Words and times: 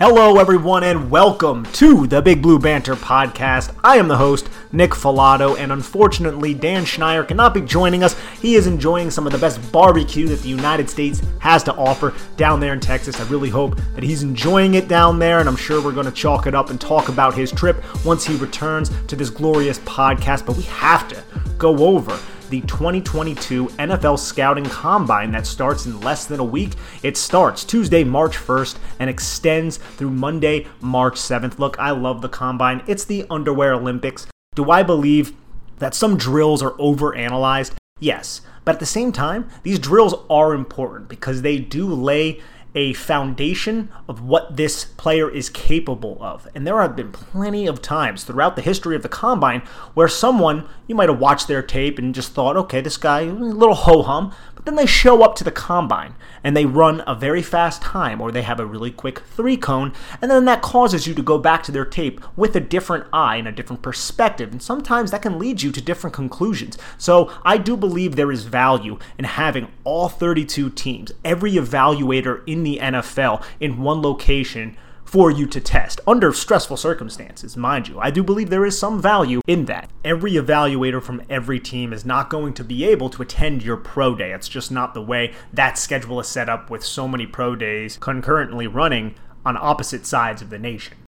Hello, 0.00 0.38
everyone, 0.38 0.84
and 0.84 1.10
welcome 1.10 1.64
to 1.72 2.06
the 2.06 2.22
Big 2.22 2.40
Blue 2.40 2.60
Banter 2.60 2.94
podcast. 2.94 3.74
I 3.82 3.96
am 3.96 4.06
the 4.06 4.16
host, 4.16 4.48
Nick 4.70 4.92
Falato, 4.92 5.58
and 5.58 5.72
unfortunately, 5.72 6.54
Dan 6.54 6.84
Schneier 6.84 7.26
cannot 7.26 7.52
be 7.52 7.62
joining 7.62 8.04
us. 8.04 8.14
He 8.40 8.54
is 8.54 8.68
enjoying 8.68 9.10
some 9.10 9.26
of 9.26 9.32
the 9.32 9.40
best 9.40 9.72
barbecue 9.72 10.28
that 10.28 10.40
the 10.40 10.48
United 10.48 10.88
States 10.88 11.20
has 11.40 11.64
to 11.64 11.74
offer 11.74 12.14
down 12.36 12.60
there 12.60 12.74
in 12.74 12.78
Texas. 12.78 13.20
I 13.20 13.28
really 13.28 13.48
hope 13.48 13.74
that 13.96 14.04
he's 14.04 14.22
enjoying 14.22 14.74
it 14.74 14.86
down 14.86 15.18
there, 15.18 15.40
and 15.40 15.48
I'm 15.48 15.56
sure 15.56 15.82
we're 15.82 15.90
going 15.90 16.06
to 16.06 16.12
chalk 16.12 16.46
it 16.46 16.54
up 16.54 16.70
and 16.70 16.80
talk 16.80 17.08
about 17.08 17.34
his 17.34 17.50
trip 17.50 17.82
once 18.06 18.24
he 18.24 18.36
returns 18.36 18.92
to 19.08 19.16
this 19.16 19.30
glorious 19.30 19.80
podcast. 19.80 20.46
But 20.46 20.56
we 20.56 20.62
have 20.62 21.08
to 21.08 21.20
go 21.58 21.76
over 21.76 22.16
the 22.48 22.60
2022 22.62 23.66
NFL 23.66 24.18
Scouting 24.18 24.64
Combine 24.64 25.32
that 25.32 25.46
starts 25.46 25.86
in 25.86 26.00
less 26.00 26.24
than 26.24 26.40
a 26.40 26.44
week. 26.44 26.72
It 27.02 27.16
starts 27.16 27.64
Tuesday, 27.64 28.04
March 28.04 28.36
1st 28.36 28.78
and 28.98 29.10
extends 29.10 29.76
through 29.76 30.10
Monday, 30.10 30.66
March 30.80 31.14
7th. 31.14 31.58
Look, 31.58 31.78
I 31.78 31.90
love 31.90 32.22
the 32.22 32.28
Combine. 32.28 32.82
It's 32.86 33.04
the 33.04 33.26
underwear 33.30 33.74
Olympics. 33.74 34.26
Do 34.54 34.70
I 34.70 34.82
believe 34.82 35.32
that 35.78 35.94
some 35.94 36.16
drills 36.16 36.62
are 36.62 36.72
overanalyzed? 36.72 37.72
Yes. 38.00 38.40
But 38.64 38.76
at 38.76 38.80
the 38.80 38.86
same 38.86 39.12
time, 39.12 39.48
these 39.62 39.78
drills 39.78 40.14
are 40.28 40.52
important 40.52 41.08
because 41.08 41.42
they 41.42 41.58
do 41.58 41.86
lay 41.86 42.40
a 42.78 42.92
foundation 42.92 43.90
of 44.06 44.22
what 44.22 44.56
this 44.56 44.84
player 44.84 45.28
is 45.28 45.50
capable 45.50 46.16
of. 46.20 46.46
And 46.54 46.64
there 46.64 46.80
have 46.80 46.94
been 46.94 47.10
plenty 47.10 47.66
of 47.66 47.82
times 47.82 48.22
throughout 48.22 48.54
the 48.54 48.62
history 48.62 48.94
of 48.94 49.02
the 49.02 49.08
combine 49.08 49.62
where 49.94 50.06
someone, 50.06 50.68
you 50.86 50.94
might 50.94 51.08
have 51.08 51.18
watched 51.18 51.48
their 51.48 51.60
tape 51.60 51.98
and 51.98 52.14
just 52.14 52.34
thought, 52.34 52.56
okay, 52.56 52.80
this 52.80 52.96
guy, 52.96 53.22
a 53.22 53.32
little 53.32 53.74
ho 53.74 54.02
hum, 54.02 54.32
then 54.68 54.76
they 54.76 54.84
show 54.84 55.22
up 55.22 55.34
to 55.34 55.44
the 55.44 55.50
combine 55.50 56.14
and 56.44 56.54
they 56.54 56.66
run 56.66 57.02
a 57.06 57.14
very 57.14 57.40
fast 57.40 57.80
time 57.80 58.20
or 58.20 58.30
they 58.30 58.42
have 58.42 58.60
a 58.60 58.66
really 58.66 58.90
quick 58.90 59.20
three 59.20 59.56
cone, 59.56 59.94
and 60.20 60.30
then 60.30 60.44
that 60.44 60.60
causes 60.60 61.06
you 61.06 61.14
to 61.14 61.22
go 61.22 61.38
back 61.38 61.62
to 61.62 61.72
their 61.72 61.86
tape 61.86 62.20
with 62.36 62.54
a 62.54 62.60
different 62.60 63.06
eye 63.10 63.36
and 63.36 63.48
a 63.48 63.52
different 63.52 63.80
perspective. 63.80 64.52
And 64.52 64.62
sometimes 64.62 65.10
that 65.10 65.22
can 65.22 65.38
lead 65.38 65.62
you 65.62 65.72
to 65.72 65.80
different 65.80 66.12
conclusions. 66.12 66.76
So 66.98 67.32
I 67.44 67.56
do 67.56 67.78
believe 67.78 68.14
there 68.14 68.30
is 68.30 68.44
value 68.44 68.98
in 69.16 69.24
having 69.24 69.68
all 69.84 70.10
32 70.10 70.68
teams, 70.70 71.12
every 71.24 71.52
evaluator 71.52 72.42
in 72.46 72.62
the 72.62 72.78
NFL 72.78 73.42
in 73.60 73.80
one 73.80 74.02
location 74.02 74.76
for 75.08 75.30
you 75.30 75.46
to 75.46 75.58
test 75.58 76.02
under 76.06 76.34
stressful 76.34 76.76
circumstances, 76.76 77.56
mind 77.56 77.88
you. 77.88 77.98
I 77.98 78.10
do 78.10 78.22
believe 78.22 78.50
there 78.50 78.66
is 78.66 78.78
some 78.78 79.00
value 79.00 79.40
in 79.46 79.64
that. 79.64 79.88
Every 80.04 80.32
evaluator 80.32 81.02
from 81.02 81.22
every 81.30 81.58
team 81.58 81.94
is 81.94 82.04
not 82.04 82.28
going 82.28 82.52
to 82.52 82.62
be 82.62 82.84
able 82.84 83.08
to 83.10 83.22
attend 83.22 83.62
your 83.62 83.78
pro 83.78 84.14
day. 84.14 84.32
It's 84.32 84.50
just 84.50 84.70
not 84.70 84.92
the 84.92 85.00
way 85.00 85.32
that 85.50 85.78
schedule 85.78 86.20
is 86.20 86.28
set 86.28 86.50
up 86.50 86.68
with 86.68 86.84
so 86.84 87.08
many 87.08 87.26
pro 87.26 87.56
days 87.56 87.96
concurrently 87.96 88.66
running 88.66 89.14
on 89.46 89.56
opposite 89.56 90.04
sides 90.04 90.42
of 90.42 90.50
the 90.50 90.58
nation. 90.58 90.98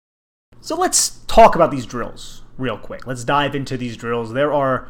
So 0.63 0.77
let's 0.77 1.19
talk 1.27 1.55
about 1.55 1.71
these 1.71 1.85
drills 1.85 2.41
real 2.57 2.79
quick. 2.79 3.07
Let's 3.07 3.25
dive 3.25 3.55
into 3.55 3.77
these 3.77 3.99
drills. 3.99 4.33
There 4.33 4.51
are 4.53 4.89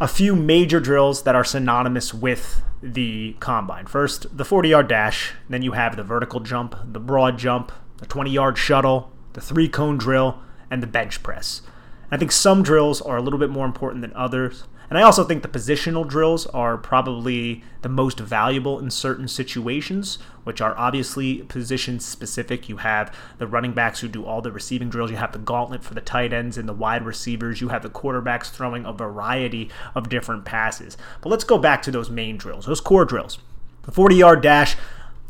a 0.00 0.06
few 0.06 0.36
major 0.36 0.78
drills 0.78 1.24
that 1.24 1.34
are 1.34 1.42
synonymous 1.42 2.14
with 2.14 2.62
the 2.80 3.34
combine. 3.40 3.86
First, 3.86 4.36
the 4.36 4.44
40 4.44 4.68
yard 4.68 4.86
dash, 4.86 5.32
then 5.48 5.62
you 5.62 5.72
have 5.72 5.96
the 5.96 6.04
vertical 6.04 6.38
jump, 6.38 6.76
the 6.84 7.00
broad 7.00 7.38
jump, 7.38 7.72
the 7.98 8.06
20 8.06 8.30
yard 8.30 8.58
shuttle, 8.58 9.10
the 9.32 9.40
three 9.40 9.68
cone 9.68 9.98
drill, 9.98 10.40
and 10.70 10.82
the 10.82 10.86
bench 10.86 11.22
press. 11.22 11.62
I 12.10 12.16
think 12.16 12.32
some 12.32 12.62
drills 12.62 13.00
are 13.00 13.16
a 13.16 13.22
little 13.22 13.38
bit 13.38 13.50
more 13.50 13.66
important 13.66 14.02
than 14.02 14.12
others. 14.14 14.64
And 14.88 14.98
I 14.98 15.02
also 15.02 15.24
think 15.24 15.42
the 15.42 15.48
positional 15.48 16.06
drills 16.06 16.46
are 16.46 16.76
probably 16.78 17.64
the 17.82 17.88
most 17.88 18.20
valuable 18.20 18.78
in 18.78 18.90
certain 18.90 19.26
situations, 19.26 20.18
which 20.44 20.60
are 20.60 20.78
obviously 20.78 21.38
position 21.42 21.98
specific. 21.98 22.68
You 22.68 22.76
have 22.76 23.12
the 23.38 23.48
running 23.48 23.72
backs 23.72 24.00
who 24.00 24.08
do 24.08 24.24
all 24.24 24.40
the 24.40 24.52
receiving 24.52 24.88
drills, 24.88 25.10
you 25.10 25.16
have 25.16 25.32
the 25.32 25.38
gauntlet 25.38 25.82
for 25.82 25.94
the 25.94 26.00
tight 26.00 26.32
ends 26.32 26.56
and 26.56 26.68
the 26.68 26.72
wide 26.72 27.04
receivers, 27.04 27.60
you 27.60 27.68
have 27.68 27.82
the 27.82 27.90
quarterbacks 27.90 28.50
throwing 28.50 28.84
a 28.84 28.92
variety 28.92 29.70
of 29.96 30.08
different 30.08 30.44
passes. 30.44 30.96
But 31.20 31.30
let's 31.30 31.44
go 31.44 31.58
back 31.58 31.82
to 31.82 31.90
those 31.90 32.08
main 32.08 32.36
drills, 32.36 32.66
those 32.66 32.80
core 32.80 33.04
drills. 33.04 33.38
The 33.82 33.92
40 33.92 34.14
yard 34.14 34.40
dash, 34.40 34.76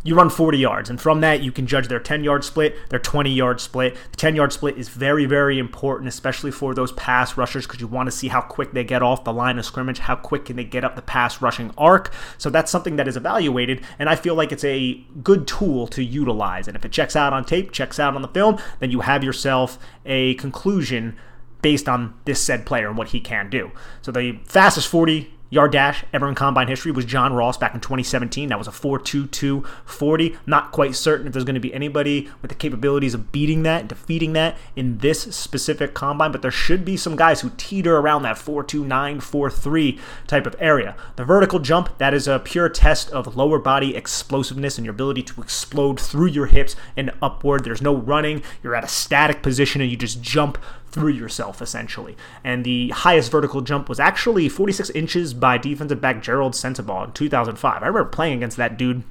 you 0.07 0.15
run 0.15 0.31
40 0.31 0.59
yards, 0.59 0.89
and 0.89 1.01
from 1.01 1.21
that, 1.21 1.43
you 1.43 1.51
can 1.51 1.67
judge 1.67 1.89
their 1.89 1.99
10 1.99 2.25
yard 2.25 2.45
split, 2.45 2.77
their 2.91 2.99
20 2.99 3.31
yard 3.31 3.61
split. 3.61 3.97
The 4.13 4.17
10 4.17 4.37
yard 4.37 4.53
split 4.53 4.79
is 4.79 4.89
very, 4.89 5.27
very 5.27 5.59
important, 5.59 6.09
especially 6.09 6.51
for 6.51 6.75
those 6.75 6.93
pass 6.93 7.37
rushers, 7.37 7.67
because 7.67 7.81
you 7.81 7.87
want 7.87 8.07
to 8.07 8.13
see 8.13 8.29
how 8.29 8.41
quick 8.41 8.73
they 8.73 8.85
get 8.85 9.03
off 9.03 9.25
the 9.25 9.33
line 9.33 9.59
of 9.59 9.65
scrimmage, 9.65 9.99
how 9.99 10.17
quick 10.17 10.45
can 10.47 10.57
they 10.57 10.65
get 10.65 10.85
up 10.85 10.97
the 10.97 11.03
pass 11.03 11.43
rushing 11.43 11.73
arc. 11.77 12.13
So 12.39 12.51
that's 12.51 12.71
something 12.71 12.97
that 12.97 13.09
is 13.09 13.17
evaluated, 13.17 13.83
and 13.99 14.09
I 14.09 14.17
feel 14.17 14.35
like 14.35 14.53
it's 14.53 14.65
a 14.65 14.95
good 15.23 15.47
tool 15.47 15.87
to 15.89 16.03
utilize. 16.03 16.69
And 16.69 16.77
if 16.77 16.85
it 16.85 16.93
checks 16.93 17.17
out 17.17 17.33
on 17.33 17.45
tape, 17.45 17.73
checks 17.73 17.99
out 17.99 18.15
on 18.15 18.23
the 18.23 18.29
film, 18.29 18.59
then 18.79 18.91
you 18.91 19.01
have 19.01 19.25
yourself 19.25 19.79
a 20.05 20.35
conclusion 20.35 21.17
based 21.63 21.89
on 21.89 22.15
this 22.27 22.41
said 22.41 22.65
player 22.65 22.89
and 22.89 22.97
what 22.97 23.09
he 23.09 23.19
can 23.19 23.51
do. 23.51 23.73
So 24.03 24.13
the 24.13 24.39
fastest 24.45 24.89
40 24.89 25.33
yard 25.51 25.73
dash 25.73 26.05
ever 26.13 26.29
in 26.29 26.35
combine 26.35 26.69
history 26.69 26.93
was 26.93 27.05
John 27.05 27.33
Ross 27.33 27.57
back 27.57 27.75
in 27.75 27.81
2017. 27.81 28.49
That 28.49 28.59
was 28.59 28.69
a 28.69 28.73
4.22 28.73 29.67
40. 29.85 30.37
Not 30.47 30.73
quite 30.73 30.95
certain 30.95 31.27
if 31.27 31.33
there's 31.33 31.45
going 31.45 31.55
to 31.55 31.61
be 31.61 31.73
anybody 31.73 32.29
with 32.43 32.51
the 32.51 32.55
capabilities 32.55 33.15
of 33.15 33.33
beating 33.33 33.63
that, 33.63 33.89
defeating 33.89 34.33
that 34.35 34.57
in 34.75 34.99
this 34.99 35.23
specific 35.35 35.95
combine, 35.95 36.33
but 36.33 36.43
there 36.43 36.51
should 36.51 36.85
be 36.85 36.97
some 36.97 37.17
guys 37.17 37.41
who 37.41 37.51
teeter 37.57 37.97
around 37.97 38.23
that 38.23 38.37
4.29, 38.37 38.87
4.3 39.19 39.99
type 40.27 40.47
of 40.47 40.57
area. 40.59 40.97
The 41.17 41.25
vertical 41.25 41.59
jump, 41.59 41.97
that 41.99 42.15
is 42.15 42.29
a 42.29 42.39
pure 42.39 42.69
test 42.69 43.11
of 43.11 43.37
lower 43.37 43.59
body 43.59 43.97
explosiveness 43.97 44.79
and 44.79 44.85
your 44.85 44.95
ability 44.95 45.23
to 45.25 45.41
explode 45.41 46.01
through 46.01 46.27
your 46.27 46.47
hips 46.47 46.77
and 46.97 47.13
upward. 47.23 47.65
There's 47.65 47.83
no 47.83 47.95
running, 47.95 48.43
you're 48.63 48.75
at 48.75 48.85
a 48.85 48.89
static 48.89 49.43
position 49.43 49.81
and 49.81 49.91
you 49.91 49.97
just 49.97 50.21
jump 50.21 50.59
through 50.97 51.13
yourself 51.13 51.61
essentially. 51.61 52.17
And 52.43 52.65
the 52.65 52.89
highest 52.89 53.31
vertical 53.31 53.61
jump 53.61 53.87
was 53.91 54.01
actually 54.01 54.49
46 54.49 54.89
inches 54.91 55.35
by 55.35 55.59
defensive 55.59 56.01
back 56.01 56.23
Gerald 56.23 56.55
Sensabaugh 56.55 57.05
in 57.05 57.13
2005. 57.13 57.83
I 57.83 57.87
remember 57.87 58.09
playing 58.09 58.39
against 58.39 58.57
that 58.57 58.79
dude 58.79 59.05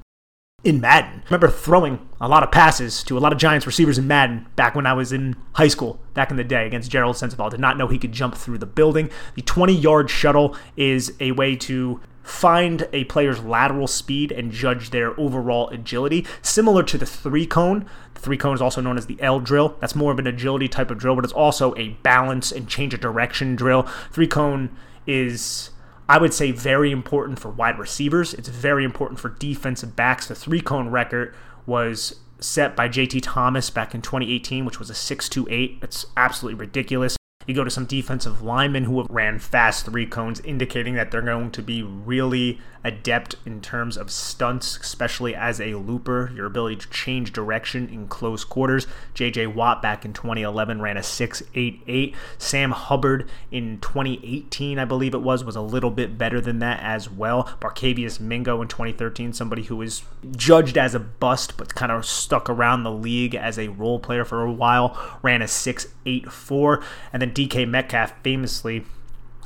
in 0.64 0.80
Madden. 0.80 1.20
I 1.20 1.24
remember 1.26 1.48
throwing 1.48 2.08
a 2.20 2.26
lot 2.26 2.42
of 2.42 2.50
passes 2.50 3.04
to 3.04 3.16
a 3.16 3.20
lot 3.20 3.32
of 3.32 3.38
Giants 3.38 3.66
receivers 3.66 3.98
in 3.98 4.08
Madden 4.08 4.46
back 4.56 4.74
when 4.74 4.84
I 4.84 4.94
was 4.94 5.12
in 5.12 5.36
high 5.52 5.68
school, 5.68 6.00
back 6.12 6.32
in 6.32 6.36
the 6.36 6.42
day 6.42 6.66
against 6.66 6.90
Gerald 6.90 7.14
Sensabaugh. 7.14 7.50
Did 7.50 7.60
not 7.60 7.78
know 7.78 7.86
he 7.86 8.00
could 8.00 8.10
jump 8.10 8.34
through 8.34 8.58
the 8.58 8.66
building. 8.66 9.08
The 9.36 9.42
20 9.42 9.72
yard 9.72 10.10
shuttle 10.10 10.56
is 10.76 11.12
a 11.20 11.30
way 11.30 11.54
to 11.56 12.00
find 12.24 12.88
a 12.92 13.04
player's 13.04 13.44
lateral 13.44 13.86
speed 13.86 14.32
and 14.32 14.50
judge 14.50 14.90
their 14.90 15.18
overall 15.18 15.68
agility, 15.68 16.26
similar 16.42 16.82
to 16.82 16.98
the 16.98 17.06
three 17.06 17.46
cone. 17.46 17.86
Three 18.16 18.36
cone 18.36 18.54
is 18.54 18.62
also 18.62 18.80
known 18.80 18.98
as 18.98 19.06
the 19.06 19.20
L 19.20 19.40
drill. 19.40 19.76
That's 19.80 19.94
more 19.94 20.12
of 20.12 20.18
an 20.18 20.26
agility 20.26 20.68
type 20.68 20.90
of 20.90 20.98
drill, 20.98 21.16
but 21.16 21.24
it's 21.24 21.32
also 21.32 21.74
a 21.76 21.90
balance 22.02 22.52
and 22.52 22.68
change 22.68 22.94
of 22.94 23.00
direction 23.00 23.56
drill. 23.56 23.82
Three 24.10 24.26
cone 24.26 24.76
is 25.06 25.70
I 26.08 26.18
would 26.18 26.32
say 26.32 26.52
very 26.52 26.92
important 26.92 27.38
for 27.38 27.48
wide 27.50 27.78
receivers. 27.78 28.32
It's 28.34 28.48
very 28.48 28.84
important 28.84 29.18
for 29.18 29.30
defensive 29.30 29.96
backs. 29.96 30.28
The 30.28 30.34
three 30.34 30.60
cone 30.60 30.88
record 30.88 31.34
was 31.66 32.20
set 32.38 32.76
by 32.76 32.88
JT 32.88 33.20
Thomas 33.22 33.70
back 33.70 33.94
in 33.94 34.02
2018, 34.02 34.64
which 34.64 34.78
was 34.78 34.90
a 34.90 34.92
6.28. 34.92 35.82
It's 35.82 36.06
absolutely 36.16 36.60
ridiculous. 36.60 37.15
You 37.46 37.54
go 37.54 37.64
to 37.64 37.70
some 37.70 37.86
defensive 37.86 38.42
linemen 38.42 38.84
who 38.84 38.98
have 38.98 39.08
ran 39.08 39.38
fast 39.38 39.86
three 39.86 40.06
cones, 40.06 40.40
indicating 40.40 40.94
that 40.94 41.10
they're 41.10 41.22
going 41.22 41.52
to 41.52 41.62
be 41.62 41.82
really 41.82 42.58
adept 42.86 43.34
in 43.44 43.60
terms 43.60 43.96
of 43.96 44.10
stunts, 44.10 44.78
especially 44.78 45.34
as 45.34 45.60
a 45.60 45.74
looper, 45.74 46.30
your 46.34 46.46
ability 46.46 46.76
to 46.76 46.88
change 46.88 47.32
direction 47.32 47.88
in 47.88 48.06
close 48.06 48.44
quarters. 48.44 48.86
JJ 49.14 49.54
Watt 49.54 49.82
back 49.82 50.04
in 50.04 50.12
2011 50.12 50.80
ran 50.80 50.96
a 50.96 51.00
6.88. 51.00 52.14
Sam 52.38 52.70
Hubbard 52.70 53.28
in 53.50 53.80
2018, 53.80 54.78
I 54.78 54.84
believe 54.84 55.14
it 55.14 55.22
was, 55.22 55.42
was 55.42 55.56
a 55.56 55.60
little 55.60 55.90
bit 55.90 56.16
better 56.16 56.40
than 56.40 56.60
that 56.60 56.80
as 56.80 57.10
well. 57.10 57.44
Barkevious 57.60 58.20
Mingo 58.20 58.62
in 58.62 58.68
2013, 58.68 59.32
somebody 59.32 59.64
who 59.64 59.76
was 59.76 60.02
judged 60.36 60.78
as 60.78 60.94
a 60.94 61.00
bust 61.00 61.56
but 61.56 61.74
kind 61.74 61.90
of 61.90 62.06
stuck 62.06 62.48
around 62.48 62.84
the 62.84 62.92
league 62.92 63.34
as 63.34 63.58
a 63.58 63.68
role 63.68 63.98
player 63.98 64.24
for 64.24 64.44
a 64.44 64.52
while, 64.52 65.18
ran 65.22 65.42
a 65.42 65.46
6.84. 65.46 66.84
And 67.12 67.20
then 67.20 67.32
DK 67.36 67.68
Metcalf 67.68 68.14
famously 68.22 68.86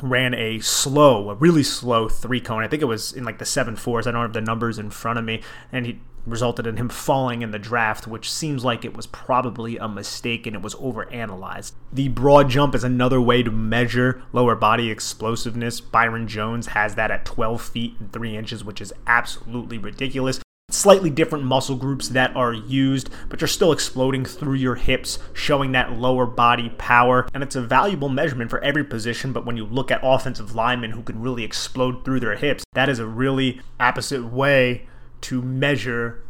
ran 0.00 0.32
a 0.32 0.60
slow, 0.60 1.28
a 1.28 1.34
really 1.34 1.64
slow 1.64 2.08
three 2.08 2.40
cone. 2.40 2.62
I 2.62 2.68
think 2.68 2.82
it 2.82 2.86
was 2.86 3.12
in 3.12 3.24
like 3.24 3.38
the 3.38 3.44
seven 3.44 3.74
fours. 3.74 4.06
I 4.06 4.12
don't 4.12 4.22
have 4.22 4.32
the 4.32 4.40
numbers 4.40 4.78
in 4.78 4.90
front 4.90 5.18
of 5.18 5.24
me, 5.24 5.42
and 5.72 5.84
he 5.84 6.00
resulted 6.24 6.68
in 6.68 6.76
him 6.76 6.88
falling 6.88 7.42
in 7.42 7.50
the 7.50 7.58
draft, 7.58 8.06
which 8.06 8.30
seems 8.30 8.64
like 8.64 8.84
it 8.84 8.96
was 8.96 9.08
probably 9.08 9.76
a 9.76 9.88
mistake 9.88 10.46
and 10.46 10.54
it 10.54 10.62
was 10.62 10.76
overanalyzed. 10.76 11.72
The 11.92 12.08
broad 12.08 12.48
jump 12.48 12.76
is 12.76 12.84
another 12.84 13.20
way 13.20 13.42
to 13.42 13.50
measure 13.50 14.22
lower 14.32 14.54
body 14.54 14.88
explosiveness. 14.88 15.80
Byron 15.80 16.28
Jones 16.28 16.68
has 16.68 16.94
that 16.94 17.10
at 17.10 17.24
12 17.24 17.60
feet 17.60 17.96
and 17.98 18.12
3 18.12 18.36
inches, 18.36 18.62
which 18.62 18.80
is 18.80 18.92
absolutely 19.08 19.78
ridiculous 19.78 20.40
slightly 20.72 21.10
different 21.10 21.44
muscle 21.44 21.76
groups 21.76 22.08
that 22.08 22.34
are 22.36 22.52
used, 22.52 23.10
but 23.28 23.40
you're 23.40 23.48
still 23.48 23.72
exploding 23.72 24.24
through 24.24 24.54
your 24.54 24.74
hips, 24.74 25.18
showing 25.32 25.72
that 25.72 25.92
lower 25.92 26.26
body 26.26 26.70
power. 26.78 27.28
And 27.34 27.42
it's 27.42 27.56
a 27.56 27.62
valuable 27.62 28.08
measurement 28.08 28.50
for 28.50 28.60
every 28.60 28.84
position, 28.84 29.32
but 29.32 29.44
when 29.44 29.56
you 29.56 29.64
look 29.64 29.90
at 29.90 30.00
offensive 30.02 30.54
linemen 30.54 30.92
who 30.92 31.02
can 31.02 31.20
really 31.20 31.44
explode 31.44 32.04
through 32.04 32.20
their 32.20 32.36
hips, 32.36 32.64
that 32.72 32.88
is 32.88 32.98
a 32.98 33.06
really 33.06 33.60
opposite 33.78 34.24
way 34.24 34.86
to 35.22 35.42
measure 35.42 36.22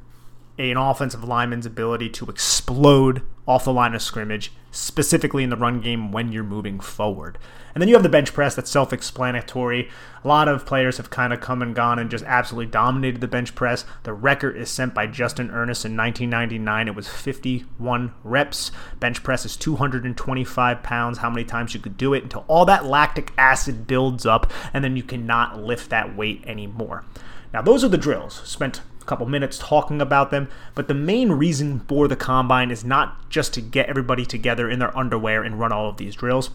an 0.61 0.77
offensive 0.77 1.25
lineman's 1.25 1.67
ability 1.67 2.11
to 2.11 2.27
explode 2.27 3.23
off 3.49 3.65
the 3.65 3.73
line 3.73 3.95
of 3.95 4.03
scrimmage, 4.03 4.53
specifically 4.71 5.43
in 5.43 5.51
the 5.51 5.57
run 5.57 5.81
game 5.81 6.13
when 6.13 6.31
you're 6.31 6.45
moving 6.45 6.79
forward. 6.79 7.39
And 7.75 7.81
then 7.81 7.89
you 7.89 7.95
have 7.95 8.03
the 8.03 8.09
bench 8.09 8.33
press 8.33 8.55
that's 8.55 8.71
self 8.71 8.93
explanatory. 8.93 9.89
A 10.23 10.29
lot 10.29 10.49
of 10.49 10.67
players 10.67 10.97
have 10.99 11.11
kind 11.11 11.33
of 11.33 11.41
come 11.41 11.63
and 11.63 11.75
gone 11.75 11.99
and 11.99 12.11
just 12.11 12.25
absolutely 12.25 12.71
dominated 12.71 13.21
the 13.21 13.29
bench 13.29 13.55
press. 13.55 13.85
The 14.03 14.13
record 14.13 14.57
is 14.57 14.69
sent 14.69 14.93
by 14.93 15.07
Justin 15.07 15.51
Ernest 15.51 15.85
in 15.85 15.97
1999. 15.97 16.89
It 16.89 16.95
was 16.95 17.09
51 17.09 18.13
reps. 18.23 18.71
Bench 18.99 19.23
press 19.23 19.45
is 19.45 19.57
225 19.57 20.83
pounds, 20.83 21.19
how 21.19 21.31
many 21.31 21.45
times 21.45 21.75
you 21.75 21.81
could 21.81 21.97
do 21.97 22.13
it 22.13 22.23
until 22.23 22.45
all 22.49 22.65
that 22.67 22.85
lactic 22.85 23.33
acid 23.39 23.87
builds 23.87 24.27
up, 24.27 24.53
and 24.75 24.85
then 24.85 24.97
you 24.97 25.03
cannot 25.03 25.63
lift 25.63 25.91
that 25.91 26.17
weight 26.17 26.45
anymore. 26.47 27.05
Now, 27.53 27.63
those 27.63 27.83
are 27.83 27.89
the 27.89 27.99
drills. 27.99 28.43
Spent 28.45 28.81
couple 29.11 29.27
minutes 29.27 29.59
talking 29.59 30.01
about 30.01 30.31
them, 30.31 30.49
but 30.75 30.87
the 30.87 30.95
main 30.95 31.33
reason 31.33 31.81
for 31.81 32.07
the 32.07 32.17
combine 32.17 32.71
is 32.71 32.85
not 32.85 33.29
just 33.29 33.53
to 33.53 33.61
get 33.61 33.89
everybody 33.89 34.25
together 34.25 34.71
in 34.71 34.79
their 34.79 34.97
underwear 34.97 35.43
and 35.43 35.59
run 35.59 35.73
all 35.73 35.89
of 35.89 35.97
these 35.97 36.15
drills. 36.15 36.51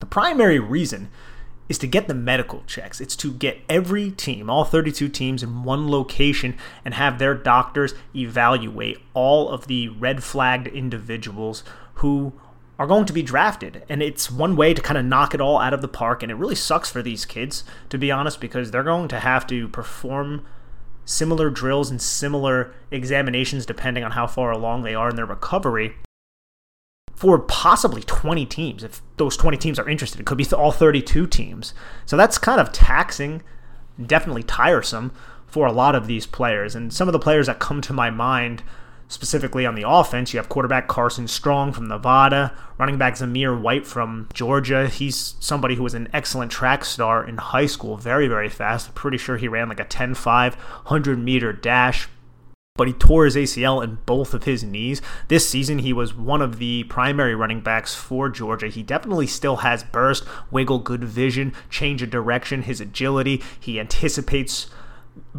The 0.00 0.06
primary 0.06 0.58
reason 0.58 1.08
is 1.68 1.78
to 1.78 1.86
get 1.86 2.06
the 2.06 2.14
medical 2.14 2.62
checks. 2.66 3.00
It's 3.00 3.16
to 3.16 3.32
get 3.32 3.58
every 3.70 4.10
team, 4.10 4.50
all 4.50 4.64
32 4.64 5.08
teams, 5.08 5.42
in 5.42 5.64
one 5.64 5.90
location 5.90 6.56
and 6.84 6.92
have 6.92 7.18
their 7.18 7.34
doctors 7.34 7.94
evaluate 8.14 8.98
all 9.14 9.48
of 9.48 9.66
the 9.66 9.88
red 9.88 10.22
flagged 10.22 10.66
individuals 10.68 11.64
who 11.94 12.34
are 12.78 12.86
going 12.86 13.06
to 13.06 13.12
be 13.14 13.22
drafted. 13.22 13.82
And 13.88 14.02
it's 14.02 14.30
one 14.30 14.56
way 14.56 14.74
to 14.74 14.82
kind 14.82 14.98
of 14.98 15.06
knock 15.06 15.34
it 15.34 15.40
all 15.40 15.58
out 15.58 15.74
of 15.74 15.80
the 15.80 15.88
park. 15.88 16.22
And 16.22 16.30
it 16.30 16.36
really 16.36 16.54
sucks 16.54 16.90
for 16.90 17.02
these 17.02 17.24
kids, 17.24 17.64
to 17.88 17.98
be 17.98 18.10
honest, 18.10 18.40
because 18.40 18.70
they're 18.70 18.82
going 18.82 19.08
to 19.08 19.20
have 19.20 19.46
to 19.48 19.68
perform 19.68 20.46
similar 21.08 21.48
drills 21.48 21.90
and 21.90 22.02
similar 22.02 22.74
examinations 22.90 23.64
depending 23.64 24.04
on 24.04 24.10
how 24.10 24.26
far 24.26 24.50
along 24.50 24.82
they 24.82 24.94
are 24.94 25.08
in 25.08 25.16
their 25.16 25.24
recovery 25.24 25.94
for 27.16 27.38
possibly 27.38 28.02
20 28.02 28.44
teams. 28.44 28.84
If 28.84 29.00
those 29.16 29.34
20 29.36 29.56
teams 29.56 29.78
are 29.78 29.88
interested, 29.88 30.20
it 30.20 30.26
could 30.26 30.36
be 30.36 30.46
all 30.52 30.70
32 30.70 31.26
teams. 31.26 31.72
So 32.04 32.16
that's 32.16 32.36
kind 32.36 32.60
of 32.60 32.72
taxing, 32.72 33.42
definitely 34.04 34.42
tiresome 34.42 35.12
for 35.46 35.66
a 35.66 35.72
lot 35.72 35.94
of 35.94 36.06
these 36.06 36.26
players. 36.26 36.74
And 36.74 36.92
some 36.92 37.08
of 37.08 37.12
the 37.12 37.18
players 37.18 37.46
that 37.46 37.58
come 37.58 37.80
to 37.80 37.94
my 37.94 38.10
mind 38.10 38.62
specifically 39.08 39.66
on 39.66 39.74
the 39.74 39.88
offense, 39.88 40.32
you 40.32 40.38
have 40.38 40.48
quarterback 40.48 40.86
Carson 40.86 41.26
Strong 41.26 41.72
from 41.72 41.88
Nevada, 41.88 42.56
running 42.78 42.98
back 42.98 43.14
Zamir 43.14 43.58
White 43.58 43.86
from 43.86 44.28
Georgia. 44.32 44.88
He's 44.88 45.34
somebody 45.40 45.74
who 45.74 45.82
was 45.82 45.94
an 45.94 46.08
excellent 46.12 46.52
track 46.52 46.84
star 46.84 47.26
in 47.26 47.38
high 47.38 47.66
school, 47.66 47.96
very, 47.96 48.28
very 48.28 48.48
fast. 48.48 48.88
I'm 48.88 48.94
pretty 48.94 49.18
sure 49.18 49.36
he 49.36 49.48
ran 49.48 49.68
like 49.68 49.80
a 49.80 49.84
10 49.84 50.14
5 50.14 50.54
100 50.54 51.18
meter 51.18 51.52
dash 51.52 52.08
but 52.78 52.86
he 52.86 52.94
tore 52.94 53.24
his 53.24 53.34
ACL 53.34 53.82
in 53.82 53.98
both 54.06 54.32
of 54.32 54.44
his 54.44 54.62
knees. 54.62 55.02
This 55.26 55.46
season, 55.46 55.80
he 55.80 55.92
was 55.92 56.14
one 56.14 56.40
of 56.40 56.58
the 56.58 56.84
primary 56.84 57.34
running 57.34 57.60
backs 57.60 57.94
for 57.94 58.28
Georgia. 58.30 58.68
He 58.68 58.84
definitely 58.84 59.26
still 59.26 59.56
has 59.56 59.82
burst, 59.82 60.24
wiggle, 60.52 60.78
good 60.78 61.02
vision, 61.02 61.52
change 61.68 62.02
of 62.02 62.10
direction, 62.10 62.62
his 62.62 62.80
agility. 62.80 63.42
He 63.58 63.80
anticipates 63.80 64.70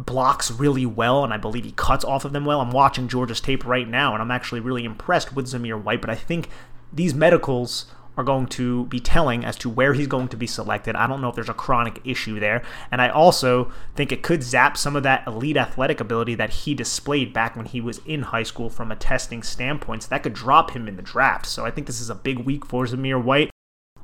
blocks 0.06 0.50
really 0.50 0.86
well, 0.86 1.24
and 1.24 1.32
I 1.32 1.36
believe 1.36 1.64
he 1.64 1.72
cuts 1.72 2.04
off 2.04 2.24
of 2.24 2.32
them 2.32 2.44
well. 2.44 2.60
I'm 2.60 2.70
watching 2.70 3.08
Georgia's 3.08 3.40
tape 3.40 3.64
right 3.64 3.88
now, 3.88 4.12
and 4.12 4.22
I'm 4.22 4.30
actually 4.30 4.60
really 4.60 4.84
impressed 4.84 5.34
with 5.34 5.46
Zamir 5.46 5.80
White, 5.80 6.00
but 6.00 6.10
I 6.10 6.14
think 6.14 6.48
these 6.92 7.14
medicals 7.14 7.86
are 8.16 8.24
going 8.24 8.46
to 8.46 8.86
be 8.86 9.00
telling 9.00 9.44
as 9.44 9.56
to 9.56 9.70
where 9.70 9.94
he's 9.94 10.06
going 10.06 10.28
to 10.28 10.36
be 10.36 10.46
selected. 10.46 10.96
I 10.96 11.06
don't 11.06 11.20
know 11.20 11.28
if 11.28 11.34
there's 11.34 11.48
a 11.48 11.54
chronic 11.54 12.00
issue 12.04 12.40
there. 12.40 12.62
And 12.90 13.00
I 13.00 13.08
also 13.08 13.72
think 13.94 14.12
it 14.12 14.22
could 14.22 14.42
zap 14.42 14.76
some 14.76 14.96
of 14.96 15.02
that 15.04 15.26
elite 15.26 15.56
athletic 15.56 16.00
ability 16.00 16.34
that 16.34 16.50
he 16.50 16.74
displayed 16.74 17.32
back 17.32 17.56
when 17.56 17.66
he 17.66 17.80
was 17.80 18.00
in 18.04 18.22
high 18.22 18.42
school 18.42 18.68
from 18.68 18.90
a 18.90 18.96
testing 18.96 19.42
standpoint. 19.42 20.02
So 20.02 20.08
that 20.10 20.22
could 20.22 20.34
drop 20.34 20.72
him 20.72 20.88
in 20.88 20.96
the 20.96 21.02
draft. 21.02 21.46
So 21.46 21.64
I 21.64 21.70
think 21.70 21.86
this 21.86 22.00
is 22.00 22.10
a 22.10 22.14
big 22.14 22.40
week 22.40 22.66
for 22.66 22.84
Zamir 22.84 23.22
White. 23.22 23.50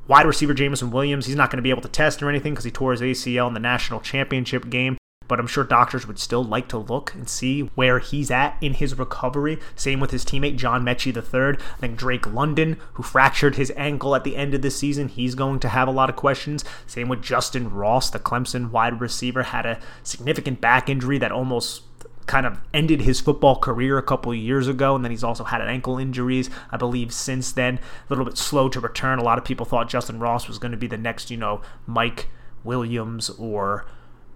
Wide 0.07 0.27
receiver 0.27 0.55
Jameson 0.55 0.93
Williams, 0.93 1.27
he's 1.27 1.35
not 1.35 1.51
going 1.51 1.59
to 1.59 1.63
be 1.63 1.71
able 1.71 1.83
to 1.83 1.89
test 1.89 2.23
or 2.23 2.31
anything 2.31 2.53
because 2.53 2.65
he 2.65 2.71
tore 2.71 2.93
his 2.93 3.01
ACL 3.01 3.49
in 3.49 3.55
the 3.55 3.61
national 3.61 4.01
championship 4.01 4.71
game 4.71 4.97
but 5.29 5.39
I'm 5.41 5.47
sure 5.47 5.65
doctors 5.65 6.07
would 6.07 6.19
still 6.19 6.45
like 6.45 6.69
to 6.69 6.79
look 6.79 7.15
and 7.15 7.29
see 7.29 7.63
where 7.75 7.99
he's 7.99 8.31
at 8.31 8.57
in 8.61 8.75
his 8.75 8.99
recovery. 8.99 9.59
Same 9.75 10.01
with 10.01 10.11
his 10.11 10.25
teammate 10.25 10.57
John 10.57 10.85
Metchie 10.85 11.15
III. 11.15 11.59
I 11.75 11.81
think 11.81 11.97
Drake 11.97 12.27
London, 12.27 12.79
who 12.95 13.03
fractured 13.03 13.57
his 13.57 13.73
ankle 13.77 14.15
at 14.15 14.25
the 14.25 14.37
end 14.37 14.55
of 14.55 14.63
the 14.63 14.71
season, 14.71 15.09
he's 15.09 15.35
going 15.35 15.61
to 15.61 15.69
have 15.69 15.89
a 15.89 15.93
lot 15.93 16.11
of 16.11 16.17
questions. 16.17 16.65
Same 16.87 17.09
with 17.09 17.23
Justin 17.23 17.71
Ross, 17.71 18.11
the 18.11 18.19
Clemson 18.19 18.71
wide 18.71 19.01
receiver, 19.01 19.45
had 19.45 19.67
a 19.67 19.81
significant 20.03 20.61
back 20.61 20.89
injury 20.89 21.19
that 21.19 21.33
almost 21.33 21.83
kind 22.27 22.45
of 22.45 22.59
ended 22.75 23.03
his 23.03 23.21
football 23.21 23.57
career 23.57 23.99
a 23.99 24.03
couple 24.03 24.35
years 24.35 24.69
ago, 24.69 24.97
and 24.97 25.05
then 25.05 25.13
he's 25.13 25.25
also 25.25 25.45
had 25.45 25.61
ankle 25.61 25.99
injuries, 25.99 26.51
I 26.71 26.77
believe, 26.77 27.13
since 27.13 27.53
then. 27.53 27.79
A 27.79 27.81
little 28.11 28.25
bit 28.25 28.37
slow 28.37 28.69
to 28.69 28.81
return. 28.81 29.19
A 29.19 29.25
lot 29.25 29.39
of 29.39 29.45
people 29.45 29.65
thought 29.65 29.89
Justin 29.89 30.19
Ross 30.19 30.49
was 30.49 30.59
going 30.59 30.73
to 30.73 30.79
be 30.79 30.89
the 30.89 30.97
next, 30.97 31.31
you 31.31 31.37
know, 31.37 31.63
Mike 31.87 32.29
Williams 32.65 33.31
or 33.31 33.87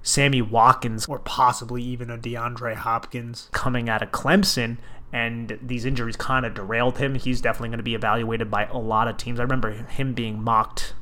Sammy 0.03 0.43
Watkins 0.43 1.07
or 1.07 1.19
possibly 1.19 1.83
even 1.83 2.11
a 2.11 2.19
DeAndre 2.19 2.75
Hopkins 2.75 3.49
coming 3.53 3.89
out 3.89 4.03
of 4.03 4.11
Clemson. 4.11 4.79
And 5.13 5.59
these 5.61 5.85
injuries 5.85 6.17
kind 6.17 6.47
of 6.47 6.55
derailed 6.55 6.99
him. 6.99 7.17
He's 7.17 7.41
definitely 7.41 7.71
going 7.71 7.79
to 7.79 7.85
be 7.85 7.95
evaluated 7.95 8.51
by 8.51 8.67
a 8.67 8.79
lot 8.79 9.09
of 9.09 9.17
teams. 9.17 9.41
I 9.41 9.43
remember 9.43 9.73
him 9.73 10.15
being 10.15 10.43
mocked 10.43 10.95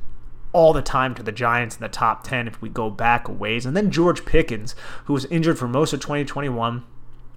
all 0.52 0.72
the 0.72 0.82
time 0.82 1.14
to 1.14 1.22
the 1.22 1.32
Giants 1.32 1.76
in 1.76 1.82
the 1.82 1.88
top 1.88 2.24
10 2.24 2.48
if 2.48 2.60
we 2.62 2.68
go 2.68 2.90
back 2.90 3.28
a 3.28 3.32
ways. 3.32 3.66
And 3.66 3.76
then 3.76 3.90
George 3.90 4.24
Pickens, 4.24 4.74
who 5.04 5.12
was 5.12 5.26
injured 5.26 5.58
for 5.58 5.68
most 5.68 5.92
of 5.92 6.00
2021, 6.00 6.84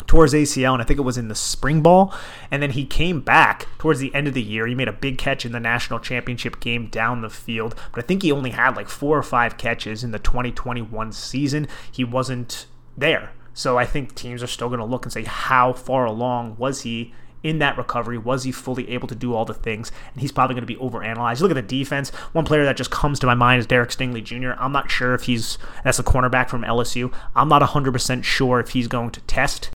towards 0.07 0.33
ACL, 0.33 0.73
and 0.73 0.81
I 0.81 0.85
think 0.85 0.99
it 0.99 1.03
was 1.03 1.17
in 1.17 1.27
the 1.27 1.35
spring 1.35 1.81
ball. 1.81 2.13
And 2.49 2.61
then 2.61 2.71
he 2.71 2.85
came 2.85 3.21
back 3.21 3.67
towards 3.77 3.99
the 3.99 4.13
end 4.13 4.27
of 4.27 4.33
the 4.33 4.41
year. 4.41 4.67
He 4.67 4.75
made 4.75 4.87
a 4.87 4.93
big 4.93 5.17
catch 5.17 5.45
in 5.45 5.51
the 5.51 5.59
national 5.59 5.99
championship 5.99 6.59
game 6.59 6.87
down 6.87 7.21
the 7.21 7.29
field, 7.29 7.75
but 7.93 8.03
I 8.03 8.07
think 8.07 8.23
he 8.23 8.31
only 8.31 8.51
had 8.51 8.75
like 8.75 8.89
four 8.89 9.17
or 9.17 9.23
five 9.23 9.57
catches 9.57 10.03
in 10.03 10.11
the 10.11 10.19
2021 10.19 11.11
season. 11.11 11.67
He 11.91 12.03
wasn't 12.03 12.67
there 12.97 13.31
So 13.53 13.77
I 13.77 13.85
think 13.85 14.15
teams 14.15 14.41
are 14.43 14.47
still 14.47 14.69
going 14.69 14.79
to 14.79 14.85
look 14.85 15.05
and 15.05 15.11
say, 15.11 15.23
how 15.23 15.73
far 15.73 16.05
along 16.05 16.55
was 16.57 16.81
he 16.81 17.13
in 17.43 17.59
that 17.59 17.77
recovery? 17.77 18.17
Was 18.17 18.43
he 18.43 18.51
fully 18.51 18.89
able 18.91 19.07
to 19.09 19.15
do 19.15 19.33
all 19.33 19.45
the 19.45 19.53
things? 19.53 19.91
And 20.13 20.21
he's 20.21 20.31
probably 20.31 20.53
going 20.53 20.65
to 20.65 20.73
be 20.73 20.79
overanalyzed. 20.79 21.41
Look 21.41 21.51
at 21.51 21.55
the 21.55 21.61
defense. 21.61 22.09
One 22.31 22.45
player 22.45 22.63
that 22.63 22.77
just 22.77 22.91
comes 22.91 23.19
to 23.19 23.27
my 23.27 23.35
mind 23.35 23.59
is 23.59 23.67
Derek 23.67 23.89
Stingley 23.89 24.23
Jr. 24.23 24.51
I'm 24.57 24.71
not 24.71 24.89
sure 24.89 25.13
if 25.13 25.23
he's 25.23 25.57
that's 25.83 25.99
a 25.99 26.03
cornerback 26.03 26.49
from 26.49 26.63
LSU. 26.63 27.13
I'm 27.35 27.49
not 27.49 27.61
100% 27.61 28.23
sure 28.23 28.59
if 28.59 28.69
he's 28.69 28.87
going 28.87 29.09
to 29.11 29.21
test 29.21 29.69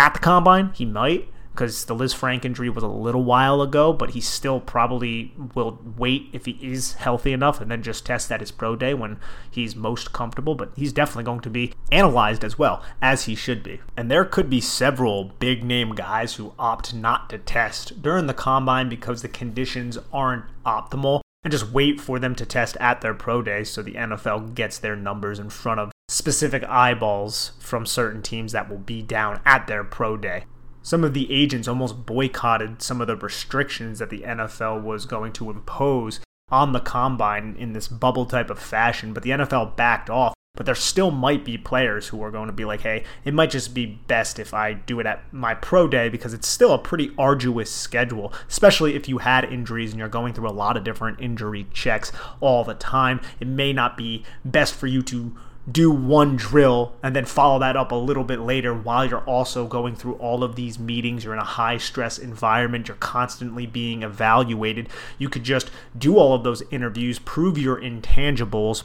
at 0.00 0.14
the 0.14 0.20
combine. 0.20 0.70
He 0.74 0.86
might 0.86 1.28
because 1.52 1.84
the 1.84 1.94
Lisfranc 1.94 2.44
injury 2.44 2.70
was 2.70 2.82
a 2.82 2.88
little 2.88 3.22
while 3.22 3.60
ago, 3.60 3.92
but 3.92 4.10
he 4.10 4.20
still 4.20 4.60
probably 4.60 5.34
will 5.54 5.78
wait 5.98 6.30
if 6.32 6.46
he 6.46 6.52
is 6.62 6.94
healthy 6.94 7.34
enough 7.34 7.60
and 7.60 7.70
then 7.70 7.82
just 7.82 8.06
test 8.06 8.32
at 8.32 8.40
his 8.40 8.50
pro 8.50 8.76
day 8.76 8.94
when 8.94 9.18
he's 9.50 9.76
most 9.76 10.12
comfortable. 10.12 10.54
But 10.54 10.72
he's 10.74 10.94
definitely 10.94 11.24
going 11.24 11.40
to 11.40 11.50
be 11.50 11.74
analyzed 11.92 12.44
as 12.44 12.58
well, 12.58 12.82
as 13.02 13.24
he 13.24 13.34
should 13.34 13.62
be. 13.62 13.80
And 13.94 14.10
there 14.10 14.24
could 14.24 14.48
be 14.48 14.62
several 14.62 15.24
big 15.38 15.62
name 15.62 15.94
guys 15.94 16.36
who 16.36 16.54
opt 16.58 16.94
not 16.94 17.28
to 17.28 17.36
test 17.36 18.00
during 18.00 18.26
the 18.26 18.32
combine 18.32 18.88
because 18.88 19.20
the 19.20 19.28
conditions 19.28 19.98
aren't 20.14 20.46
optimal 20.64 21.20
and 21.44 21.52
just 21.52 21.72
wait 21.72 22.00
for 22.00 22.18
them 22.18 22.34
to 22.36 22.46
test 22.46 22.76
at 22.80 23.02
their 23.02 23.14
pro 23.14 23.42
day 23.42 23.64
so 23.64 23.82
the 23.82 23.94
NFL 23.94 24.54
gets 24.54 24.78
their 24.78 24.96
numbers 24.96 25.38
in 25.38 25.50
front 25.50 25.80
of 25.80 25.90
specific 26.10 26.64
eyeballs 26.64 27.52
from 27.60 27.86
certain 27.86 28.22
teams 28.22 28.52
that 28.52 28.68
will 28.68 28.78
be 28.78 29.00
down 29.00 29.40
at 29.44 29.66
their 29.66 29.84
pro 29.84 30.16
day 30.16 30.44
some 30.82 31.04
of 31.04 31.14
the 31.14 31.30
agents 31.30 31.68
almost 31.68 32.06
boycotted 32.06 32.80
some 32.80 33.00
of 33.00 33.06
the 33.06 33.16
restrictions 33.16 33.98
that 33.98 34.10
the 34.10 34.22
NFL 34.22 34.82
was 34.82 35.04
going 35.04 35.32
to 35.34 35.50
impose 35.50 36.20
on 36.50 36.72
the 36.72 36.80
combine 36.80 37.54
in 37.58 37.72
this 37.72 37.88
bubble 37.88 38.26
type 38.26 38.50
of 38.50 38.58
fashion, 38.58 39.12
but 39.12 39.22
the 39.22 39.30
NFL 39.30 39.76
backed 39.76 40.10
off. 40.10 40.34
But 40.56 40.66
there 40.66 40.74
still 40.74 41.12
might 41.12 41.44
be 41.44 41.56
players 41.56 42.08
who 42.08 42.20
are 42.24 42.32
going 42.32 42.48
to 42.48 42.52
be 42.52 42.64
like, 42.64 42.80
hey, 42.80 43.04
it 43.24 43.32
might 43.32 43.50
just 43.50 43.72
be 43.72 43.86
best 43.86 44.40
if 44.40 44.52
I 44.52 44.72
do 44.72 44.98
it 44.98 45.06
at 45.06 45.32
my 45.32 45.54
pro 45.54 45.86
day 45.86 46.08
because 46.08 46.34
it's 46.34 46.48
still 46.48 46.72
a 46.72 46.78
pretty 46.78 47.12
arduous 47.16 47.70
schedule, 47.70 48.32
especially 48.48 48.96
if 48.96 49.08
you 49.08 49.18
had 49.18 49.44
injuries 49.44 49.92
and 49.92 50.00
you're 50.00 50.08
going 50.08 50.34
through 50.34 50.48
a 50.48 50.50
lot 50.50 50.76
of 50.76 50.82
different 50.82 51.20
injury 51.20 51.68
checks 51.72 52.10
all 52.40 52.64
the 52.64 52.74
time. 52.74 53.20
It 53.38 53.46
may 53.46 53.72
not 53.72 53.96
be 53.96 54.24
best 54.44 54.74
for 54.74 54.88
you 54.88 55.02
to 55.02 55.36
do 55.70 55.90
one 55.90 56.36
drill 56.36 56.94
and 57.02 57.14
then 57.14 57.24
follow 57.24 57.58
that 57.58 57.76
up 57.76 57.92
a 57.92 57.96
little 57.96 58.24
bit 58.24 58.40
later 58.40 58.74
while 58.74 59.04
you're 59.04 59.24
also 59.24 59.66
going 59.66 59.94
through 59.94 60.14
all 60.14 60.42
of 60.42 60.56
these 60.56 60.78
meetings. 60.78 61.24
You're 61.24 61.34
in 61.34 61.38
a 61.38 61.44
high 61.44 61.76
stress 61.76 62.18
environment, 62.18 62.88
you're 62.88 62.96
constantly 62.96 63.66
being 63.66 64.02
evaluated. 64.02 64.88
You 65.18 65.28
could 65.28 65.44
just 65.44 65.70
do 65.96 66.16
all 66.16 66.34
of 66.34 66.44
those 66.44 66.62
interviews, 66.70 67.18
prove 67.18 67.58
your 67.58 67.80
intangibles, 67.80 68.84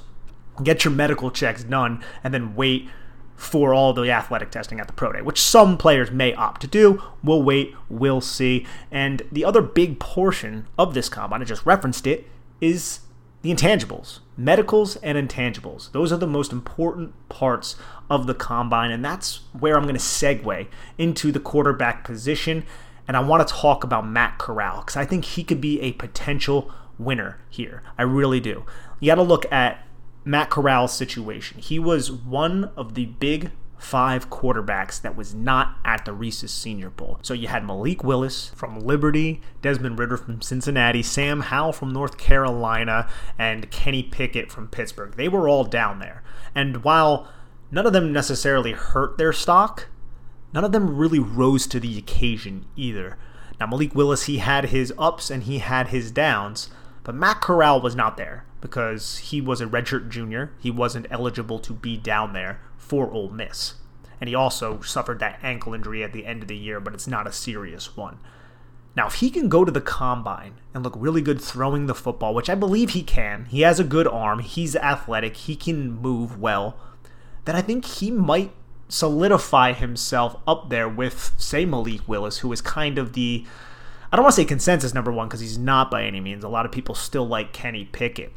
get 0.63 0.83
your 0.83 0.93
medical 0.93 1.31
checks 1.31 1.63
done, 1.63 2.03
and 2.23 2.33
then 2.33 2.55
wait 2.55 2.89
for 3.35 3.73
all 3.73 3.93
the 3.93 4.09
athletic 4.09 4.49
testing 4.51 4.79
at 4.79 4.87
the 4.87 4.93
pro 4.93 5.11
day, 5.11 5.21
which 5.21 5.41
some 5.41 5.77
players 5.77 6.11
may 6.11 6.33
opt 6.33 6.61
to 6.61 6.67
do. 6.67 7.01
We'll 7.23 7.43
wait, 7.43 7.75
we'll 7.89 8.21
see. 8.21 8.65
And 8.91 9.23
the 9.31 9.43
other 9.43 9.61
big 9.61 9.99
portion 9.99 10.67
of 10.77 10.93
this 10.93 11.09
combine, 11.09 11.41
I 11.41 11.45
just 11.45 11.65
referenced 11.65 12.07
it, 12.07 12.27
is 12.61 13.01
the 13.45 13.53
intangibles, 13.53 14.21
medicals 14.35 14.95
and 14.97 15.17
intangibles. 15.19 15.91
Those 15.91 16.11
are 16.11 16.17
the 16.17 16.25
most 16.25 16.51
important 16.51 17.13
parts 17.29 17.75
of 18.09 18.25
the 18.25 18.33
combine, 18.33 18.89
and 18.89 19.05
that's 19.05 19.41
where 19.53 19.77
I'm 19.77 19.83
going 19.83 19.93
to 19.93 20.01
segue 20.01 20.65
into 20.97 21.31
the 21.31 21.39
quarterback 21.39 22.03
position. 22.03 22.65
And 23.07 23.15
I 23.15 23.19
want 23.19 23.47
to 23.47 23.53
talk 23.53 23.83
about 23.83 24.07
Matt 24.07 24.39
Corral 24.39 24.77
because 24.77 24.97
I 24.97 25.05
think 25.05 25.25
he 25.25 25.43
could 25.43 25.61
be 25.61 25.79
a 25.81 25.91
potential 25.91 26.71
winner 26.97 27.37
here. 27.47 27.83
I 27.99 28.01
really 28.01 28.39
do. 28.39 28.65
You 28.99 29.11
got 29.11 29.15
to 29.15 29.21
look 29.21 29.45
at 29.51 29.85
Matt 30.23 30.49
Corral's 30.49 30.93
situation. 30.93 31.59
He 31.59 31.77
was 31.77 32.11
one 32.11 32.71
of 32.75 32.95
the 32.95 33.05
big 33.05 33.51
five 33.77 34.29
quarterbacks 34.29 35.01
that 35.01 35.15
was 35.15 35.33
not 35.33 35.77
at 35.83 36.05
the 36.05 36.13
Reese's 36.13 36.51
Senior 36.51 36.89
Bowl. 36.89 37.19
So 37.21 37.33
you 37.33 37.47
had 37.47 37.65
Malik 37.65 38.03
Willis 38.03 38.49
from 38.55 38.79
Liberty, 38.79 39.41
Desmond 39.61 39.99
Ridder 39.99 40.17
from 40.17 40.41
Cincinnati, 40.41 41.03
Sam 41.03 41.41
Howell 41.41 41.73
from 41.73 41.91
North 41.91 42.17
Carolina, 42.17 43.07
and 43.37 43.69
Kenny 43.71 44.03
Pickett 44.03 44.51
from 44.51 44.67
Pittsburgh. 44.67 45.15
They 45.15 45.27
were 45.27 45.49
all 45.49 45.63
down 45.63 45.99
there. 45.99 46.23
And 46.53 46.83
while 46.83 47.27
none 47.71 47.85
of 47.85 47.93
them 47.93 48.13
necessarily 48.13 48.71
hurt 48.71 49.17
their 49.17 49.33
stock, 49.33 49.87
none 50.53 50.63
of 50.63 50.71
them 50.71 50.95
really 50.95 51.19
rose 51.19 51.67
to 51.67 51.79
the 51.79 51.97
occasion 51.97 52.65
either. 52.75 53.17
Now, 53.59 53.67
Malik 53.67 53.95
Willis, 53.95 54.23
he 54.23 54.37
had 54.37 54.65
his 54.65 54.93
ups 54.97 55.29
and 55.29 55.43
he 55.43 55.59
had 55.59 55.87
his 55.87 56.11
downs, 56.11 56.69
but 57.03 57.15
Matt 57.15 57.41
Corral 57.41 57.81
was 57.81 57.95
not 57.95 58.17
there 58.17 58.45
because 58.61 59.17
he 59.17 59.39
was 59.39 59.61
a 59.61 59.65
redshirt 59.65 60.09
junior. 60.09 60.51
He 60.59 60.71
wasn't 60.71 61.07
eligible 61.11 61.59
to 61.59 61.73
be 61.73 61.97
down 61.97 62.33
there 62.33 62.59
for 62.85 63.09
Ole 63.11 63.29
Miss. 63.29 63.75
And 64.21 64.29
he 64.29 64.35
also 64.35 64.81
suffered 64.81 65.19
that 65.19 65.39
ankle 65.43 65.73
injury 65.73 66.03
at 66.03 66.13
the 66.13 66.25
end 66.25 66.41
of 66.41 66.47
the 66.47 66.55
year, 66.55 66.79
but 66.79 66.93
it's 66.93 67.07
not 67.07 67.27
a 67.27 67.31
serious 67.31 67.97
one. 67.97 68.19
Now, 68.95 69.07
if 69.07 69.15
he 69.15 69.29
can 69.29 69.49
go 69.49 69.65
to 69.65 69.71
the 69.71 69.81
combine 69.81 70.53
and 70.73 70.83
look 70.83 70.93
really 70.95 71.21
good 71.21 71.41
throwing 71.41 71.85
the 71.85 71.95
football, 71.95 72.33
which 72.33 72.49
I 72.49 72.55
believe 72.55 72.91
he 72.91 73.03
can, 73.03 73.45
he 73.45 73.61
has 73.61 73.79
a 73.79 73.83
good 73.83 74.07
arm, 74.07 74.39
he's 74.39 74.75
athletic, 74.75 75.35
he 75.35 75.55
can 75.55 75.91
move 75.91 76.39
well, 76.39 76.77
then 77.43 77.55
I 77.55 77.61
think 77.61 77.85
he 77.85 78.09
might 78.09 78.51
solidify 78.87 79.73
himself 79.73 80.37
up 80.47 80.69
there 80.69 80.87
with, 80.87 81.33
say, 81.37 81.65
Malik 81.65 82.07
Willis, 82.07 82.37
who 82.37 82.51
is 82.53 82.61
kind 82.61 82.97
of 82.97 83.13
the, 83.13 83.45
I 84.11 84.15
don't 84.15 84.23
want 84.23 84.35
to 84.35 84.41
say 84.41 84.45
consensus 84.45 84.93
number 84.93 85.11
one 85.11 85.27
because 85.27 85.41
he's 85.41 85.57
not 85.57 85.91
by 85.91 86.05
any 86.05 86.21
means. 86.21 86.45
A 86.45 86.49
lot 86.49 86.65
of 86.65 86.71
people 86.71 86.95
still 86.95 87.27
like 87.27 87.51
Kenny 87.51 87.85
Pickett. 87.85 88.31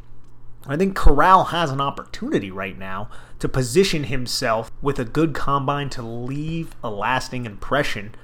I 0.67 0.77
think 0.77 0.97
Corral 0.97 1.45
has 1.45 1.71
an 1.71 1.81
opportunity 1.81 2.51
right 2.51 2.77
now 2.77 3.09
to 3.39 3.49
position 3.49 4.05
himself 4.05 4.71
with 4.83 4.99
a 4.99 5.05
good 5.05 5.35
combine 5.35 5.89
to 5.91 6.03
leave 6.03 6.75
a 6.83 6.91
lasting 6.91 7.47
impression 7.47 8.15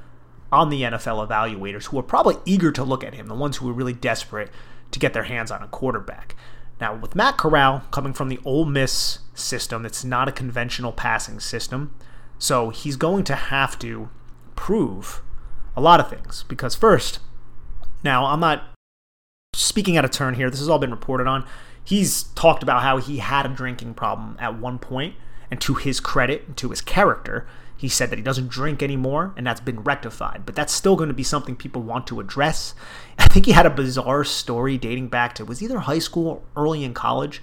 on 0.53 0.71
the 0.71 0.83
NFL 0.83 1.27
evaluators 1.27 1.87
who 1.87 1.99
are 1.99 2.03
probably 2.03 2.37
eager 2.45 2.71
to 2.73 2.85
look 2.85 3.03
at 3.03 3.15
him, 3.15 3.27
the 3.27 3.35
ones 3.35 3.57
who 3.57 3.69
are 3.69 3.73
really 3.73 3.93
desperate 3.93 4.51
to 4.91 4.99
get 4.99 5.13
their 5.13 5.25
hands 5.25 5.51
on 5.51 5.63
a 5.63 5.69
quarterback. 5.69 6.37
Now, 6.81 6.95
with 6.95 7.15
Matt 7.15 7.37
Corral 7.37 7.83
coming 7.91 8.13
from 8.13 8.29
the 8.29 8.41
Ole 8.45 8.65
Miss 8.65 9.21
system, 9.35 9.87
it's 9.87 10.05
not 10.05 10.29
a 10.29 10.33
conventional 10.33 10.93
passing 10.93 11.41
system, 11.41 11.95
so 12.39 12.71
he's 12.71 12.97
going 12.97 13.25
to 13.25 13.35
have 13.35 13.79
to 13.81 14.11
prove 14.55 15.23
a 15.77 15.81
lot 15.81 16.01
of 16.01 16.11
things. 16.11 16.45
Because, 16.49 16.75
first, 16.75 17.21
now 18.03 18.27
I'm 18.27 18.41
not 18.41 18.65
speaking 19.55 19.97
out 19.97 20.05
of 20.05 20.11
turn 20.11 20.35
here, 20.35 20.51
this 20.51 20.61
has 20.61 20.69
all 20.69 20.79
been 20.79 20.91
reported 20.91 21.27
on 21.27 21.47
he's 21.85 22.25
talked 22.35 22.63
about 22.63 22.83
how 22.83 22.99
he 22.99 23.19
had 23.19 23.47
a 23.47 23.51
drinking 23.51 23.95
problem 23.95 24.37
at 24.41 24.59
one 24.59 24.79
point, 24.79 25.15
and 25.51 25.61
to 25.61 25.75
his 25.75 26.01
credit, 26.01 26.57
to 26.57 26.71
his 26.71 26.81
character, 26.81 27.47
he 27.77 27.89
said 27.89 28.11
that 28.11 28.19
he 28.19 28.23
doesn't 28.23 28.49
drink 28.49 28.83
anymore, 28.83 29.35
and 29.37 29.47
that's 29.47 29.61
been 29.61 29.81
rectified. 29.81 30.47
But 30.47 30.55
that's 30.55 30.73
still 30.73 30.97
going 30.97 31.09
to 31.09 31.15
be 31.15 31.23
something 31.23 31.55
people 31.57 31.83
want 31.83 32.07
to 32.07 32.21
address. 32.21 32.75
I 33.19 33.27
think 33.27 33.47
he 33.47 33.53
had 33.53 33.67
a 33.67 33.71
bizarre 33.71 34.25
story 34.25 34.79
dating 34.79 35.09
back 35.09 35.35
to 35.35 35.45
was 35.45 35.63
either 35.63 35.81
high 35.81 35.99
school 35.99 36.43
or 36.55 36.63
early 36.63 36.85
in 36.85 36.95
college, 36.95 37.43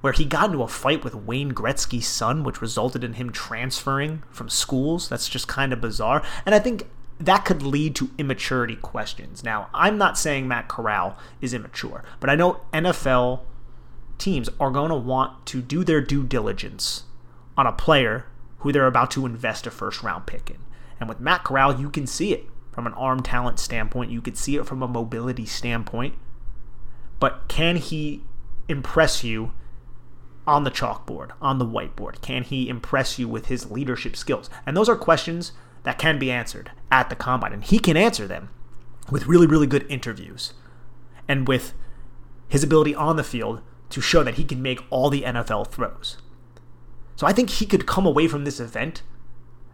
where 0.00 0.12
he 0.12 0.24
got 0.24 0.46
into 0.46 0.62
a 0.62 0.68
fight 0.68 1.04
with 1.04 1.14
Wayne 1.14 1.52
Gretzky's 1.52 2.08
son, 2.08 2.42
which 2.42 2.60
resulted 2.60 3.04
in 3.04 3.14
him 3.14 3.30
transferring 3.30 4.22
from 4.30 4.48
schools. 4.48 5.08
That's 5.08 5.28
just 5.28 5.46
kind 5.46 5.72
of 5.72 5.80
bizarre, 5.80 6.24
and 6.44 6.54
I 6.54 6.58
think 6.58 6.88
that 7.20 7.44
could 7.44 7.62
lead 7.62 7.94
to 7.96 8.10
immaturity 8.18 8.74
questions. 8.74 9.44
Now, 9.44 9.68
I'm 9.72 9.96
not 9.96 10.18
saying 10.18 10.48
Matt 10.48 10.66
Corral 10.66 11.16
is 11.40 11.54
immature, 11.54 12.02
but 12.18 12.28
I 12.28 12.34
know 12.34 12.62
NFL 12.72 13.40
teams 14.22 14.48
are 14.60 14.70
going 14.70 14.90
to 14.90 14.96
want 14.96 15.44
to 15.46 15.60
do 15.60 15.84
their 15.84 16.00
due 16.00 16.22
diligence 16.22 17.04
on 17.56 17.66
a 17.66 17.72
player 17.72 18.26
who 18.58 18.72
they're 18.72 18.86
about 18.86 19.10
to 19.10 19.26
invest 19.26 19.66
a 19.66 19.70
first 19.70 20.02
round 20.02 20.26
pick 20.26 20.50
in. 20.50 20.58
And 21.00 21.08
with 21.08 21.20
Matt 21.20 21.44
Corral, 21.44 21.80
you 21.80 21.90
can 21.90 22.06
see 22.06 22.32
it 22.32 22.46
from 22.72 22.86
an 22.86 22.94
arm 22.94 23.22
talent 23.22 23.58
standpoint, 23.58 24.10
you 24.10 24.22
could 24.22 24.38
see 24.38 24.56
it 24.56 24.66
from 24.66 24.82
a 24.82 24.88
mobility 24.88 25.44
standpoint. 25.44 26.14
But 27.20 27.48
can 27.48 27.76
he 27.76 28.22
impress 28.68 29.22
you 29.22 29.52
on 30.46 30.64
the 30.64 30.70
chalkboard, 30.70 31.32
on 31.40 31.58
the 31.58 31.66
whiteboard? 31.66 32.20
Can 32.22 32.44
he 32.44 32.68
impress 32.68 33.18
you 33.18 33.28
with 33.28 33.46
his 33.46 33.70
leadership 33.70 34.16
skills? 34.16 34.48
And 34.64 34.76
those 34.76 34.88
are 34.88 34.96
questions 34.96 35.52
that 35.82 35.98
can 35.98 36.18
be 36.18 36.30
answered 36.30 36.70
at 36.90 37.10
the 37.10 37.16
combine. 37.16 37.52
And 37.52 37.62
he 37.62 37.78
can 37.78 37.96
answer 37.96 38.26
them 38.26 38.48
with 39.10 39.26
really, 39.26 39.46
really 39.46 39.66
good 39.66 39.84
interviews 39.90 40.54
and 41.28 41.46
with 41.46 41.74
his 42.48 42.64
ability 42.64 42.94
on 42.94 43.16
the 43.16 43.24
field 43.24 43.60
to 43.92 44.00
show 44.00 44.22
that 44.22 44.34
he 44.34 44.44
can 44.44 44.62
make 44.62 44.80
all 44.90 45.10
the 45.10 45.22
NFL 45.22 45.68
throws. 45.68 46.18
So 47.16 47.26
I 47.26 47.32
think 47.32 47.50
he 47.50 47.66
could 47.66 47.86
come 47.86 48.06
away 48.06 48.26
from 48.26 48.44
this 48.44 48.58
event 48.58 49.02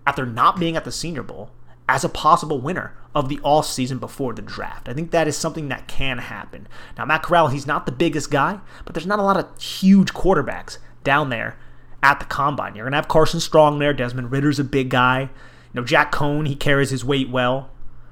after 0.06 0.26
not 0.26 0.58
being 0.58 0.76
at 0.76 0.84
the 0.84 0.92
Senior 0.92 1.22
Bowl 1.22 1.50
as 1.88 2.04
a 2.04 2.08
possible 2.08 2.60
winner 2.60 2.94
of 3.14 3.28
the 3.28 3.40
all 3.40 3.62
season 3.62 3.98
before 3.98 4.34
the 4.34 4.42
draft. 4.42 4.88
I 4.88 4.92
think 4.92 5.10
that 5.10 5.26
is 5.26 5.36
something 5.36 5.68
that 5.68 5.88
can 5.88 6.18
happen. 6.18 6.68
Now, 6.96 7.06
Matt 7.06 7.22
Corral, 7.22 7.48
he's 7.48 7.66
not 7.66 7.86
the 7.86 7.92
biggest 7.92 8.30
guy, 8.30 8.60
but 8.84 8.94
there's 8.94 9.06
not 9.06 9.18
a 9.18 9.22
lot 9.22 9.38
of 9.38 9.62
huge 9.62 10.12
quarterbacks 10.12 10.78
down 11.04 11.30
there 11.30 11.56
at 12.02 12.20
the 12.20 12.26
combine. 12.26 12.74
You're 12.74 12.84
going 12.84 12.92
to 12.92 12.98
have 12.98 13.08
Carson 13.08 13.40
Strong 13.40 13.78
there. 13.78 13.94
Desmond 13.94 14.30
Ridder's 14.30 14.58
a 14.58 14.64
big 14.64 14.90
guy. 14.90 15.22
You 15.22 15.80
know, 15.80 15.84
Jack 15.84 16.12
Coan, 16.12 16.46
he 16.46 16.54
carries 16.54 16.90
his 16.90 17.04
weight 17.04 17.30
well. 17.30 17.70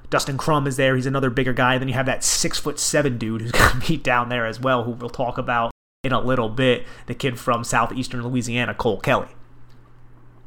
Dustin 0.09 0.37
Crum 0.37 0.67
is 0.67 0.77
there. 0.77 0.95
He's 0.95 1.05
another 1.05 1.29
bigger 1.29 1.53
guy. 1.53 1.77
Then 1.77 1.89
you 1.89 1.93
have 1.93 2.05
that 2.05 2.23
six 2.23 2.57
foot 2.57 2.79
seven 2.79 3.17
dude 3.17 3.41
who's 3.41 3.51
going 3.53 3.79
to 3.79 3.87
be 3.87 3.97
down 3.97 4.29
there 4.29 4.45
as 4.45 4.59
well, 4.59 4.83
who 4.83 4.91
we'll 4.91 5.09
talk 5.09 5.37
about 5.37 5.71
in 6.07 6.13
a 6.13 6.19
little 6.19 6.49
bit, 6.49 6.87
the 7.05 7.13
kid 7.13 7.37
from 7.37 7.63
southeastern 7.63 8.25
Louisiana, 8.25 8.73
Cole 8.73 8.99
Kelley. 8.99 9.27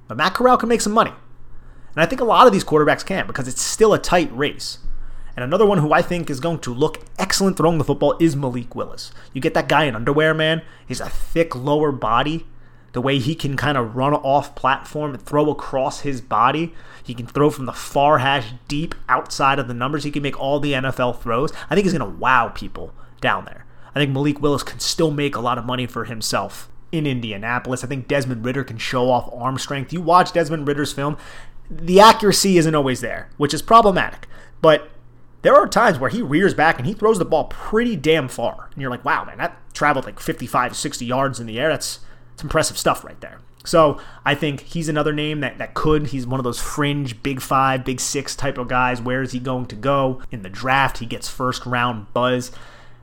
But 0.08 0.16
Matt 0.16 0.34
Corral 0.34 0.56
can 0.56 0.68
make 0.68 0.80
some 0.80 0.92
money. 0.92 1.12
And 1.94 2.02
I 2.02 2.06
think 2.06 2.20
a 2.20 2.24
lot 2.24 2.46
of 2.46 2.52
these 2.52 2.64
quarterbacks 2.64 3.06
can 3.06 3.26
because 3.26 3.46
it's 3.46 3.62
still 3.62 3.94
a 3.94 3.98
tight 3.98 4.36
race. 4.36 4.78
And 5.36 5.44
another 5.44 5.66
one 5.66 5.78
who 5.78 5.92
I 5.92 6.02
think 6.02 6.28
is 6.28 6.40
going 6.40 6.58
to 6.60 6.74
look 6.74 7.04
excellent 7.18 7.56
throwing 7.56 7.78
the 7.78 7.84
football 7.84 8.16
is 8.18 8.34
Malik 8.34 8.74
Willis. 8.74 9.12
You 9.32 9.40
get 9.40 9.54
that 9.54 9.68
guy 9.68 9.84
in 9.84 9.94
underwear, 9.94 10.34
man. 10.34 10.62
He's 10.86 11.00
a 11.00 11.08
thick 11.08 11.54
lower 11.54 11.92
body. 11.92 12.46
The 12.92 13.00
way 13.00 13.20
he 13.20 13.36
can 13.36 13.56
kind 13.56 13.78
of 13.78 13.94
run 13.94 14.14
off 14.14 14.56
platform 14.56 15.14
and 15.14 15.22
throw 15.22 15.48
across 15.48 16.00
his 16.00 16.20
body. 16.20 16.74
He 17.04 17.14
can 17.14 17.26
throw 17.26 17.50
from 17.50 17.66
the 17.66 17.72
far 17.72 18.18
hash 18.18 18.52
deep 18.66 18.94
outside 19.08 19.60
of 19.60 19.68
the 19.68 19.74
numbers. 19.74 20.02
He 20.02 20.10
can 20.10 20.22
make 20.22 20.38
all 20.40 20.58
the 20.58 20.72
NFL 20.72 21.20
throws. 21.20 21.52
I 21.68 21.74
think 21.74 21.84
he's 21.84 21.96
going 21.96 22.10
to 22.10 22.18
wow 22.18 22.48
people 22.48 22.92
down 23.20 23.44
there. 23.44 23.64
I 23.94 23.98
think 23.98 24.12
Malik 24.12 24.40
Willis 24.40 24.62
can 24.62 24.80
still 24.80 25.10
make 25.10 25.34
a 25.34 25.40
lot 25.40 25.58
of 25.58 25.64
money 25.64 25.86
for 25.86 26.04
himself 26.04 26.68
in 26.92 27.06
Indianapolis. 27.06 27.84
I 27.84 27.86
think 27.86 28.08
Desmond 28.08 28.44
Ridder 28.44 28.64
can 28.64 28.78
show 28.78 29.10
off 29.10 29.32
arm 29.32 29.58
strength. 29.58 29.92
You 29.92 30.00
watch 30.00 30.32
Desmond 30.32 30.66
Ridder's 30.66 30.92
film, 30.92 31.16
the 31.70 32.00
accuracy 32.00 32.58
isn't 32.58 32.74
always 32.74 33.00
there, 33.00 33.30
which 33.36 33.54
is 33.54 33.62
problematic. 33.62 34.26
But 34.60 34.90
there 35.42 35.54
are 35.54 35.68
times 35.68 35.98
where 35.98 36.10
he 36.10 36.20
rears 36.20 36.52
back 36.52 36.78
and 36.78 36.86
he 36.86 36.92
throws 36.92 37.18
the 37.18 37.24
ball 37.24 37.44
pretty 37.44 37.96
damn 37.96 38.28
far. 38.28 38.68
And 38.72 38.82
you're 38.82 38.90
like, 38.90 39.04
wow, 39.04 39.24
man, 39.24 39.38
that 39.38 39.56
traveled 39.72 40.04
like 40.04 40.20
55, 40.20 40.76
60 40.76 41.04
yards 41.04 41.40
in 41.40 41.46
the 41.46 41.58
air. 41.60 41.68
That's, 41.68 42.00
that's 42.30 42.42
impressive 42.42 42.76
stuff 42.76 43.04
right 43.04 43.20
there. 43.20 43.38
So 43.64 44.00
I 44.24 44.34
think 44.34 44.62
he's 44.62 44.88
another 44.88 45.12
name 45.12 45.40
that, 45.40 45.58
that 45.58 45.74
could. 45.74 46.08
He's 46.08 46.26
one 46.26 46.40
of 46.40 46.44
those 46.44 46.58
fringe 46.58 47.22
big 47.22 47.40
five, 47.40 47.84
big 47.84 48.00
six 48.00 48.34
type 48.34 48.58
of 48.58 48.68
guys. 48.68 49.00
Where 49.00 49.22
is 49.22 49.32
he 49.32 49.38
going 49.38 49.66
to 49.66 49.76
go 49.76 50.22
in 50.30 50.42
the 50.42 50.48
draft? 50.48 50.98
He 50.98 51.06
gets 51.06 51.28
first 51.28 51.66
round 51.66 52.12
buzz. 52.14 52.52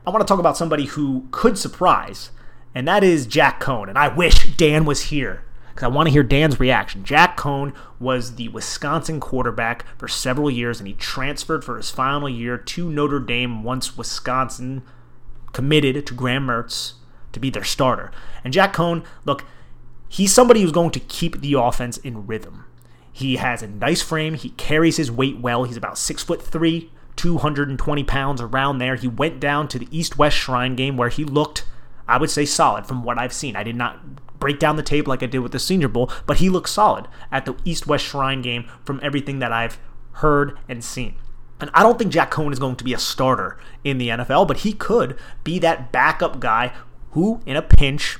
I 0.08 0.10
want 0.10 0.26
to 0.26 0.32
talk 0.32 0.40
about 0.40 0.56
somebody 0.56 0.86
who 0.86 1.28
could 1.32 1.58
surprise, 1.58 2.30
and 2.74 2.88
that 2.88 3.04
is 3.04 3.26
Jack 3.26 3.60
Coan. 3.60 3.90
And 3.90 3.98
I 3.98 4.08
wish 4.08 4.56
Dan 4.56 4.86
was 4.86 5.02
here 5.02 5.44
because 5.68 5.84
I 5.84 5.88
want 5.88 6.06
to 6.06 6.10
hear 6.10 6.22
Dan's 6.22 6.58
reaction. 6.58 7.04
Jack 7.04 7.36
Coan 7.36 7.74
was 8.00 8.36
the 8.36 8.48
Wisconsin 8.48 9.20
quarterback 9.20 9.84
for 9.98 10.08
several 10.08 10.50
years, 10.50 10.80
and 10.80 10.88
he 10.88 10.94
transferred 10.94 11.62
for 11.62 11.76
his 11.76 11.90
final 11.90 12.26
year 12.26 12.56
to 12.56 12.88
Notre 12.88 13.20
Dame 13.20 13.62
once 13.62 13.98
Wisconsin 13.98 14.82
committed 15.52 16.06
to 16.06 16.14
Graham 16.14 16.46
Mertz 16.46 16.94
to 17.32 17.38
be 17.38 17.50
their 17.50 17.62
starter. 17.62 18.10
And 18.42 18.54
Jack 18.54 18.72
Coan, 18.72 19.04
look, 19.26 19.44
he's 20.08 20.32
somebody 20.32 20.62
who's 20.62 20.72
going 20.72 20.92
to 20.92 21.00
keep 21.00 21.42
the 21.42 21.52
offense 21.52 21.98
in 21.98 22.26
rhythm. 22.26 22.64
He 23.12 23.36
has 23.36 23.62
a 23.62 23.68
nice 23.68 24.00
frame. 24.00 24.32
He 24.32 24.50
carries 24.52 24.96
his 24.96 25.10
weight 25.10 25.38
well. 25.38 25.64
He's 25.64 25.76
about 25.76 25.98
six 25.98 26.22
foot 26.22 26.40
three, 26.40 26.90
220 27.18 28.04
pounds 28.04 28.40
around 28.40 28.78
there. 28.78 28.96
He 28.96 29.08
went 29.08 29.40
down 29.40 29.68
to 29.68 29.78
the 29.78 29.88
East 29.90 30.16
West 30.16 30.36
Shrine 30.36 30.74
game 30.74 30.96
where 30.96 31.10
he 31.10 31.24
looked, 31.24 31.64
I 32.06 32.16
would 32.16 32.30
say, 32.30 32.46
solid 32.46 32.86
from 32.86 33.02
what 33.02 33.18
I've 33.18 33.32
seen. 33.32 33.56
I 33.56 33.62
did 33.62 33.76
not 33.76 34.38
break 34.38 34.58
down 34.58 34.76
the 34.76 34.82
tape 34.82 35.08
like 35.08 35.22
I 35.22 35.26
did 35.26 35.40
with 35.40 35.52
the 35.52 35.58
Senior 35.58 35.88
Bowl, 35.88 36.10
but 36.26 36.38
he 36.38 36.48
looked 36.48 36.68
solid 36.68 37.08
at 37.30 37.44
the 37.44 37.56
East 37.64 37.86
West 37.86 38.04
Shrine 38.04 38.40
game 38.40 38.66
from 38.84 39.00
everything 39.02 39.40
that 39.40 39.52
I've 39.52 39.78
heard 40.12 40.56
and 40.68 40.82
seen. 40.82 41.16
And 41.60 41.70
I 41.74 41.82
don't 41.82 41.98
think 41.98 42.12
Jack 42.12 42.30
Coan 42.30 42.52
is 42.52 42.60
going 42.60 42.76
to 42.76 42.84
be 42.84 42.94
a 42.94 42.98
starter 42.98 43.58
in 43.82 43.98
the 43.98 44.08
NFL, 44.08 44.46
but 44.46 44.58
he 44.58 44.72
could 44.72 45.18
be 45.42 45.58
that 45.58 45.90
backup 45.90 46.38
guy 46.38 46.72
who, 47.10 47.40
in 47.46 47.56
a 47.56 47.62
pinch, 47.62 48.18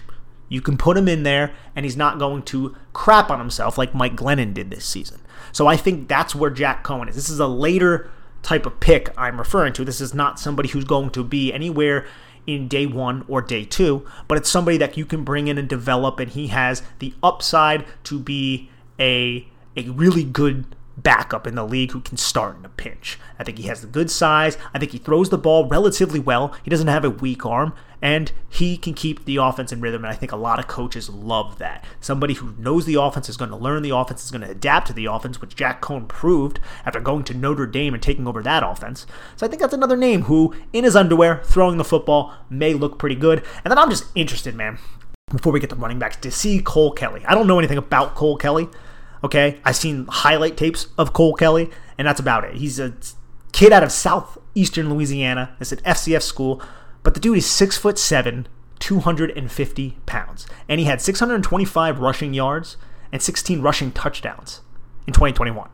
you 0.48 0.60
can 0.60 0.76
put 0.76 0.96
him 0.96 1.08
in 1.08 1.22
there 1.22 1.54
and 1.76 1.84
he's 1.84 1.96
not 1.96 2.18
going 2.18 2.42
to 2.44 2.74
crap 2.92 3.30
on 3.30 3.38
himself 3.38 3.78
like 3.78 3.94
Mike 3.94 4.16
Glennon 4.16 4.54
did 4.54 4.70
this 4.70 4.84
season. 4.84 5.20
So 5.52 5.66
I 5.66 5.76
think 5.76 6.08
that's 6.08 6.34
where 6.34 6.50
Jack 6.50 6.82
Coan 6.82 7.08
is. 7.08 7.14
This 7.14 7.28
is 7.28 7.38
a 7.38 7.46
later 7.46 8.10
type 8.48 8.64
of 8.64 8.80
pick 8.80 9.10
I'm 9.18 9.38
referring 9.38 9.74
to. 9.74 9.84
This 9.84 10.00
is 10.00 10.14
not 10.14 10.40
somebody 10.40 10.70
who's 10.70 10.84
going 10.84 11.10
to 11.10 11.22
be 11.22 11.52
anywhere 11.52 12.06
in 12.46 12.66
day 12.66 12.86
one 12.86 13.22
or 13.28 13.42
day 13.42 13.62
two, 13.62 14.06
but 14.26 14.38
it's 14.38 14.48
somebody 14.48 14.78
that 14.78 14.96
you 14.96 15.04
can 15.04 15.22
bring 15.22 15.48
in 15.48 15.58
and 15.58 15.68
develop, 15.68 16.18
and 16.18 16.30
he 16.30 16.46
has 16.46 16.82
the 16.98 17.12
upside 17.22 17.84
to 18.04 18.18
be 18.18 18.70
a 18.98 19.46
a 19.76 19.90
really 19.90 20.24
good 20.24 20.64
backup 21.02 21.46
in 21.46 21.54
the 21.54 21.66
league 21.66 21.92
who 21.92 22.00
can 22.00 22.16
start 22.16 22.58
in 22.58 22.64
a 22.64 22.68
pinch. 22.68 23.18
I 23.38 23.44
think 23.44 23.58
he 23.58 23.68
has 23.68 23.80
the 23.80 23.86
good 23.86 24.10
size. 24.10 24.58
I 24.74 24.78
think 24.78 24.92
he 24.92 24.98
throws 24.98 25.30
the 25.30 25.38
ball 25.38 25.68
relatively 25.68 26.20
well. 26.20 26.54
He 26.62 26.70
doesn't 26.70 26.88
have 26.88 27.04
a 27.04 27.10
weak 27.10 27.46
arm, 27.46 27.74
and 28.02 28.32
he 28.48 28.76
can 28.76 28.94
keep 28.94 29.24
the 29.24 29.36
offense 29.36 29.72
in 29.72 29.80
rhythm. 29.80 30.04
And 30.04 30.12
I 30.12 30.16
think 30.16 30.32
a 30.32 30.36
lot 30.36 30.58
of 30.58 30.66
coaches 30.66 31.08
love 31.08 31.58
that. 31.58 31.84
Somebody 32.00 32.34
who 32.34 32.54
knows 32.58 32.84
the 32.84 33.00
offense 33.00 33.28
is 33.28 33.36
going 33.36 33.50
to 33.50 33.56
learn 33.56 33.82
the 33.82 33.94
offense, 33.94 34.24
is 34.24 34.30
going 34.30 34.42
to 34.42 34.50
adapt 34.50 34.88
to 34.88 34.92
the 34.92 35.06
offense, 35.06 35.40
which 35.40 35.56
Jack 35.56 35.80
Coan 35.80 36.08
proved 36.08 36.60
after 36.84 37.00
going 37.00 37.24
to 37.24 37.34
Notre 37.34 37.66
Dame 37.66 37.94
and 37.94 38.02
taking 38.02 38.26
over 38.26 38.42
that 38.42 38.62
offense. 38.62 39.06
So 39.36 39.46
I 39.46 39.48
think 39.48 39.60
that's 39.60 39.74
another 39.74 39.96
name 39.96 40.22
who, 40.22 40.54
in 40.72 40.84
his 40.84 40.96
underwear, 40.96 41.42
throwing 41.44 41.78
the 41.78 41.84
football, 41.84 42.34
may 42.50 42.74
look 42.74 42.98
pretty 42.98 43.16
good. 43.16 43.44
And 43.64 43.70
then 43.70 43.78
I'm 43.78 43.90
just 43.90 44.04
interested, 44.14 44.54
man, 44.54 44.78
before 45.30 45.52
we 45.52 45.60
get 45.60 45.70
to 45.70 45.76
running 45.76 45.98
backs, 45.98 46.16
to 46.16 46.30
see 46.30 46.60
Cole 46.60 46.92
Kelley. 46.92 47.24
I 47.26 47.34
don't 47.34 47.46
know 47.46 47.58
anything 47.58 47.78
about 47.78 48.14
Cole 48.14 48.36
Kelley. 48.36 48.68
Okay, 49.24 49.60
I've 49.64 49.76
seen 49.76 50.06
highlight 50.08 50.56
tapes 50.56 50.88
of 50.96 51.12
Cole 51.12 51.34
Kelley, 51.34 51.70
and 51.96 52.06
that's 52.06 52.20
about 52.20 52.44
it. 52.44 52.56
He's 52.56 52.78
a 52.78 52.94
kid 53.52 53.72
out 53.72 53.82
of 53.82 53.90
southeastern 53.90 54.90
Louisiana. 54.90 55.56
It's 55.60 55.72
an 55.72 55.78
FCS 55.78 56.22
school, 56.22 56.62
but 57.02 57.14
the 57.14 57.20
dude 57.20 57.38
is 57.38 57.46
six 57.46 57.76
foot 57.76 57.98
seven, 57.98 58.46
250 58.78 59.98
pounds, 60.06 60.46
and 60.68 60.78
he 60.78 60.86
had 60.86 61.00
625 61.00 61.98
rushing 61.98 62.34
yards 62.34 62.76
and 63.10 63.20
16 63.20 63.60
rushing 63.60 63.90
touchdowns 63.90 64.60
in 65.06 65.12
2021. 65.12 65.68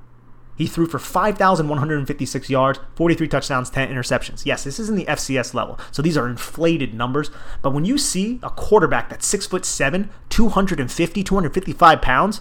He 0.57 0.67
threw 0.67 0.87
for 0.87 1.01
5,156 1.01 2.49
yards, 2.49 2.79
43 2.95 3.27
touchdowns, 3.27 3.71
10 3.71 3.89
interceptions. 3.89 4.47
Yes, 4.47 4.63
this 4.63 4.79
is 4.79 4.89
in 4.89 4.95
the 4.95 5.05
FCS 5.07 5.53
level, 5.53 5.79
so 5.91 6.01
these 6.01 6.17
are 6.17 6.29
inflated 6.29 6.95
numbers. 6.95 7.31
But 7.61 7.73
when 7.75 7.85
you 7.85 7.99
see 7.99 8.39
a 8.43 8.51
quarterback 8.51 9.09
that's 9.11 9.27
six 9.27 9.47
foot 9.47 9.65
seven, 9.65 10.11
250, 10.31 11.25
255 11.25 12.01
pounds, 12.01 12.41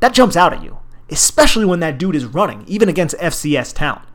that 0.00 0.14
jumps 0.14 0.36
out 0.36 0.52
at 0.52 0.62
you, 0.62 0.78
especially 1.10 1.64
when 1.64 1.80
that 1.80 1.98
dude 1.98 2.16
is 2.16 2.24
running, 2.24 2.64
even 2.66 2.88
against 2.88 3.16
FCS 3.16 3.74
talent. 3.74 4.06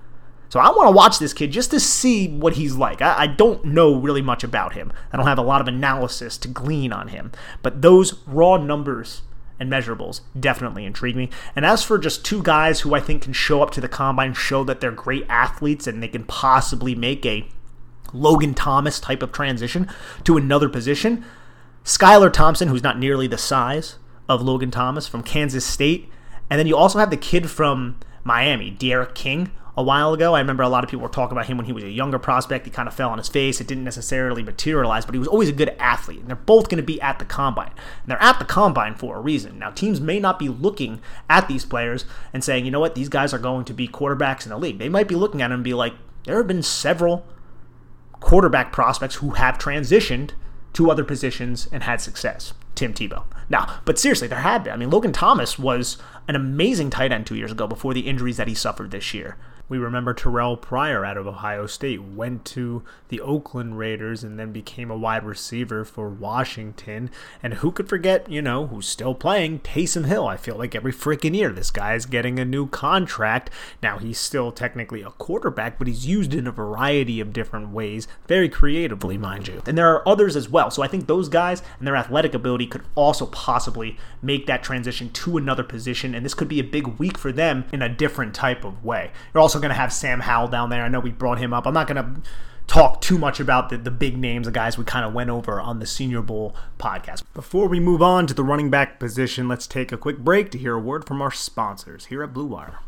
So 0.50 0.60
I 0.60 0.70
want 0.70 0.88
to 0.88 0.96
watch 0.96 1.18
this 1.18 1.32
kid 1.34 1.52
just 1.52 1.72
to 1.72 1.80
see 1.80 2.28
what 2.28 2.54
he's 2.54 2.76
like. 2.76 3.02
I, 3.02 3.22
I, 3.22 3.28
don't 3.28 3.64
know 3.64 3.96
really 3.96 4.22
much 4.22 4.44
about 4.44 4.74
him. 4.74 4.92
I 5.14 5.16
don't 5.16 5.26
have 5.26 5.38
a 5.38 5.44
lot 5.44 5.62
of 5.62 5.68
analysis 5.70 6.38
to 6.40 6.50
glean 6.50 6.92
on 6.92 7.08
him. 7.08 7.32
But 7.62 7.82
those 7.82 8.16
raw 8.28 8.58
numbers 8.58 9.22
and 9.62 9.72
measurables 9.72 10.20
definitely 10.38 10.84
intrigue 10.84 11.16
me. 11.16 11.30
And 11.56 11.66
as 11.66 11.84
for 11.84 11.98
just 11.98 12.26
two 12.26 12.44
guys 12.44 12.82
who 12.82 12.94
I 12.94 13.00
think 13.00 13.22
can 13.22 13.32
show 13.32 13.64
up 13.64 13.72
to 13.72 13.82
the 13.82 13.88
combine, 13.88 14.34
show 14.34 14.66
that 14.66 14.82
they're 14.82 14.92
great 14.92 15.26
athletes 15.30 15.88
and 15.88 16.04
they 16.04 16.10
can 16.10 16.26
possibly 16.26 16.96
make 16.96 17.26
a 17.26 17.48
Logan 18.12 18.54
Thomas 18.54 19.00
type 19.00 19.24
of 19.24 19.32
transition 19.32 19.88
to 20.26 20.36
another 20.36 20.68
position, 20.68 21.24
Skylar 21.86 22.32
Thompson, 22.32 22.68
who's 22.68 22.84
not 22.84 23.00
nearly 23.00 23.26
the 23.26 23.38
size 23.38 23.96
of 24.32 24.42
Logan 24.42 24.72
Thomas 24.72 25.08
from 25.08 25.24
Kansas 25.24 25.66
State. 25.66 26.10
And 26.50 26.58
then 26.58 26.68
you 26.68 26.78
also 26.78 27.00
have 27.00 27.10
the 27.10 27.18
kid 27.18 27.50
from 27.50 28.00
Miami, 28.24 28.72
D'Eriq 28.72 29.14
King, 29.14 29.52
a 29.76 29.84
while 29.84 30.14
ago. 30.14 30.36
I 30.36 30.40
remember 30.40 30.64
a 30.64 30.70
lot 30.70 30.84
of 30.84 30.90
people 30.90 31.04
were 31.04 31.10
talking 31.10 31.34
about 31.34 31.48
him 31.48 31.58
when 31.58 31.66
he 31.66 31.74
was 31.74 31.84
a 31.84 31.90
younger 31.90 32.18
prospect. 32.18 32.66
He 32.66 32.72
kind 32.72 32.88
of 32.88 32.94
fell 32.94 33.10
on 33.10 33.18
his 33.18 33.28
face. 33.28 33.60
It 33.60 33.68
didn't 33.68 33.84
necessarily 33.84 34.42
materialize, 34.42 35.06
but 35.06 35.16
he 35.16 35.20
was 35.20 35.28
always 35.28 35.50
a 35.50 35.54
good 35.54 35.76
athlete. 35.80 36.20
And 36.20 36.30
they're 36.30 36.36
both 36.36 36.70
going 36.70 36.78
to 36.78 36.84
be 36.84 37.02
at 37.02 37.20
the 37.20 37.26
combine. 37.26 37.72
And 38.04 38.08
they're 38.08 38.24
at 38.24 38.40
the 38.40 38.46
combine 38.46 38.96
for 38.96 39.18
a 39.18 39.22
reason. 39.22 39.60
Now, 39.60 39.72
teams 39.72 40.00
may 40.00 40.20
not 40.20 40.40
be 40.40 40.48
looking 40.48 41.02
at 41.30 41.50
these 41.50 41.66
players 41.66 42.06
and 42.32 42.44
saying, 42.44 42.64
you 42.64 42.72
know 42.72 42.80
what, 42.80 42.96
these 42.96 43.10
guys 43.10 43.34
are 43.34 43.40
going 43.40 43.66
to 43.66 43.74
be 43.74 43.88
quarterbacks 43.88 44.46
in 44.46 44.50
the 44.50 44.58
league. 44.58 44.80
They 44.80 44.90
might 44.90 45.10
be 45.10 45.16
looking 45.16 45.42
at 45.42 45.50
them 45.50 45.56
and 45.56 45.64
be 45.64 45.74
like, 45.74 45.94
there 46.24 46.38
have 46.38 46.48
been 46.48 46.64
several 46.64 47.26
quarterback 48.22 48.72
prospects 48.72 49.16
who 49.16 49.32
have 49.32 49.58
transitioned 49.58 50.32
to 50.74 50.90
other 50.90 51.04
positions 51.04 51.68
and 51.72 51.84
had 51.84 52.00
success. 52.00 52.54
Tim 52.76 52.94
Tebow. 52.94 53.24
Now, 53.50 53.80
but 53.86 54.00
seriously, 54.00 54.28
there 54.28 54.40
had 54.40 54.64
been. 54.64 54.74
I 54.74 54.78
mean, 54.78 54.90
Logan 54.90 55.12
Thomas 55.12 55.60
was 55.60 55.98
an 56.28 56.36
amazing 56.36 56.90
tight 56.90 57.12
end 57.12 57.28
two 57.28 57.36
years 57.36 57.52
ago 57.52 57.68
before 57.68 57.94
the 57.94 58.08
injuries 58.08 58.38
that 58.38 58.48
he 58.48 58.56
suffered 58.56 58.92
this 58.92 59.14
year. 59.14 59.38
We 59.72 59.78
remember 59.78 60.14
Terrell 60.14 60.58
Pryor 60.58 61.06
out 61.06 61.16
of 61.16 61.26
Ohio 61.26 61.66
State 61.66 62.04
went 62.04 62.44
to 62.48 62.84
the 63.08 63.22
Oakland 63.22 63.78
Raiders 63.78 64.22
and 64.22 64.38
then 64.38 64.52
became 64.52 64.92
a 64.92 64.98
wide 64.98 65.24
receiver 65.24 65.86
for 65.86 66.10
Washington. 66.10 67.10
And 67.42 67.54
who 67.54 67.72
could 67.72 67.88
forget, 67.88 68.30
you 68.30 68.42
know, 68.42 68.68
who's 68.68 68.86
still 68.86 69.16
playing, 69.16 69.60
Taysom 69.60 70.08
Hill. 70.08 70.28
I 70.28 70.36
feel 70.36 70.58
like 70.58 70.76
every 70.76 70.92
freaking 70.92 71.34
year 71.34 71.54
this 71.54 71.72
guy 71.72 71.96
is 71.96 72.06
getting 72.06 72.38
a 72.38 72.44
new 72.44 72.68
contract. 72.68 73.50
Now, 73.82 73.98
he's 73.98 74.20
still 74.20 74.52
technically 74.52 75.04
a 75.04 75.12
quarterback, 75.12 75.78
but 75.78 75.88
he's 75.88 76.06
used 76.06 76.34
in 76.34 76.48
a 76.48 76.52
variety 76.52 77.22
of 77.22 77.32
different 77.32 77.70
ways, 77.70 78.10
very 78.28 78.50
creatively, 78.50 79.18
mind 79.18 79.48
you. 79.48 79.64
And 79.66 79.78
there 79.78 79.96
are 79.96 80.06
others 80.06 80.36
as 80.36 80.50
well. 80.50 80.70
So 80.70 80.84
I 80.84 80.90
think 80.90 81.08
those 81.08 81.30
guys 81.30 81.64
and 81.80 81.88
their 81.88 81.96
athletic 81.96 82.34
ability 82.34 82.68
could 82.68 82.84
also 82.96 83.26
possibly 83.28 83.98
make 84.22 84.48
that 84.48 84.64
transition 84.64 85.12
to 85.12 85.38
another 85.38 85.64
position. 85.64 86.14
And 86.14 86.26
this 86.26 86.34
could 86.34 86.50
be 86.50 86.60
a 86.60 86.66
big 86.66 86.88
week 87.00 87.18
for 87.18 87.32
them 87.32 87.64
in 87.72 87.82
a 87.82 87.88
different 87.88 88.36
type 88.36 88.66
of 88.66 88.84
way. 88.84 89.12
You're 89.34 89.42
also 89.42 89.61
going 89.62 89.70
to 89.70 89.76
have 89.76 89.94
Sam 89.94 90.20
Howell 90.20 90.50
down 90.50 90.70
there. 90.70 90.84
I 90.84 90.88
know 90.88 91.00
we 91.00 91.12
brought 91.12 91.38
him 91.38 91.54
up. 91.54 91.66
I'm 91.66 91.74
not 91.74 91.88
going 91.88 92.04
to 92.04 92.22
talk 92.68 93.02
too 93.02 93.18
much 93.18 93.40
about 93.40 93.70
the, 93.70 93.78
the 93.78 93.92
big 93.92 94.18
names, 94.18 94.46
the 94.46 94.52
guys 94.52 94.78
we 94.78 94.86
kind 94.86 95.06
of 95.06 95.14
went 95.14 95.30
over 95.30 95.60
on 95.60 95.80
the 95.80 95.86
Senior 95.86 96.22
Bowl 96.22 96.56
podcast. 96.80 97.24
Before 97.34 97.68
we 97.68 97.80
move 97.80 98.02
on 98.02 98.28
to 98.28 98.34
the 98.34 98.44
running 98.44 98.70
back 98.70 99.00
position, 99.00 99.48
let's 99.48 99.68
take 99.68 99.92
a 99.92 99.98
quick 99.98 100.20
break 100.20 100.52
to 100.52 100.58
hear 100.58 100.76
a 100.76 100.80
word 100.80 101.06
from 101.06 101.22
our 101.22 101.32
sponsors 101.32 102.06
here 102.06 102.24
at 102.24 102.34
Blue 102.34 102.46
Wire. 102.46 102.80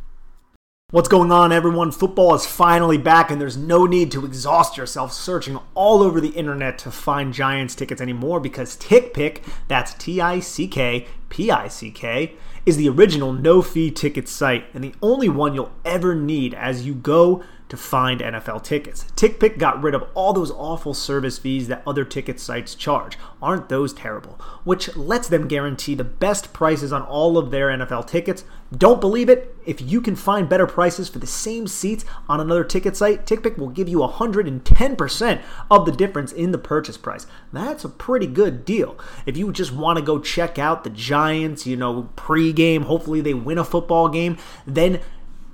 What's 0.91 1.09
going 1.09 1.31
on, 1.31 1.51
everyone? 1.51 1.91
Football 1.91 2.35
is 2.35 2.45
finally 2.45 2.99
back, 2.99 3.31
and 3.31 3.41
there's 3.41 3.57
no 3.57 3.87
need 3.87 4.11
to 4.11 4.25
exhaust 4.25 4.77
yourself 4.77 5.11
searching 5.11 5.59
all 5.73 6.03
over 6.03 6.21
the 6.21 6.29
internet 6.29 6.77
to 6.79 6.91
find 6.91 7.33
Giants 7.33 7.73
tickets 7.73 7.99
anymore 7.99 8.39
because 8.39 8.77
TickPick, 8.77 9.41
that's 9.67 9.95
T 9.95 10.21
I 10.21 10.39
C 10.39 10.67
K 10.67 11.07
P 11.33 11.49
I 11.49 11.67
C 11.67 11.89
K, 11.89 12.35
is 12.63 12.77
the 12.77 12.87
original 12.87 13.33
no 13.33 13.63
fee 13.63 13.89
ticket 13.89 14.29
site 14.29 14.65
and 14.71 14.83
the 14.83 14.93
only 15.01 15.27
one 15.27 15.55
you'll 15.55 15.71
ever 15.83 16.13
need 16.13 16.53
as 16.53 16.85
you 16.85 16.93
go 16.93 17.43
to 17.73 17.77
find 17.77 18.21
NFL 18.21 18.63
tickets. 18.63 19.05
TickPick 19.15 19.57
got 19.57 19.81
rid 19.81 19.95
of 19.95 20.07
all 20.13 20.31
those 20.31 20.51
awful 20.51 20.93
service 20.93 21.39
fees 21.39 21.67
that 21.69 21.81
other 21.87 22.05
ticket 22.05 22.39
sites 22.39 22.75
charge. 22.75 23.17
Aren't 23.41 23.67
those 23.67 23.93
terrible? 23.93 24.39
Which 24.63 24.95
lets 24.95 25.27
them 25.27 25.47
guarantee 25.47 25.95
the 25.95 26.03
best 26.03 26.53
prices 26.53 26.93
on 26.93 27.01
all 27.01 27.35
of 27.35 27.49
their 27.49 27.69
NFL 27.69 28.05
tickets. 28.05 28.45
Don't 28.77 29.01
believe 29.01 29.27
it? 29.27 29.55
If 29.65 29.81
you 29.81 30.01
can 30.01 30.15
find 30.15 30.47
better 30.47 30.67
prices 30.67 31.09
for 31.09 31.17
the 31.17 31.25
same 31.25 31.67
seats 31.67 32.05
on 32.29 32.39
another 32.39 32.63
ticket 32.63 32.95
site, 32.95 33.25
TickPick 33.25 33.57
will 33.57 33.69
give 33.69 33.89
you 33.89 33.97
110% 33.97 35.41
of 35.71 35.85
the 35.87 35.91
difference 35.91 36.31
in 36.31 36.51
the 36.51 36.59
purchase 36.59 36.97
price. 36.97 37.25
That's 37.51 37.83
a 37.83 37.89
pretty 37.89 38.27
good 38.27 38.65
deal. 38.65 38.99
If 39.25 39.35
you 39.35 39.51
just 39.51 39.71
want 39.73 39.97
to 39.97 40.05
go 40.05 40.19
check 40.19 40.59
out 40.59 40.83
the 40.83 40.91
Giants, 40.91 41.65
you 41.65 41.75
know, 41.75 42.09
pregame, 42.15 42.83
hopefully 42.83 43.21
they 43.21 43.33
win 43.33 43.57
a 43.57 43.65
football 43.65 44.09
game, 44.09 44.37
then 44.67 44.99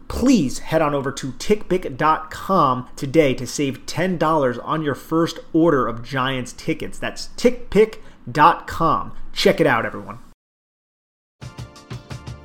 please 0.10 0.60
head 0.60 0.82
on 0.82 0.94
over 0.94 1.12
to 1.14 1.32
tickpick.com 1.32 2.90
today 2.98 3.34
to 3.36 3.48
save 3.48 3.86
$10 3.86 4.60
on 4.66 4.82
your 4.82 4.96
first 4.96 5.40
order 5.54 5.88
of 5.88 6.04
Giants 6.04 6.52
tickets. 6.52 7.00
That's 7.00 7.30
tickpick.com. 7.38 9.14
Check 9.32 9.62
it 9.62 9.68
out, 9.68 9.86
everyone. 9.86 10.18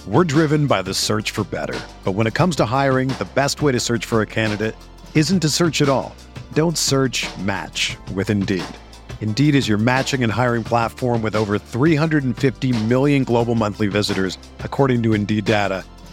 We're 0.06 0.24
driven 0.24 0.66
by 0.66 0.82
the 0.82 0.92
search 0.92 1.30
for 1.30 1.44
better. 1.44 1.80
But 2.04 2.12
when 2.12 2.26
it 2.26 2.34
comes 2.34 2.56
to 2.56 2.66
hiring, 2.66 3.08
the 3.08 3.26
best 3.34 3.62
way 3.62 3.72
to 3.72 3.80
search 3.80 4.04
for 4.04 4.20
a 4.20 4.26
candidate 4.26 4.76
isn't 5.14 5.40
to 5.40 5.48
search 5.48 5.80
at 5.80 5.88
all. 5.88 6.14
Don't 6.52 6.76
search 6.76 7.26
match 7.38 7.96
with 8.14 8.28
Indeed. 8.28 8.64
Indeed 9.22 9.54
is 9.54 9.66
your 9.66 9.78
matching 9.78 10.22
and 10.22 10.30
hiring 10.30 10.62
platform 10.62 11.22
with 11.22 11.34
over 11.34 11.58
350 11.58 12.84
million 12.84 13.24
global 13.24 13.54
monthly 13.54 13.86
visitors, 13.86 14.36
according 14.60 15.02
to 15.04 15.14
Indeed 15.14 15.46
data 15.46 15.84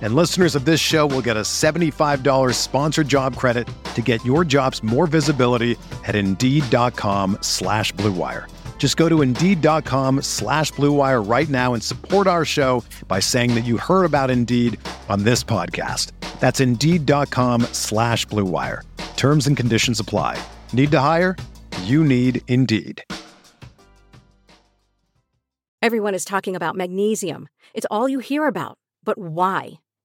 And 0.00 0.14
listeners 0.14 0.54
of 0.54 0.64
this 0.64 0.80
show 0.80 1.06
will 1.06 1.20
get 1.20 1.36
a 1.36 1.42
$75 1.42 2.54
sponsored 2.54 3.06
job 3.06 3.36
credit 3.36 3.68
to 3.92 4.00
get 4.00 4.24
your 4.24 4.46
jobs 4.46 4.82
more 4.82 5.06
visibility 5.06 5.76
at 6.06 6.14
Indeed.com 6.14 7.36
slash 7.42 7.92
BlueWire. 7.92 8.46
Just 8.78 8.96
go 8.96 9.10
to 9.10 9.20
Indeed.com 9.20 10.22
slash 10.22 10.72
BlueWire 10.72 11.30
right 11.30 11.50
now 11.50 11.74
and 11.74 11.82
support 11.82 12.26
our 12.26 12.46
show 12.46 12.82
by 13.08 13.20
saying 13.20 13.54
that 13.54 13.66
you 13.66 13.76
heard 13.76 14.06
about 14.06 14.30
Indeed 14.30 14.80
on 15.10 15.24
this 15.24 15.44
podcast. 15.44 16.12
That's 16.40 16.60
Indeed.com 16.60 17.62
slash 17.72 18.26
BlueWire. 18.26 18.82
Terms 19.16 19.46
and 19.46 19.54
conditions 19.54 20.00
apply. 20.00 20.42
Need 20.72 20.90
to 20.92 20.98
hire? 21.00 21.36
You 21.82 22.02
need 22.02 22.40
Indeed. 22.48 23.04
Everyone 25.82 26.14
is 26.14 26.24
talking 26.24 26.56
about 26.56 26.74
magnesium. 26.74 27.48
It's 27.74 27.86
all 27.90 28.08
you 28.08 28.20
hear 28.20 28.46
about. 28.46 28.78
But 29.04 29.18
why? 29.18 29.80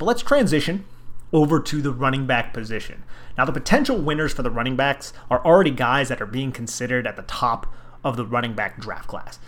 But 0.00 0.06
let's 0.06 0.22
transition 0.22 0.86
over 1.30 1.60
to 1.60 1.82
the 1.82 1.92
running 1.92 2.26
back 2.26 2.54
position. 2.54 3.04
Now, 3.36 3.44
the 3.44 3.52
potential 3.52 3.98
winners 3.98 4.32
for 4.32 4.42
the 4.42 4.50
running 4.50 4.74
backs 4.74 5.12
are 5.30 5.44
already 5.44 5.70
guys 5.70 6.08
that 6.08 6.22
are 6.22 6.26
being 6.26 6.52
considered 6.52 7.06
at 7.06 7.16
the 7.16 7.22
top 7.22 7.66
of 8.02 8.16
the 8.16 8.24
running 8.24 8.54
back 8.54 8.80
draft 8.80 9.08
class. 9.08 9.38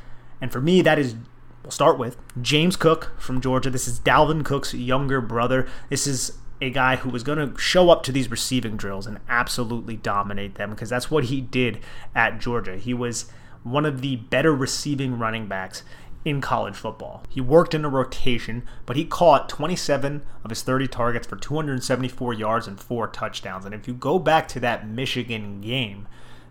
And 0.42 0.52
for 0.52 0.60
me, 0.60 0.82
that 0.82 0.98
is, 0.98 1.16
we'll 1.62 1.70
start 1.70 1.98
with 1.98 2.18
James 2.42 2.76
Cook 2.76 3.12
from 3.18 3.40
Georgia. 3.40 3.70
This 3.70 3.88
is 3.88 3.98
Dalvin 3.98 4.44
Cook's 4.44 4.74
younger 4.74 5.22
brother. 5.22 5.66
This 5.88 6.06
is 6.06 6.36
a 6.60 6.68
guy 6.68 6.96
who 6.96 7.08
was 7.08 7.22
going 7.22 7.38
to 7.38 7.58
show 7.58 7.88
up 7.88 8.02
to 8.02 8.12
these 8.12 8.30
receiving 8.30 8.76
drills 8.76 9.06
and 9.06 9.20
absolutely 9.30 9.96
dominate 9.96 10.56
them 10.56 10.68
because 10.72 10.90
that's 10.90 11.10
what 11.10 11.24
he 11.24 11.40
did 11.40 11.78
at 12.14 12.38
Georgia. 12.38 12.76
He 12.76 12.92
was 12.92 13.24
one 13.62 13.86
of 13.86 14.02
the 14.02 14.16
better 14.16 14.54
receiving 14.54 15.18
running 15.18 15.46
backs 15.46 15.82
in 16.24 16.40
college 16.40 16.76
football. 16.76 17.22
He 17.28 17.40
worked 17.40 17.74
in 17.74 17.85
a 17.85 17.88
rotation, 17.88 18.62
but 18.87 18.96
he 18.96 19.04
caught 19.04 19.48
27 19.48 20.22
of 20.44 20.50
his 20.50 20.62
30 20.62 20.88
targets 20.88 21.26
for 21.26 21.37
274 21.37 22.35
yards 22.35 22.66
and 22.66 22.80
four 22.80 23.08
touchdowns. 23.08 23.64
And 23.64 23.74
if 23.74 23.88
you 23.88 23.94
go 23.94 24.18
back 24.18 24.48
to 24.48 24.61
that 24.61 24.87
Michigan 24.87 25.61
game, 25.61 26.06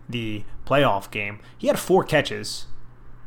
the 0.08 0.44
playoff 0.66 1.10
game, 1.10 1.40
he 1.56 1.68
had 1.68 1.78
four 1.78 2.04
catches 2.04 2.66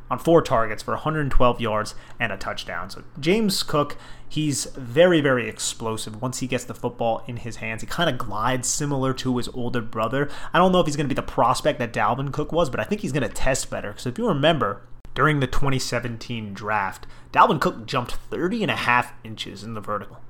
on 0.09 0.19
four 0.19 0.41
targets 0.41 0.83
for 0.83 0.91
112 0.91 1.59
yards 1.59 1.95
and 2.19 2.31
a 2.31 2.37
touchdown. 2.37 2.89
So 2.89 3.03
James 3.19 3.63
Cook, 3.63 3.97
he's 4.27 4.65
very, 4.75 5.19
very 5.19 5.49
explosive 5.49 6.21
once 6.21 6.39
he 6.39 6.47
gets 6.47 6.63
the 6.63 6.75
football 6.75 7.23
in 7.27 7.37
his 7.37 7.55
hands. 7.57 7.81
He 7.81 7.87
kind 7.87 8.09
of 8.09 8.17
glides 8.17 8.67
similar 8.67 9.13
to 9.15 9.37
his 9.37 9.47
older 9.49 9.81
brother. 9.81 10.29
I 10.53 10.59
don't 10.59 10.71
know 10.71 10.79
if 10.79 10.85
he's 10.85 10.95
going 10.95 11.09
to 11.09 11.13
be 11.13 11.19
the 11.19 11.23
prospect 11.23 11.79
that 11.79 11.93
Dalvin 11.93 12.31
Cook 12.31 12.51
was, 12.51 12.69
but 12.69 12.79
I 12.79 12.83
think 12.83 13.01
he's 13.01 13.11
going 13.11 13.27
to 13.27 13.33
test 13.33 13.71
better. 13.71 13.89
Because 13.89 14.05
if 14.05 14.19
you 14.19 14.27
remember, 14.27 14.83
during 15.15 15.39
the 15.39 15.47
2017 15.47 16.53
draft, 16.53 17.07
Dalvin 17.31 17.59
Cook 17.59 17.87
jumped 17.87 18.11
30 18.29 18.61
and 18.63 18.71
a 18.71 18.75
half 18.75 19.13
inches 19.23 19.63
in 19.63 19.73
the 19.73 19.81
vertical. 19.81 20.21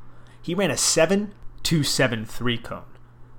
He 0.41 0.55
ran 0.55 0.71
a 0.71 0.75
7.273 0.75 2.63
cone. 2.63 2.83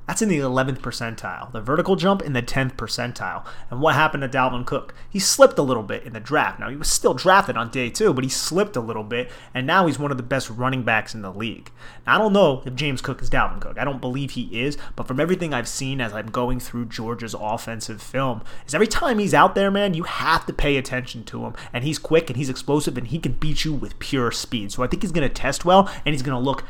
That's 0.07 0.23
in 0.23 0.29
the 0.29 0.39
11th 0.39 0.79
percentile. 0.79 1.51
The 1.51 1.61
vertical 1.61 1.97
jump 1.97 2.23
in 2.23 2.33
the 2.33 2.43
10th 2.43 2.77
percentile. 2.77 3.45
And 3.71 3.81
what 3.81 3.97
happened 3.97 4.23
to 4.23 4.29
Dalvin 4.29 4.65
Cook? 4.65 4.95
He 5.11 5.19
slipped 5.19 5.59
a 5.59 5.63
little 5.63 5.83
bit 5.83 6.05
in 6.05 6.13
the 6.13 6.21
draft. 6.21 6.61
Now, 6.61 6.71
he 6.71 6.77
was 6.77 6.89
still 6.89 7.15
drafted 7.15 7.57
on 7.57 7.71
day 7.71 7.91
two, 7.91 8.15
but 8.15 8.23
he 8.23 8.31
slipped 8.31 8.77
a 8.77 8.81
little 8.81 9.03
bit, 9.03 9.31
and 9.53 9.67
now 9.67 9.87
he's 9.87 9.99
one 9.99 10.13
of 10.13 10.17
the 10.17 10.23
best 10.23 10.49
running 10.49 10.85
backs 10.85 11.13
in 11.13 11.23
the 11.23 11.33
league. 11.33 11.73
Now, 12.07 12.15
I 12.15 12.19
don't 12.19 12.33
know 12.33 12.63
if 12.65 12.75
James 12.77 13.03
Cook 13.03 13.21
is 13.21 13.31
Dalvin 13.31 13.61
Cook. 13.61 13.79
I 13.79 13.85
don't 13.85 14.01
believe 14.01 14.33
he 14.33 14.63
is, 14.63 14.79
but 14.95 15.09
from 15.09 15.19
everything 15.19 15.53
I've 15.53 15.69
seen 15.69 16.01
as 16.01 16.13
I'm 16.13 16.31
going 16.31 16.61
through 16.61 16.87
Georgia's 16.87 17.35
offensive 17.39 18.01
film, 18.01 18.43
is 18.65 18.75
every 18.75 18.87
time 18.87 19.19
he's 19.19 19.35
out 19.35 19.57
there, 19.57 19.73
man, 19.73 19.95
you 19.95 20.05
have 20.05 20.47
to 20.47 20.53
pay 20.53 20.77
attention 20.77 21.25
to 21.25 21.47
him. 21.47 21.55
And 21.73 21.83
he's 21.83 21.99
quick 21.99 22.31
and 22.31 22.37
he's 22.37 22.51
explosive 22.51 22.97
and 22.97 23.09
he 23.09 23.19
can 23.19 23.33
beat 23.33 23.65
you 23.65 23.73
with 23.73 23.99
pure 23.99 24.31
speed. 24.31 24.71
So 24.71 24.85
I 24.85 24.87
think 24.87 25.03
he's 25.03 25.13
going 25.13 25.29
to 25.29 25.35
test 25.35 25.65
well 25.65 25.91
and 26.05 26.15
he's 26.15 26.23
going 26.23 26.39
to 26.39 26.45
look 26.45 26.65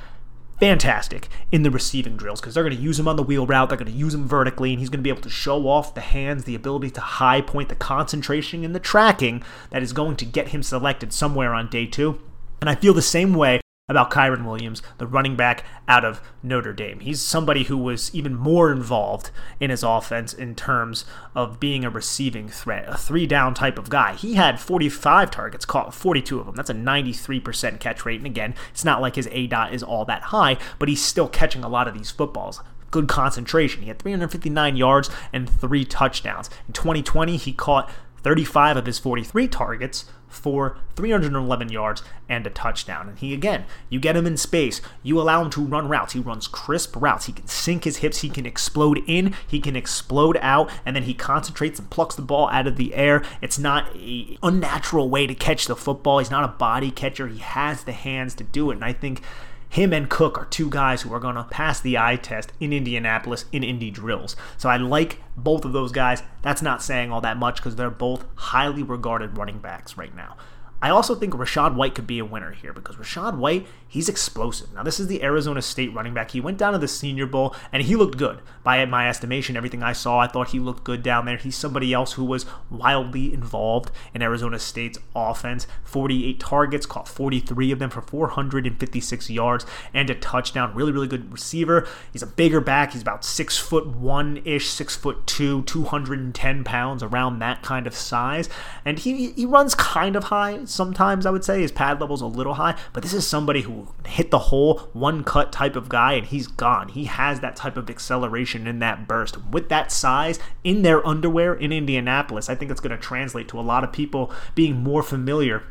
fantastic 0.58 1.28
in 1.52 1.62
the 1.62 1.70
receiving 1.70 2.16
drills 2.16 2.40
because 2.40 2.54
they're 2.54 2.64
going 2.64 2.76
to 2.76 2.82
use 2.82 2.98
him 2.98 3.08
on 3.08 3.16
the 3.16 3.22
wheel 3.22 3.46
route. 3.46 3.68
They're 3.68 3.78
going 3.78 3.90
to 3.90 3.96
use 3.98 4.14
him 4.14 4.26
vertically, 4.26 4.70
and 4.70 4.80
he's 4.80 4.88
going 4.88 5.00
to 5.00 5.04
be 5.04 5.10
able 5.10 5.22
to 5.22 5.30
show 5.30 5.68
off 5.68 5.94
the 5.94 6.00
hands, 6.00 6.44
the 6.44 6.54
ability 6.54 6.90
to 6.90 7.00
high 7.00 7.40
point, 7.40 7.68
the 7.68 7.74
concentration, 7.74 8.64
and 8.64 8.74
the 8.74 8.80
tracking 8.80 9.42
that 9.70 9.82
is 9.82 9.92
going 9.92 10.16
to 10.16 10.24
get 10.24 10.48
him 10.48 10.62
selected 10.62 11.12
somewhere 11.12 11.54
on 11.54 11.68
day 11.68 11.86
two. 11.86 12.20
And 12.60 12.70
I 12.70 12.74
feel 12.74 12.94
the 12.94 13.02
same 13.02 13.34
way 13.34 13.60
about 13.88 14.10
Kyren 14.10 14.44
Williams, 14.44 14.82
the 14.98 15.06
running 15.06 15.36
back 15.36 15.64
out 15.86 16.04
of 16.04 16.20
Notre 16.42 16.72
Dame. 16.72 16.98
He's 16.98 17.22
somebody 17.22 17.64
who 17.64 17.78
was 17.78 18.12
even 18.12 18.34
more 18.34 18.72
involved 18.72 19.30
in 19.60 19.70
his 19.70 19.84
offense 19.84 20.34
in 20.34 20.56
terms 20.56 21.04
of 21.36 21.60
being 21.60 21.84
a 21.84 21.90
receiving 21.90 22.48
threat, 22.48 22.86
a 22.88 22.96
three 22.96 23.28
down 23.28 23.54
type 23.54 23.78
of 23.78 23.88
guy. 23.88 24.14
He 24.14 24.34
had 24.34 24.58
45 24.58 25.30
targets, 25.30 25.64
caught 25.64 25.94
42 25.94 26.40
of 26.40 26.46
them. 26.46 26.56
That's 26.56 26.68
a 26.68 26.74
93% 26.74 27.78
catch 27.78 28.04
rate. 28.04 28.18
And 28.18 28.26
again, 28.26 28.56
it's 28.72 28.84
not 28.84 29.00
like 29.00 29.14
his 29.14 29.28
A 29.30 29.46
dot 29.46 29.72
is 29.72 29.84
all 29.84 30.04
that 30.06 30.22
high, 30.22 30.58
but 30.80 30.88
he's 30.88 31.04
still 31.04 31.28
catching 31.28 31.62
a 31.62 31.68
lot 31.68 31.86
of 31.86 31.94
these 31.94 32.10
footballs 32.10 32.60
good 32.92 33.08
concentration. 33.08 33.82
He 33.82 33.88
had 33.88 33.98
359 33.98 34.76
yards 34.76 35.10
and 35.32 35.50
three 35.50 35.84
touchdowns. 35.84 36.48
In 36.66 36.72
2020, 36.72 37.36
he 37.36 37.52
caught 37.52 37.90
35 38.22 38.78
of 38.78 38.86
his 38.86 38.98
43 38.98 39.48
targets 39.48 40.06
for 40.28 40.78
311 40.96 41.70
yards 41.70 42.02
and 42.28 42.46
a 42.46 42.50
touchdown. 42.50 43.08
And 43.08 43.18
he, 43.18 43.32
again, 43.32 43.64
you 43.88 44.00
get 44.00 44.16
him 44.16 44.26
in 44.26 44.36
space, 44.36 44.80
you 45.02 45.20
allow 45.20 45.42
him 45.42 45.50
to 45.50 45.64
run 45.64 45.88
routes. 45.88 46.12
He 46.12 46.20
runs 46.20 46.48
crisp 46.48 46.96
routes. 46.96 47.26
He 47.26 47.32
can 47.32 47.46
sink 47.46 47.84
his 47.84 47.98
hips, 47.98 48.18
he 48.18 48.28
can 48.28 48.46
explode 48.46 49.02
in, 49.06 49.34
he 49.46 49.60
can 49.60 49.76
explode 49.76 50.38
out, 50.40 50.70
and 50.84 50.96
then 50.96 51.04
he 51.04 51.14
concentrates 51.14 51.78
and 51.78 51.90
plucks 51.90 52.14
the 52.14 52.22
ball 52.22 52.48
out 52.48 52.66
of 52.66 52.76
the 52.76 52.94
air. 52.94 53.22
It's 53.40 53.58
not 53.58 53.94
a 53.96 54.38
unnatural 54.42 55.08
way 55.08 55.26
to 55.26 55.34
catch 55.34 55.66
the 55.66 55.76
football. 55.76 56.18
He's 56.18 56.30
not 56.30 56.44
a 56.44 56.48
body 56.48 56.90
catcher. 56.90 57.28
He 57.28 57.38
has 57.38 57.84
the 57.84 57.92
hands 57.92 58.34
to 58.36 58.44
do 58.44 58.70
it. 58.70 58.74
And 58.74 58.84
I 58.84 58.92
think 58.92 59.22
him 59.68 59.92
and 59.92 60.08
Cook 60.08 60.38
are 60.38 60.46
two 60.46 60.70
guys 60.70 61.02
who 61.02 61.12
are 61.12 61.20
going 61.20 61.34
to 61.34 61.44
pass 61.44 61.80
the 61.80 61.98
eye 61.98 62.16
test 62.16 62.52
in 62.60 62.72
Indianapolis 62.72 63.44
in 63.52 63.62
Indy 63.62 63.90
drills. 63.90 64.36
So 64.56 64.68
I 64.68 64.76
like 64.76 65.20
both 65.36 65.64
of 65.64 65.72
those 65.72 65.92
guys. 65.92 66.22
That's 66.42 66.62
not 66.62 66.82
saying 66.82 67.12
all 67.12 67.20
that 67.22 67.36
much 67.36 67.56
because 67.56 67.76
they're 67.76 67.90
both 67.90 68.24
highly 68.36 68.82
regarded 68.82 69.36
running 69.36 69.58
backs 69.58 69.96
right 69.96 70.14
now. 70.14 70.36
I 70.82 70.90
also 70.90 71.14
think 71.14 71.32
Rachaad 71.32 71.74
White 71.74 71.94
could 71.94 72.06
be 72.06 72.18
a 72.18 72.24
winner 72.24 72.52
here 72.52 72.74
because 72.74 72.96
Rachaad 72.96 73.38
White, 73.38 73.66
he's 73.88 74.10
explosive. 74.10 74.74
Now, 74.74 74.82
this 74.82 75.00
is 75.00 75.06
the 75.06 75.22
Arizona 75.22 75.62
State 75.62 75.94
running 75.94 76.12
back. 76.12 76.32
He 76.32 76.40
went 76.40 76.58
down 76.58 76.74
to 76.74 76.78
the 76.78 76.86
Senior 76.86 77.24
Bowl 77.24 77.56
and 77.72 77.82
he 77.82 77.96
looked 77.96 78.18
good. 78.18 78.40
By 78.62 78.84
my 78.84 79.08
estimation, 79.08 79.56
everything 79.56 79.82
I 79.82 79.94
saw, 79.94 80.18
I 80.18 80.26
thought 80.26 80.48
he 80.48 80.58
looked 80.58 80.84
good 80.84 81.02
down 81.02 81.24
there. 81.24 81.38
He's 81.38 81.56
somebody 81.56 81.94
else 81.94 82.12
who 82.12 82.24
was 82.24 82.44
wildly 82.68 83.32
involved 83.32 83.90
in 84.12 84.20
Arizona 84.20 84.58
State's 84.58 84.98
offense. 85.14 85.66
48 85.84 86.38
targets, 86.38 86.84
caught 86.84 87.08
43 87.08 87.72
of 87.72 87.78
them 87.78 87.88
for 87.88 88.02
456 88.02 89.30
yards 89.30 89.64
and 89.94 90.10
a 90.10 90.14
touchdown. 90.14 90.74
Really, 90.74 90.92
really 90.92 91.08
good 91.08 91.32
receiver. 91.32 91.88
He's 92.12 92.22
a 92.22 92.26
bigger 92.26 92.60
back. 92.60 92.92
He's 92.92 93.02
about 93.02 93.24
six 93.24 93.56
foot 93.56 93.86
one 93.86 94.42
ish, 94.44 94.68
six 94.68 94.94
foot 94.94 95.26
two, 95.26 95.62
210 95.62 96.64
pounds, 96.64 97.02
around 97.02 97.38
that 97.38 97.62
kind 97.62 97.86
of 97.86 97.94
size. 97.94 98.50
And 98.84 98.98
he, 98.98 99.32
he 99.32 99.46
runs 99.46 99.74
kind 99.74 100.16
of 100.16 100.24
high 100.24 100.65
sometimes, 100.66 101.26
I 101.26 101.30
would 101.30 101.44
say. 101.44 101.60
His 101.60 101.72
pad 101.72 102.00
level's 102.00 102.22
a 102.22 102.26
little 102.26 102.54
high, 102.54 102.76
but 102.92 103.02
this 103.02 103.14
is 103.14 103.26
somebody 103.26 103.62
who 103.62 103.88
hit 104.06 104.30
the 104.30 104.38
hole, 104.38 104.90
one 104.92 105.24
cut 105.24 105.52
type 105.52 105.76
of 105.76 105.88
guy, 105.88 106.12
and 106.12 106.26
he's 106.26 106.46
gone. 106.46 106.88
He 106.88 107.04
has 107.04 107.40
that 107.40 107.56
type 107.56 107.76
of 107.76 107.90
acceleration 107.90 108.66
in 108.66 108.78
that 108.80 109.06
burst. 109.08 109.44
With 109.46 109.68
that 109.68 109.92
size, 109.92 110.38
in 110.64 110.82
their 110.82 111.06
underwear 111.06 111.54
in 111.54 111.72
Indianapolis, 111.72 112.48
I 112.48 112.54
think 112.54 112.70
it's 112.70 112.80
going 112.80 112.96
to 112.96 113.02
translate 113.02 113.48
to 113.48 113.60
a 113.60 113.62
lot 113.62 113.84
of 113.84 113.92
people 113.92 114.32
being 114.54 114.76
more 114.76 115.02
familiar 115.02 115.62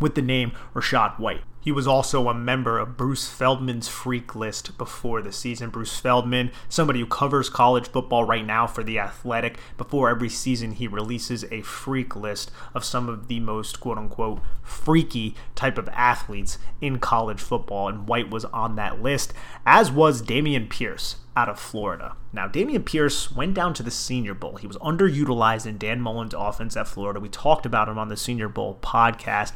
with 0.00 0.14
the 0.14 0.22
name 0.22 0.52
Rachaad 0.74 1.18
White. 1.18 1.42
He 1.62 1.70
was 1.70 1.86
also 1.86 2.28
a 2.28 2.34
member 2.34 2.80
of 2.80 2.96
Bruce 2.96 3.28
Feldman's 3.28 3.86
freak 3.86 4.34
list 4.34 4.76
before 4.76 5.22
the 5.22 5.30
season. 5.30 5.70
Bruce 5.70 5.96
Feldman, 5.96 6.50
somebody 6.68 6.98
who 6.98 7.06
covers 7.06 7.48
college 7.48 7.88
football 7.88 8.24
right 8.24 8.44
now 8.44 8.66
for 8.66 8.82
The 8.82 8.98
Athletic, 8.98 9.58
before 9.76 10.10
every 10.10 10.28
season 10.28 10.72
he 10.72 10.88
releases 10.88 11.44
a 11.52 11.62
freak 11.62 12.16
list 12.16 12.50
of 12.74 12.84
some 12.84 13.08
of 13.08 13.28
the 13.28 13.38
most 13.38 13.78
quote 13.78 13.96
unquote 13.96 14.40
freaky 14.62 15.36
type 15.54 15.78
of 15.78 15.88
athletes 15.90 16.58
in 16.80 16.98
college 16.98 17.40
football, 17.40 17.88
and 17.88 18.08
White 18.08 18.28
was 18.28 18.44
on 18.46 18.74
that 18.74 19.00
list, 19.00 19.32
as 19.64 19.90
was 19.90 20.20
Dameon 20.20 20.68
Pierce 20.68 21.16
out 21.36 21.48
of 21.48 21.58
Florida. 21.58 22.16
Now, 22.32 22.48
Dameon 22.48 22.84
Pierce 22.84 23.30
went 23.32 23.54
down 23.54 23.72
to 23.74 23.82
the 23.82 23.90
Senior 23.90 24.34
Bowl. 24.34 24.56
He 24.56 24.66
was 24.66 24.76
underutilized 24.78 25.66
in 25.66 25.78
Dan 25.78 26.00
Mullen's 26.00 26.34
offense 26.34 26.76
at 26.76 26.88
Florida. 26.88 27.20
We 27.20 27.28
talked 27.28 27.64
about 27.64 27.88
him 27.88 27.98
on 27.98 28.08
the 28.08 28.16
Senior 28.16 28.48
Bowl 28.48 28.78
podcast. 28.82 29.52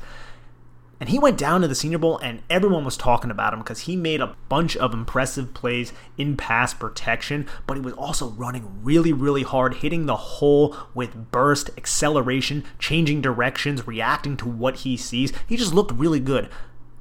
And 0.98 1.10
he 1.10 1.18
went 1.18 1.36
down 1.36 1.60
to 1.60 1.68
the 1.68 1.74
Senior 1.74 1.98
Bowl, 1.98 2.18
and 2.18 2.42
everyone 2.48 2.84
was 2.84 2.96
talking 2.96 3.30
about 3.30 3.52
him 3.52 3.58
because 3.58 3.80
he 3.80 3.96
made 3.96 4.20
a 4.20 4.34
bunch 4.48 4.76
of 4.76 4.94
impressive 4.94 5.52
plays 5.52 5.92
in 6.16 6.36
pass 6.36 6.72
protection, 6.72 7.46
but 7.66 7.76
he 7.76 7.82
was 7.82 7.92
also 7.94 8.30
running 8.30 8.82
really, 8.82 9.12
really 9.12 9.42
hard, 9.42 9.74
hitting 9.74 10.06
the 10.06 10.16
hole 10.16 10.74
with 10.94 11.30
burst, 11.30 11.68
acceleration, 11.76 12.64
changing 12.78 13.20
directions, 13.20 13.86
reacting 13.86 14.36
to 14.38 14.48
what 14.48 14.76
he 14.76 14.96
sees. 14.96 15.32
He 15.46 15.56
just 15.56 15.74
looked 15.74 15.92
really 15.92 16.20
good 16.20 16.48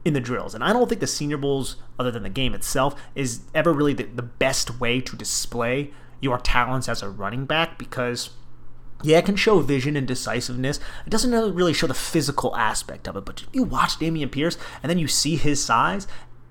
in 0.03 0.13
the 0.13 0.19
drills. 0.19 0.53
And 0.53 0.63
I 0.63 0.73
don't 0.73 0.87
think 0.87 1.01
the 1.01 1.07
Senior 1.07 1.37
Bowls, 1.37 1.77
other 1.97 2.11
than 2.11 2.23
the 2.23 2.29
game 2.29 2.53
itself, 2.53 2.99
is 3.15 3.41
ever 3.53 3.73
really 3.73 3.93
the, 3.93 4.03
the 4.03 4.21
best 4.21 4.79
way 4.79 4.99
to 5.01 5.15
display 5.15 5.91
your 6.21 6.37
talents 6.37 6.89
as 6.89 7.01
a 7.01 7.09
running 7.09 7.45
back 7.45 7.77
because 7.77 8.29
yeah, 9.03 9.17
it 9.19 9.25
can 9.25 9.35
show 9.35 9.59
vision 9.59 9.95
and 9.95 10.07
decisiveness. 10.07 10.79
It 11.05 11.09
doesn't 11.09 11.55
really 11.55 11.73
show 11.73 11.87
the 11.87 11.93
physical 11.93 12.55
aspect 12.55 13.07
of 13.07 13.15
it, 13.15 13.25
but 13.25 13.43
you 13.53 13.63
watch 13.63 13.99
Dameon 13.99 14.31
Pierce 14.31 14.57
and 14.81 14.89
then 14.89 14.97
you 14.97 15.07
see 15.07 15.35
his 15.35 15.63
size, 15.63 16.07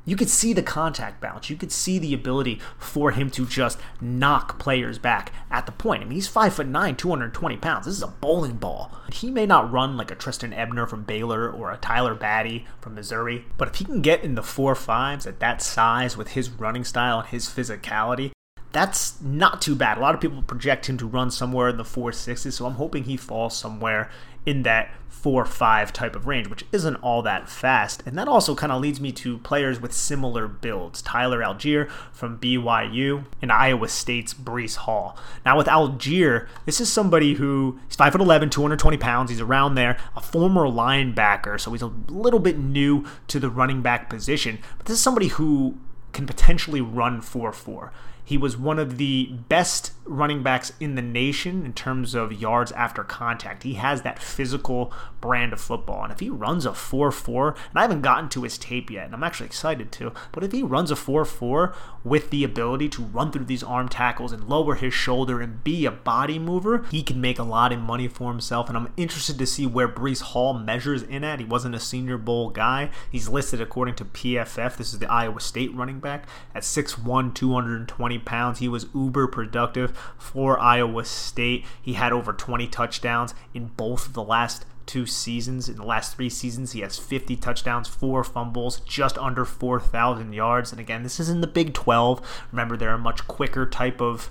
you 0.07 0.17
could 0.17 0.29
see 0.29 0.53
the 0.53 0.63
contact 0.63 1.21
bounce. 1.21 1.49
You 1.49 1.57
could 1.57 1.73
see 1.73 1.99
the 1.99 2.13
ability 2.13 2.61
for 2.79 3.13
him 3.13 3.31
to 3.31 3.47
just 3.47 3.79
knock 4.01 4.59
players 4.59 4.99
back 4.99 5.33
at 5.51 5.67
the 5.67 5.73
point. 5.73 6.03
I 6.03 6.05
mean, 6.05 6.17
he's 6.17 6.29
five 6.29 6.55
foot 6.55 6.67
nine, 6.67 6.97
220 6.97 7.57
pounds. 7.57 7.87
This 7.87 7.97
is 7.97 8.03
a 8.03 8.09
bowling 8.09 8.57
ball. 8.57 8.93
He 9.13 9.31
may 9.31 9.47
not 9.47 9.73
run 9.73 9.97
like 9.97 10.11
a 10.11 10.15
Trestan 10.15 10.53
Ebner 10.53 10.87
from 10.87 11.05
Baylor 11.05 11.51
or 11.51 11.73
a 11.73 11.79
Tyler 11.79 12.15
Badie 12.15 12.65
from 12.81 12.95
Missouri, 12.95 13.47
but 13.57 13.69
if 13.69 13.77
he 13.77 13.85
can 13.85 14.03
get 14.03 14.23
in 14.23 14.35
the 14.35 14.43
four 14.43 14.75
fives 14.75 15.27
at 15.27 15.41
that 15.41 15.63
size 15.63 16.17
with 16.17 16.29
his 16.29 16.51
running 16.51 16.85
style 16.85 17.21
and 17.21 17.29
his 17.29 17.47
physicality, 17.47 18.33
that's 18.75 19.21
not 19.23 19.63
too 19.63 19.75
bad. 19.75 19.97
A 19.97 20.01
lot 20.01 20.15
of 20.15 20.21
people 20.21 20.43
project 20.43 20.89
him 20.89 20.99
to 20.99 21.07
run 21.07 21.31
somewhere 21.31 21.69
in 21.69 21.77
the 21.77 21.85
four 21.85 22.13
sixes, 22.13 22.57
so 22.57 22.67
I'm 22.67 22.75
hoping 22.75 23.05
he 23.05 23.17
falls 23.17 23.57
somewhere 23.57 24.11
in 24.45 24.65
that 24.65 24.91
four 25.09 25.47
five 25.47 25.91
type 25.91 26.15
of 26.15 26.27
range, 26.27 26.49
which 26.49 26.67
isn't 26.71 26.97
all 26.97 27.23
that 27.23 27.49
fast. 27.49 28.03
And 28.05 28.19
that 28.19 28.29
also 28.29 28.55
kind 28.55 28.71
of 28.71 28.83
leads 28.83 29.01
me 29.01 29.11
to 29.13 29.39
players 29.39 29.81
with 29.81 29.95
similar 29.95 30.47
builds. 30.47 31.01
Tyler 31.01 31.41
Allgeier 31.41 31.89
from 32.13 32.39
BYU 32.39 33.25
and 33.41 33.51
Iowa 33.51 33.89
State's 33.89 34.35
Breece 34.35 34.77
Hall. 34.77 35.17
Now 35.47 35.57
with 35.57 35.67
Algier, 35.67 36.49
this 36.67 36.81
is 36.81 36.93
somebody 36.93 37.35
who 37.35 37.79
he's 37.87 37.97
5'11, 37.97 38.51
220 38.51 38.99
pounds. 38.99 39.31
He's 39.31 39.41
around 39.41 39.77
there, 39.77 39.97
a 40.15 40.21
former 40.21 40.67
linebacker, 40.67 41.59
so 41.59 41.73
he's 41.73 41.81
a 41.81 41.93
little 42.09 42.41
bit 42.41 42.59
new 42.59 43.07
to 43.29 43.41
the 43.41 43.49
running 43.49 43.81
back 43.81 44.11
position. 44.11 44.59
But 44.77 44.87
this 44.87 44.97
is 44.97 45.03
somebody 45.03 45.29
who 45.29 45.79
can 46.13 46.27
potentially 46.27 46.81
run 46.83 47.23
4 47.23 47.53
4. 47.53 47.93
He 48.25 48.39
was 48.39 48.57
one 48.57 48.79
of 48.79 48.97
the 48.97 49.27
best 49.49 49.93
running 50.05 50.43
backs 50.43 50.73
in 50.81 50.95
the 50.95 51.03
nation 51.03 51.65
in 51.65 51.73
terms 51.73 52.15
of 52.15 52.33
yards 52.33 52.73
after 52.73 53.03
contact. 53.05 53.63
He 53.63 53.75
has 53.75 54.03
that 54.03 54.23
physical 54.23 54.93
brand 55.21 55.53
of 55.53 55.61
football. 55.61 56.03
And 56.05 56.13
if 56.13 56.21
he 56.21 56.31
runs 56.31 56.67
a 56.67 56.75
4 56.75 57.11
4, 57.11 57.49
and 57.49 57.79
I 57.79 57.83
haven't 57.83 58.03
gotten 58.03 58.29
to 58.31 58.43
his 58.43 58.59
tape 58.59 58.91
yet, 58.91 59.07
and 59.07 59.15
I'm 59.15 59.25
actually 59.25 59.47
excited 59.47 59.91
to, 59.93 60.13
but 60.33 60.45
if 60.45 60.53
he 60.53 60.63
runs 60.63 60.91
a 60.91 60.97
4 60.97 61.25
4 61.25 61.75
with 62.03 62.31
the 62.31 62.45
ability 62.45 62.89
to 62.91 63.03
run 63.03 63.33
through 63.33 63.47
these 63.47 63.63
arm 63.63 63.89
tackles 63.89 64.33
and 64.33 64.49
lower 64.49 64.75
his 64.75 64.93
shoulder 64.93 65.41
and 65.41 65.65
be 65.65 65.87
a 65.87 65.91
body 65.91 66.39
mover, 66.39 66.85
he 66.91 67.03
can 67.03 67.21
make 67.21 67.39
a 67.39 67.45
lot 67.45 67.73
of 67.73 67.81
money 67.81 68.09
for 68.09 68.31
himself. 68.31 68.69
And 68.69 68.77
I'm 68.77 68.93
interested 68.97 69.39
to 69.39 69.47
see 69.47 69.67
where 69.67 69.89
Breece 69.89 70.21
Hall 70.21 70.55
measures 70.55 71.03
in 71.03 71.25
at. 71.25 71.41
He 71.41 71.47
wasn't 71.47 71.75
a 71.75 71.81
Senior 71.81 72.19
Bowl 72.19 72.51
guy. 72.51 72.91
He's 73.11 73.29
listed 73.29 73.61
according 73.61 73.95
to 73.97 74.05
PFF. 74.05 74.77
This 74.77 74.93
is 74.93 74.99
the 74.99 75.11
Iowa 75.11 75.41
State 75.41 75.75
running 75.75 76.01
back 76.01 76.27
at 76.55 76.63
6'1, 76.63 77.35
220 77.35 78.14
pounds. 78.19 78.59
He 78.59 78.69
was 78.69 78.87
uber 78.95 79.27
productive 79.27 79.97
for 80.19 80.59
Iowa 80.59 81.05
State. 81.05 81.65
He 81.81 81.95
had 81.95 82.13
over 82.13 82.33
20 82.33 82.67
touchdowns 82.69 83.35
in 83.53 83.67
both 83.77 84.07
of 84.07 84.13
the 84.15 84.23
last 84.23 84.67
two 84.87 85.07
seasons. 85.07 85.69
In 85.69 85.77
the 85.77 85.85
last 85.85 86.15
three 86.15 86.29
seasons, 86.29 86.73
he 86.73 86.81
has 86.81 86.99
50 86.99 87.37
touchdowns, 87.37 87.89
four 87.89 88.23
fumbles, 88.25 88.81
just 88.81 89.17
under 89.19 89.45
4,000 89.45 90.33
yards. 90.33 90.73
And 90.73 90.81
again, 90.81 91.03
this 91.03 91.19
is 91.19 91.29
in 91.29 91.41
the 91.41 91.47
Big 91.47 91.75
12. 91.75 92.47
Remember, 92.53 92.77
they're 92.77 92.91
a 92.91 92.99
much 92.99 93.27
quicker 93.27 93.67
type 93.67 94.01
of 94.01 94.31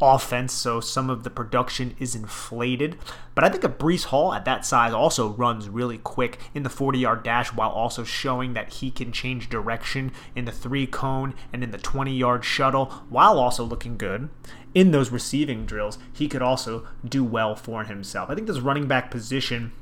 offense, 0.00 0.52
so 0.52 0.80
some 0.80 1.10
of 1.10 1.24
the 1.24 1.30
production 1.30 1.94
is 1.98 2.14
inflated. 2.14 2.96
But 3.34 3.44
I 3.44 3.48
think 3.48 3.64
a 3.64 3.68
Breece 3.68 4.04
Hall 4.06 4.32
at 4.32 4.44
that 4.44 4.64
size 4.64 4.92
also 4.92 5.30
runs 5.30 5.68
really 5.68 5.98
quick 5.98 6.38
in 6.54 6.62
the 6.62 6.70
40 6.70 6.98
yard 6.98 7.22
dash 7.22 7.52
while 7.52 7.70
also 7.70 8.04
showing 8.04 8.54
that 8.54 8.74
he 8.74 8.90
can 8.90 9.12
change 9.12 9.48
direction 9.48 10.12
in 10.34 10.44
the 10.44 10.52
three 10.52 10.86
cone 10.86 11.34
and 11.52 11.62
in 11.62 11.70
the 11.70 11.78
20 11.78 12.12
yard 12.12 12.44
shuttle 12.44 12.86
while 13.08 13.38
also 13.38 13.64
looking 13.64 13.96
good. 13.96 14.28
In 14.74 14.90
those 14.90 15.10
receiving 15.10 15.66
drills, 15.66 15.98
he 16.12 16.28
could 16.28 16.42
also 16.42 16.86
do 17.04 17.24
well 17.24 17.56
for 17.56 17.84
himself. 17.84 18.30
I 18.30 18.34
think 18.34 18.46
this 18.46 18.60
running 18.60 18.86
back 18.86 19.10
position 19.10 19.72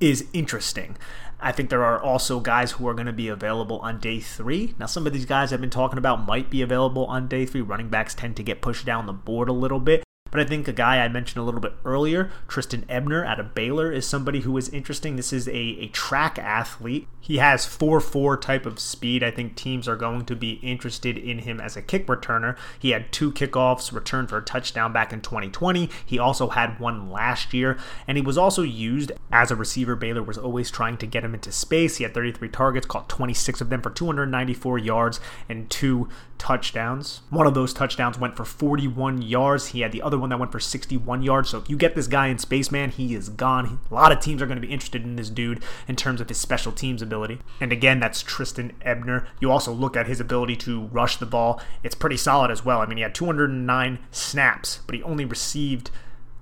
is 0.00 0.26
interesting. 0.32 0.96
I 1.42 1.52
think 1.52 1.70
there 1.70 1.84
are 1.84 2.00
also 2.00 2.40
guys 2.40 2.72
who 2.72 2.86
are 2.88 2.94
going 2.94 3.06
to 3.06 3.12
be 3.12 3.28
available 3.28 3.78
on 3.80 3.98
day 3.98 4.20
three. 4.20 4.74
Now, 4.78 4.86
some 4.86 5.06
of 5.06 5.12
these 5.12 5.24
guys 5.24 5.52
I've 5.52 5.60
been 5.60 5.70
talking 5.70 5.98
about 5.98 6.26
might 6.26 6.50
be 6.50 6.62
available 6.62 7.06
on 7.06 7.28
day 7.28 7.46
three. 7.46 7.60
Running 7.60 7.88
backs 7.88 8.14
tend 8.14 8.36
to 8.36 8.42
get 8.42 8.60
pushed 8.60 8.84
down 8.84 9.06
the 9.06 9.12
board 9.12 9.48
a 9.48 9.52
little 9.52 9.80
bit. 9.80 10.04
But 10.30 10.40
I 10.40 10.44
think 10.44 10.68
a 10.68 10.72
guy 10.72 10.98
I 11.04 11.08
mentioned 11.08 11.42
a 11.42 11.44
little 11.44 11.60
bit 11.60 11.72
earlier, 11.84 12.30
Trestan 12.46 12.84
Ebner 12.88 13.24
out 13.24 13.40
of 13.40 13.54
Baylor, 13.54 13.90
is 13.90 14.06
somebody 14.06 14.40
who 14.40 14.56
is 14.56 14.68
interesting. 14.68 15.16
This 15.16 15.32
is 15.32 15.48
a, 15.48 15.52
a 15.52 15.88
track 15.88 16.38
athlete. 16.38 17.08
He 17.30 17.38
has 17.38 17.64
4 17.64 18.00
4 18.00 18.38
type 18.38 18.66
of 18.66 18.80
speed. 18.80 19.22
I 19.22 19.30
think 19.30 19.54
teams 19.54 19.86
are 19.86 19.94
going 19.94 20.24
to 20.24 20.34
be 20.34 20.54
interested 20.64 21.16
in 21.16 21.38
him 21.38 21.60
as 21.60 21.76
a 21.76 21.80
kick 21.80 22.08
returner. 22.08 22.56
He 22.76 22.90
had 22.90 23.12
two 23.12 23.30
kickoffs, 23.30 23.92
returned 23.92 24.30
for 24.30 24.38
a 24.38 24.42
touchdown 24.42 24.92
back 24.92 25.12
in 25.12 25.20
2020. 25.20 25.88
He 26.04 26.18
also 26.18 26.48
had 26.48 26.80
one 26.80 27.08
last 27.08 27.54
year, 27.54 27.78
and 28.08 28.18
he 28.18 28.22
was 28.22 28.36
also 28.36 28.62
used 28.62 29.12
as 29.30 29.52
a 29.52 29.54
receiver. 29.54 29.94
Baylor 29.94 30.24
was 30.24 30.38
always 30.38 30.72
trying 30.72 30.96
to 30.96 31.06
get 31.06 31.22
him 31.22 31.32
into 31.32 31.52
space. 31.52 31.98
He 31.98 32.02
had 32.02 32.14
33 32.14 32.48
targets, 32.48 32.86
caught 32.88 33.08
26 33.08 33.60
of 33.60 33.70
them 33.70 33.80
for 33.80 33.90
294 33.90 34.78
yards 34.78 35.20
and 35.48 35.70
two 35.70 36.08
touchdowns. 36.36 37.20
One 37.28 37.46
of 37.46 37.54
those 37.54 37.72
touchdowns 37.72 38.18
went 38.18 38.34
for 38.34 38.44
41 38.44 39.22
yards. 39.22 39.68
He 39.68 39.82
had 39.82 39.92
the 39.92 40.02
other 40.02 40.18
one 40.18 40.30
that 40.30 40.38
went 40.40 40.50
for 40.50 40.58
61 40.58 41.22
yards. 41.22 41.50
So 41.50 41.58
if 41.58 41.70
you 41.70 41.76
get 41.76 41.94
this 41.94 42.08
guy 42.08 42.26
in 42.26 42.38
space, 42.38 42.72
man, 42.72 42.90
he 42.90 43.14
is 43.14 43.28
gone. 43.28 43.78
A 43.88 43.94
lot 43.94 44.10
of 44.10 44.18
teams 44.18 44.42
are 44.42 44.46
going 44.46 44.60
to 44.60 44.66
be 44.66 44.72
interested 44.72 45.04
in 45.04 45.14
this 45.14 45.30
dude 45.30 45.62
in 45.86 45.94
terms 45.94 46.20
of 46.20 46.28
his 46.28 46.38
special 46.38 46.72
teams 46.72 47.02
ability. 47.02 47.19
And 47.60 47.72
again, 47.72 48.00
that's 48.00 48.22
Trestan 48.22 48.72
Ebner. 48.82 49.26
You 49.40 49.50
also 49.50 49.72
look 49.72 49.96
at 49.96 50.06
his 50.06 50.20
ability 50.20 50.56
to 50.56 50.86
rush 50.86 51.16
the 51.16 51.26
ball. 51.26 51.60
It's 51.82 51.94
pretty 51.94 52.16
solid 52.16 52.50
as 52.50 52.64
well. 52.64 52.80
I 52.80 52.86
mean, 52.86 52.98
he 52.98 53.02
had 53.02 53.14
209 53.14 53.98
snaps, 54.10 54.80
but 54.86 54.94
he 54.94 55.02
only 55.02 55.24
received 55.24 55.90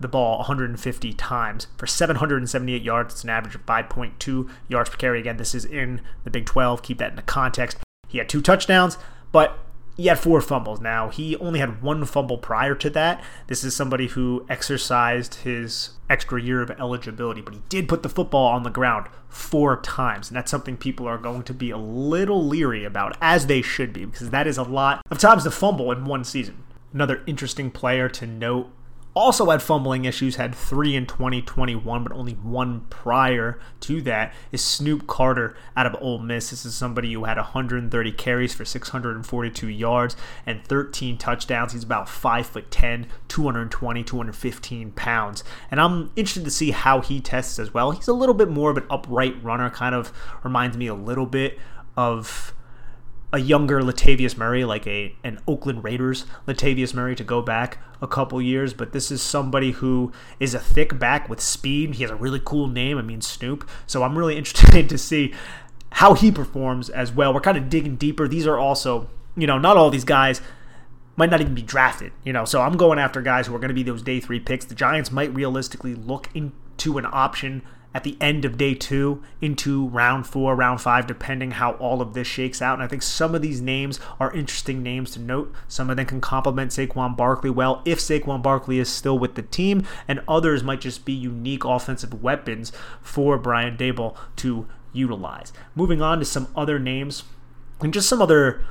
the 0.00 0.08
ball 0.08 0.38
150 0.38 1.12
times 1.14 1.66
for 1.76 1.86
778 1.86 2.82
yards. 2.82 3.14
It's 3.14 3.24
an 3.24 3.30
average 3.30 3.54
of 3.54 3.66
5.2 3.66 4.48
yards 4.68 4.90
per 4.90 4.96
carry. 4.96 5.20
Again, 5.20 5.36
this 5.36 5.54
is 5.54 5.64
in 5.64 6.00
the 6.24 6.30
Big 6.30 6.46
12. 6.46 6.82
Keep 6.82 6.98
that 6.98 7.10
in 7.10 7.16
the 7.16 7.22
context. 7.22 7.78
He 8.06 8.18
had 8.18 8.28
two 8.28 8.40
touchdowns, 8.40 8.96
but 9.32 9.58
he 9.98 10.06
had 10.06 10.18
four 10.18 10.40
fumbles. 10.40 10.80
Now, 10.80 11.08
he 11.08 11.36
only 11.36 11.58
had 11.58 11.82
one 11.82 12.04
fumble 12.04 12.38
prior 12.38 12.76
to 12.76 12.88
that. 12.90 13.22
This 13.48 13.64
is 13.64 13.74
somebody 13.74 14.06
who 14.06 14.46
exercised 14.48 15.34
his 15.34 15.90
extra 16.08 16.40
year 16.40 16.62
of 16.62 16.70
eligibility, 16.70 17.40
but 17.40 17.52
he 17.52 17.62
did 17.68 17.88
put 17.88 18.04
the 18.04 18.08
football 18.08 18.46
on 18.46 18.62
the 18.62 18.70
ground 18.70 19.08
four 19.28 19.80
times. 19.82 20.28
And 20.28 20.36
that's 20.36 20.52
something 20.52 20.76
people 20.76 21.08
are 21.08 21.18
going 21.18 21.42
to 21.42 21.52
be 21.52 21.70
a 21.70 21.76
little 21.76 22.46
leery 22.46 22.84
about, 22.84 23.18
as 23.20 23.48
they 23.48 23.60
should 23.60 23.92
be, 23.92 24.04
because 24.04 24.30
that 24.30 24.46
is 24.46 24.56
a 24.56 24.62
lot 24.62 25.02
of 25.10 25.18
times 25.18 25.42
to 25.42 25.50
fumble 25.50 25.90
in 25.90 26.04
one 26.04 26.22
season. 26.22 26.62
Another 26.94 27.22
interesting 27.26 27.70
player 27.70 28.08
to 28.08 28.26
note 28.26 28.70
also 29.18 29.50
had 29.50 29.60
fumbling 29.60 30.04
issues, 30.04 30.36
had 30.36 30.54
three 30.54 30.94
in 30.94 31.04
2021, 31.04 32.04
but 32.04 32.12
only 32.12 32.34
one 32.34 32.82
prior 32.88 33.58
to 33.80 34.00
that, 34.02 34.32
is 34.52 34.62
Snoop 34.62 35.06
Conner 35.06 35.56
out 35.76 35.86
of 35.86 35.96
Ole 36.00 36.20
Miss. 36.20 36.50
This 36.50 36.64
is 36.64 36.74
somebody 36.74 37.12
who 37.12 37.24
had 37.24 37.36
130 37.36 38.12
carries 38.12 38.54
for 38.54 38.64
642 38.64 39.68
yards 39.68 40.16
and 40.46 40.64
13 40.64 41.18
touchdowns. 41.18 41.72
He's 41.72 41.82
about 41.82 42.06
5'10, 42.06 43.06
220, 43.26 44.04
215 44.04 44.92
pounds. 44.92 45.44
And 45.70 45.80
I'm 45.80 46.12
interested 46.14 46.44
to 46.44 46.50
see 46.50 46.70
how 46.70 47.00
he 47.00 47.20
tests 47.20 47.58
as 47.58 47.74
well. 47.74 47.90
He's 47.90 48.08
a 48.08 48.12
little 48.12 48.34
bit 48.34 48.48
more 48.48 48.70
of 48.70 48.76
an 48.76 48.86
upright 48.88 49.42
runner, 49.42 49.68
kind 49.68 49.94
of 49.94 50.12
reminds 50.44 50.76
me 50.76 50.86
a 50.86 50.94
little 50.94 51.26
bit 51.26 51.58
of 51.96 52.54
a 53.32 53.38
younger 53.38 53.82
Latavius 53.82 54.36
Murray, 54.36 54.64
like 54.64 54.86
a 54.86 55.14
an 55.22 55.38
Oakland 55.46 55.84
Raiders 55.84 56.24
Latavius 56.46 56.94
Murray, 56.94 57.14
to 57.14 57.24
go 57.24 57.42
back 57.42 57.78
a 58.00 58.06
couple 58.06 58.40
years. 58.40 58.72
But 58.72 58.92
this 58.92 59.10
is 59.10 59.20
somebody 59.20 59.72
who 59.72 60.12
is 60.40 60.54
a 60.54 60.58
thick 60.58 60.98
back 60.98 61.28
with 61.28 61.40
speed. 61.40 61.96
He 61.96 62.02
has 62.02 62.10
a 62.10 62.16
really 62.16 62.40
cool 62.42 62.68
name. 62.68 62.98
I 62.98 63.02
mean 63.02 63.20
Snoop. 63.20 63.68
So 63.86 64.02
I'm 64.02 64.16
really 64.16 64.36
interested 64.38 64.88
to 64.88 64.98
see 64.98 65.34
how 65.90 66.14
he 66.14 66.30
performs 66.30 66.90
as 66.90 67.12
well. 67.12 67.32
We're 67.34 67.40
kind 67.40 67.58
of 67.58 67.68
digging 67.68 67.96
deeper. 67.96 68.28
These 68.28 68.46
are 68.46 68.58
also, 68.58 69.08
you 69.36 69.46
know, 69.46 69.58
not 69.58 69.76
all 69.76 69.90
these 69.90 70.04
guys 70.04 70.40
might 71.16 71.30
not 71.30 71.40
even 71.40 71.54
be 71.54 71.62
drafted. 71.62 72.12
You 72.24 72.32
know, 72.32 72.44
so 72.44 72.62
I'm 72.62 72.76
going 72.76 72.98
after 72.98 73.20
guys 73.20 73.46
who 73.46 73.54
are 73.54 73.58
going 73.58 73.68
to 73.68 73.74
be 73.74 73.82
those 73.82 74.02
day 74.02 74.20
three 74.20 74.40
picks. 74.40 74.64
The 74.64 74.74
Giants 74.74 75.10
might 75.10 75.34
realistically 75.34 75.94
look 75.94 76.28
into 76.34 76.98
an 76.98 77.06
option 77.10 77.62
at 77.98 78.04
the 78.04 78.16
end 78.20 78.44
of 78.44 78.56
day 78.56 78.74
two 78.74 79.20
into 79.40 79.88
round 79.88 80.24
four, 80.24 80.54
round 80.54 80.80
five, 80.80 81.04
depending 81.04 81.50
how 81.50 81.72
all 81.72 82.00
of 82.00 82.14
this 82.14 82.28
shakes 82.28 82.62
out. 82.62 82.74
And 82.74 82.82
I 82.84 82.86
think 82.86 83.02
some 83.02 83.34
of 83.34 83.42
these 83.42 83.60
names 83.60 83.98
are 84.20 84.32
interesting 84.32 84.84
names 84.84 85.10
to 85.10 85.18
note. 85.18 85.52
Some 85.66 85.90
of 85.90 85.96
them 85.96 86.06
can 86.06 86.20
complement 86.20 86.70
Saquon 86.70 87.16
Barkley 87.16 87.50
well 87.50 87.82
if 87.84 87.98
Saquon 87.98 88.40
Barkley 88.40 88.78
is 88.78 88.88
still 88.88 89.18
with 89.18 89.34
the 89.34 89.42
team, 89.42 89.84
and 90.06 90.22
others 90.28 90.62
might 90.62 90.80
just 90.80 91.04
be 91.04 91.12
unique 91.12 91.64
offensive 91.64 92.22
weapons 92.22 92.70
for 93.02 93.36
Brian 93.36 93.76
Daboll 93.76 94.16
to 94.36 94.68
utilize. 94.92 95.52
Moving 95.74 96.00
on 96.00 96.20
to 96.20 96.24
some 96.24 96.46
other 96.54 96.78
names 96.78 97.24
and 97.80 97.92
just 97.92 98.08
some 98.08 98.22
other 98.22 98.64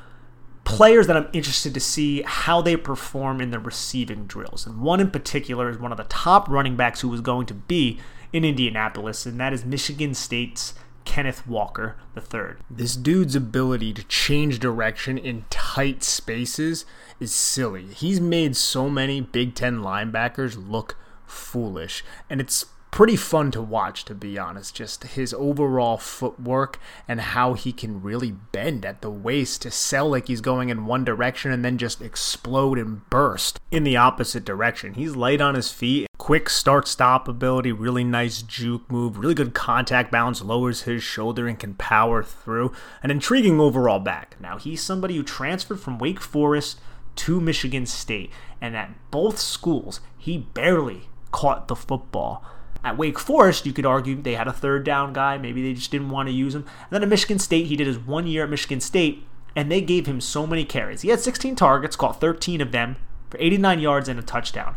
players 0.63 1.06
that 1.08 1.18
I'm 1.18 1.28
interested 1.34 1.74
to 1.74 1.82
see 1.82 2.22
how 2.22 2.62
they 2.62 2.78
perform 2.78 3.42
in 3.42 3.52
the 3.52 3.60
receiving 3.60 4.26
drills. 4.26 4.66
And 4.66 4.80
one 4.80 5.02
in 5.02 5.12
particular 5.12 5.70
is 5.70 5.78
one 5.78 5.92
of 5.92 5.98
the 5.98 6.06
top 6.06 6.48
running 6.48 6.78
backs 6.78 7.02
who 7.02 7.13
is 7.13 7.20
going 7.20 7.46
to 7.48 7.54
be 7.54 8.00
in 8.34 8.44
Indianapolis, 8.44 9.26
and 9.26 9.40
that 9.40 9.54
is 9.54 9.66
Michigan 9.66 10.13
State's 10.13 10.74
Kenneth 11.06 11.48
Walker 11.48 11.96
III. 12.16 12.58
This 12.70 12.96
dude's 12.96 13.36
ability 13.36 13.94
to 13.94 14.04
change 14.04 14.60
direction 14.60 15.18
in 15.18 15.46
tight 15.50 16.04
spaces 16.04 16.86
is 17.20 17.32
silly. 17.34 17.86
He's 17.94 18.20
made 18.20 18.58
so 18.58 18.90
many 18.90 19.22
Big 19.22 19.56
Ten 19.56 19.80
linebackers 19.80 20.58
look 20.70 20.98
foolish, 21.26 22.04
and 22.30 22.42
it's 22.42 22.66
pretty 22.98 23.16
fun 23.16 23.52
to 23.52 23.62
watch, 23.62 24.06
to 24.06 24.16
be 24.16 24.40
honest. 24.40 24.74
Just 24.74 25.04
his 25.04 25.32
overall 25.32 26.00
footwork 26.00 26.80
and 27.08 27.22
how 27.22 27.54
he 27.54 27.72
can 27.72 28.02
really 28.02 28.32
bend 28.32 28.84
at 28.84 29.04
the 29.04 29.12
waist 29.12 29.62
to 29.62 29.70
sell 29.70 30.10
like 30.10 30.28
he's 30.28 30.42
going 30.42 30.70
in 30.70 30.88
one 30.88 31.06
direction 31.06 31.52
and 31.52 31.64
then 31.64 31.78
just 31.78 32.02
explode 32.02 32.80
and 32.80 33.08
burst 33.12 33.60
in 33.70 33.84
the 33.84 33.96
opposite 33.96 34.44
direction. 34.44 34.96
He's 34.96 35.16
light 35.16 35.42
on 35.42 35.54
his 35.54 35.72
feet, 35.72 36.08
quick 36.18 36.50
start 36.50 36.88
stop 36.88 37.28
ability, 37.28 37.72
really 37.72 38.04
nice 38.04 38.42
juke 38.42 38.92
move, 38.92 39.20
really 39.20 39.36
good 39.36 39.54
contact 39.54 40.12
balance, 40.12 40.42
lowers 40.42 40.82
his 40.82 41.04
shoulder 41.04 41.48
and 41.48 41.60
can 41.60 41.76
power 41.76 42.24
through. 42.24 42.72
An 43.04 43.12
intriguing 43.12 43.60
overall 43.60 44.00
back. 44.00 44.38
Now, 44.42 44.58
he's 44.58 44.82
somebody 44.82 45.18
who 45.18 45.22
transferred 45.22 45.82
from 45.82 46.00
Wake 46.00 46.20
Forest 46.20 46.80
to 47.18 47.40
Michigan 47.40 47.86
State, 47.86 48.32
and 48.60 48.76
at 48.76 49.12
both 49.12 49.38
schools, 49.38 50.02
he 50.18 50.40
barely 50.40 51.10
caught 51.30 51.68
the 51.68 51.76
football. 51.76 52.44
At 52.84 52.98
Wake 52.98 53.20
Forest, 53.20 53.66
you 53.66 53.74
could 53.74 53.86
argue 53.86 54.22
they 54.22 54.36
had 54.36 54.48
a 54.48 54.54
third 54.54 54.84
down 54.84 55.13
guy. 55.13 55.38
Maybe 55.38 55.62
they 55.62 55.74
just 55.74 55.92
didn't 55.92 56.10
want 56.10 56.30
to 56.30 56.34
use 56.34 56.56
him. 56.56 56.62
And 56.62 56.92
then 56.92 57.04
at 57.04 57.10
Michigan 57.10 57.40
State, 57.40 57.68
he 57.68 57.76
did 57.76 57.88
his 57.88 57.98
one 57.98 58.28
year 58.28 58.44
at 58.44 58.50
Michigan 58.50 58.82
State, 58.82 59.26
and 59.56 59.72
they 59.72 59.82
gave 59.82 60.06
him 60.06 60.22
so 60.22 60.48
many 60.48 60.63
carries. 60.63 61.02
He 61.02 61.10
had 61.10 61.20
16 61.20 61.56
targets, 61.56 61.96
caught 61.96 62.22
13 62.22 62.62
of 62.62 62.72
them 62.72 62.98
for 63.30 63.38
89 63.40 63.80
yards 63.80 64.08
and 64.08 64.20
a 64.20 64.24
touchdown. 64.24 64.76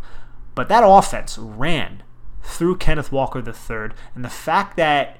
But 0.54 0.68
that 0.68 0.84
offense 0.84 1.38
ran 1.38 2.02
through 2.42 2.78
Kenneth 2.78 3.12
Walker 3.12 3.38
III. 3.38 3.94
And 4.14 4.24
the 4.24 4.28
fact 4.28 4.76
that 4.76 5.18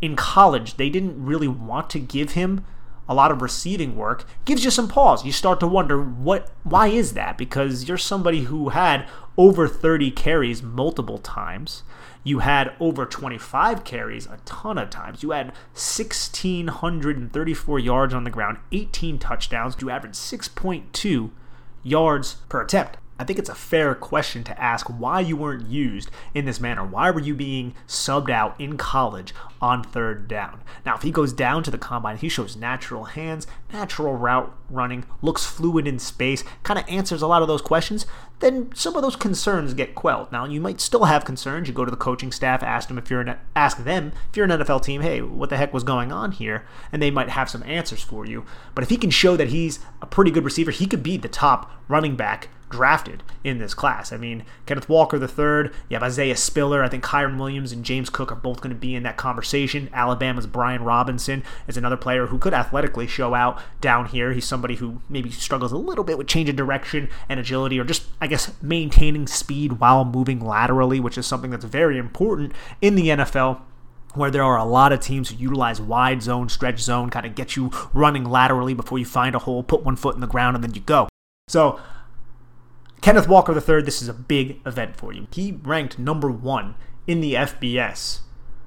in 0.00 0.16
college 0.16 0.76
they 0.76 0.90
didn't 0.90 1.24
really 1.24 1.48
want 1.48 1.90
to 1.90 1.98
give 1.98 2.32
him 2.32 2.64
a 3.08 3.14
lot 3.14 3.30
of 3.30 3.42
receiving 3.42 3.96
work 3.96 4.24
gives 4.44 4.64
you 4.64 4.70
some 4.70 4.86
pause. 4.86 5.24
You 5.24 5.32
start 5.32 5.60
to 5.60 5.66
wonder 5.66 6.00
what 6.02 6.50
why 6.62 6.88
is 6.88 7.14
that? 7.14 7.38
Because 7.38 7.88
you're 7.88 7.96
somebody 7.96 8.42
who 8.42 8.68
had 8.68 9.08
over 9.36 9.66
30 9.66 10.10
carries 10.10 10.62
multiple 10.62 11.18
times. 11.18 11.82
You 12.24 12.40
had 12.40 12.74
over 12.80 13.06
25 13.06 13.84
carries 13.84 14.26
a 14.26 14.38
ton 14.44 14.78
of 14.78 14.90
times. 14.90 15.22
You 15.22 15.30
had 15.30 15.52
1,634 15.72 17.78
yards 17.78 18.14
on 18.14 18.24
the 18.24 18.30
ground, 18.30 18.58
18 18.72 19.18
touchdowns. 19.18 19.76
You 19.80 19.90
averaged 19.90 20.16
6.2 20.16 21.30
yards 21.82 22.34
per 22.48 22.62
attempt. 22.62 22.96
I 23.20 23.24
think 23.24 23.40
it's 23.40 23.48
a 23.48 23.54
fair 23.54 23.96
question 23.96 24.44
to 24.44 24.62
ask 24.62 24.86
why 24.86 25.18
you 25.18 25.36
weren't 25.36 25.68
used 25.68 26.08
in 26.34 26.44
this 26.44 26.60
manner. 26.60 26.84
Why 26.84 27.10
were 27.10 27.20
you 27.20 27.34
being 27.34 27.74
subbed 27.88 28.30
out 28.30 28.54
in 28.60 28.76
college 28.76 29.34
on 29.60 29.82
third 29.82 30.28
down? 30.28 30.62
Now, 30.86 30.94
if 30.94 31.02
he 31.02 31.10
goes 31.10 31.32
down 31.32 31.64
to 31.64 31.70
the 31.72 31.78
combine, 31.78 32.18
he 32.18 32.28
shows 32.28 32.54
natural 32.54 33.04
hands, 33.04 33.48
natural 33.72 34.14
route 34.14 34.56
running, 34.70 35.04
looks 35.20 35.44
fluid 35.44 35.88
in 35.88 35.98
space, 35.98 36.44
kind 36.62 36.78
of 36.78 36.88
answers 36.88 37.20
a 37.20 37.26
lot 37.26 37.42
of 37.42 37.48
those 37.48 37.60
questions, 37.60 38.06
then 38.38 38.70
some 38.72 38.94
of 38.94 39.02
those 39.02 39.16
concerns 39.16 39.74
get 39.74 39.96
quelled. 39.96 40.30
Now, 40.30 40.44
you 40.44 40.60
might 40.60 40.80
still 40.80 41.06
have 41.06 41.24
concerns. 41.24 41.66
You 41.66 41.74
go 41.74 41.84
to 41.84 41.90
the 41.90 41.96
coaching 41.96 42.30
staff, 42.30 42.62
ask 42.62 42.86
them 42.86 42.98
if 42.98 43.10
you're 43.10 43.22
an, 43.22 43.36
ask 43.56 43.82
them 43.82 44.12
if 44.30 44.36
you're 44.36 44.46
an 44.46 44.52
NFL 44.52 44.84
team, 44.84 45.00
hey, 45.00 45.22
what 45.22 45.50
the 45.50 45.56
heck 45.56 45.74
was 45.74 45.82
going 45.82 46.12
on 46.12 46.30
here? 46.30 46.64
And 46.92 47.02
they 47.02 47.10
might 47.10 47.30
have 47.30 47.50
some 47.50 47.64
answers 47.64 48.02
for 48.02 48.24
you. 48.24 48.44
But 48.76 48.84
if 48.84 48.90
he 48.90 48.96
can 48.96 49.10
show 49.10 49.36
that 49.36 49.48
he's 49.48 49.80
a 50.00 50.06
pretty 50.06 50.30
good 50.30 50.44
receiver, 50.44 50.70
he 50.70 50.86
could 50.86 51.02
be 51.02 51.16
the 51.16 51.28
top 51.28 51.72
running 51.88 52.14
back 52.14 52.48
drafted 52.70 53.22
in 53.44 53.58
this 53.58 53.74
class. 53.74 54.12
I 54.12 54.16
mean, 54.16 54.44
Kenneth 54.66 54.88
Walker 54.88 55.16
III, 55.16 55.70
you 55.88 55.94
have 55.94 56.02
Isaiah 56.02 56.36
Spiller. 56.36 56.82
I 56.82 56.88
think 56.88 57.04
Kyren 57.04 57.38
Williams 57.38 57.72
and 57.72 57.84
James 57.84 58.10
Cook 58.10 58.30
are 58.32 58.36
both 58.36 58.60
going 58.60 58.74
to 58.74 58.78
be 58.78 58.94
in 58.94 59.02
that 59.04 59.16
conversation. 59.16 59.88
Alabama's 59.92 60.46
Brian 60.46 60.82
Robinson 60.82 61.42
is 61.66 61.76
another 61.76 61.96
player 61.96 62.26
who 62.26 62.38
could 62.38 62.54
athletically 62.54 63.06
show 63.06 63.34
out 63.34 63.60
down 63.80 64.06
here. 64.06 64.32
He's 64.32 64.46
somebody 64.46 64.76
who 64.76 65.00
maybe 65.08 65.30
struggles 65.30 65.72
a 65.72 65.76
little 65.76 66.04
bit 66.04 66.18
with 66.18 66.26
change 66.26 66.48
of 66.48 66.56
direction 66.56 67.08
and 67.28 67.40
agility, 67.40 67.78
or 67.78 67.84
just, 67.84 68.04
I 68.20 68.26
guess, 68.26 68.52
maintaining 68.62 69.26
speed 69.26 69.80
while 69.80 70.04
moving 70.04 70.40
laterally, 70.40 71.00
which 71.00 71.18
is 71.18 71.26
something 71.26 71.50
that's 71.50 71.64
very 71.64 71.98
important 71.98 72.52
in 72.80 72.94
the 72.94 73.08
NFL 73.08 73.60
where 74.14 74.30
there 74.30 74.42
are 74.42 74.56
a 74.56 74.64
lot 74.64 74.92
of 74.92 75.00
teams 75.00 75.30
who 75.30 75.36
utilize 75.36 75.80
wide 75.80 76.22
zone, 76.22 76.48
stretch 76.48 76.80
zone, 76.80 77.10
kind 77.10 77.26
of 77.26 77.34
get 77.34 77.56
you 77.56 77.70
running 77.92 78.24
laterally 78.24 78.74
before 78.74 78.98
you 78.98 79.04
find 79.04 79.34
a 79.34 79.38
hole, 79.38 79.62
put 79.62 79.84
one 79.84 79.96
foot 79.96 80.14
in 80.14 80.20
the 80.20 80.26
ground, 80.26 80.56
and 80.56 80.64
then 80.64 80.74
you 80.74 80.80
go. 80.80 81.08
So 81.48 81.78
Kenneth 83.08 83.26
Walker 83.26 83.54
III, 83.54 83.80
this 83.84 84.02
is 84.02 84.08
a 84.10 84.12
big 84.12 84.60
event 84.66 84.94
for 84.94 85.14
you. 85.14 85.28
He 85.32 85.52
ranked 85.62 85.98
number 85.98 86.30
one 86.30 86.74
in 87.06 87.22
the 87.22 87.32
FBS 87.32 88.20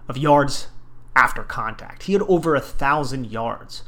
of 0.07 0.17
yards 0.17 0.69
after 1.15 1.43
contact. 1.43 2.01
He 2.01 2.13
had 2.13 2.23
over 2.23 2.55
a 2.55 2.59
thousand 2.59 3.27
yards 3.27 3.83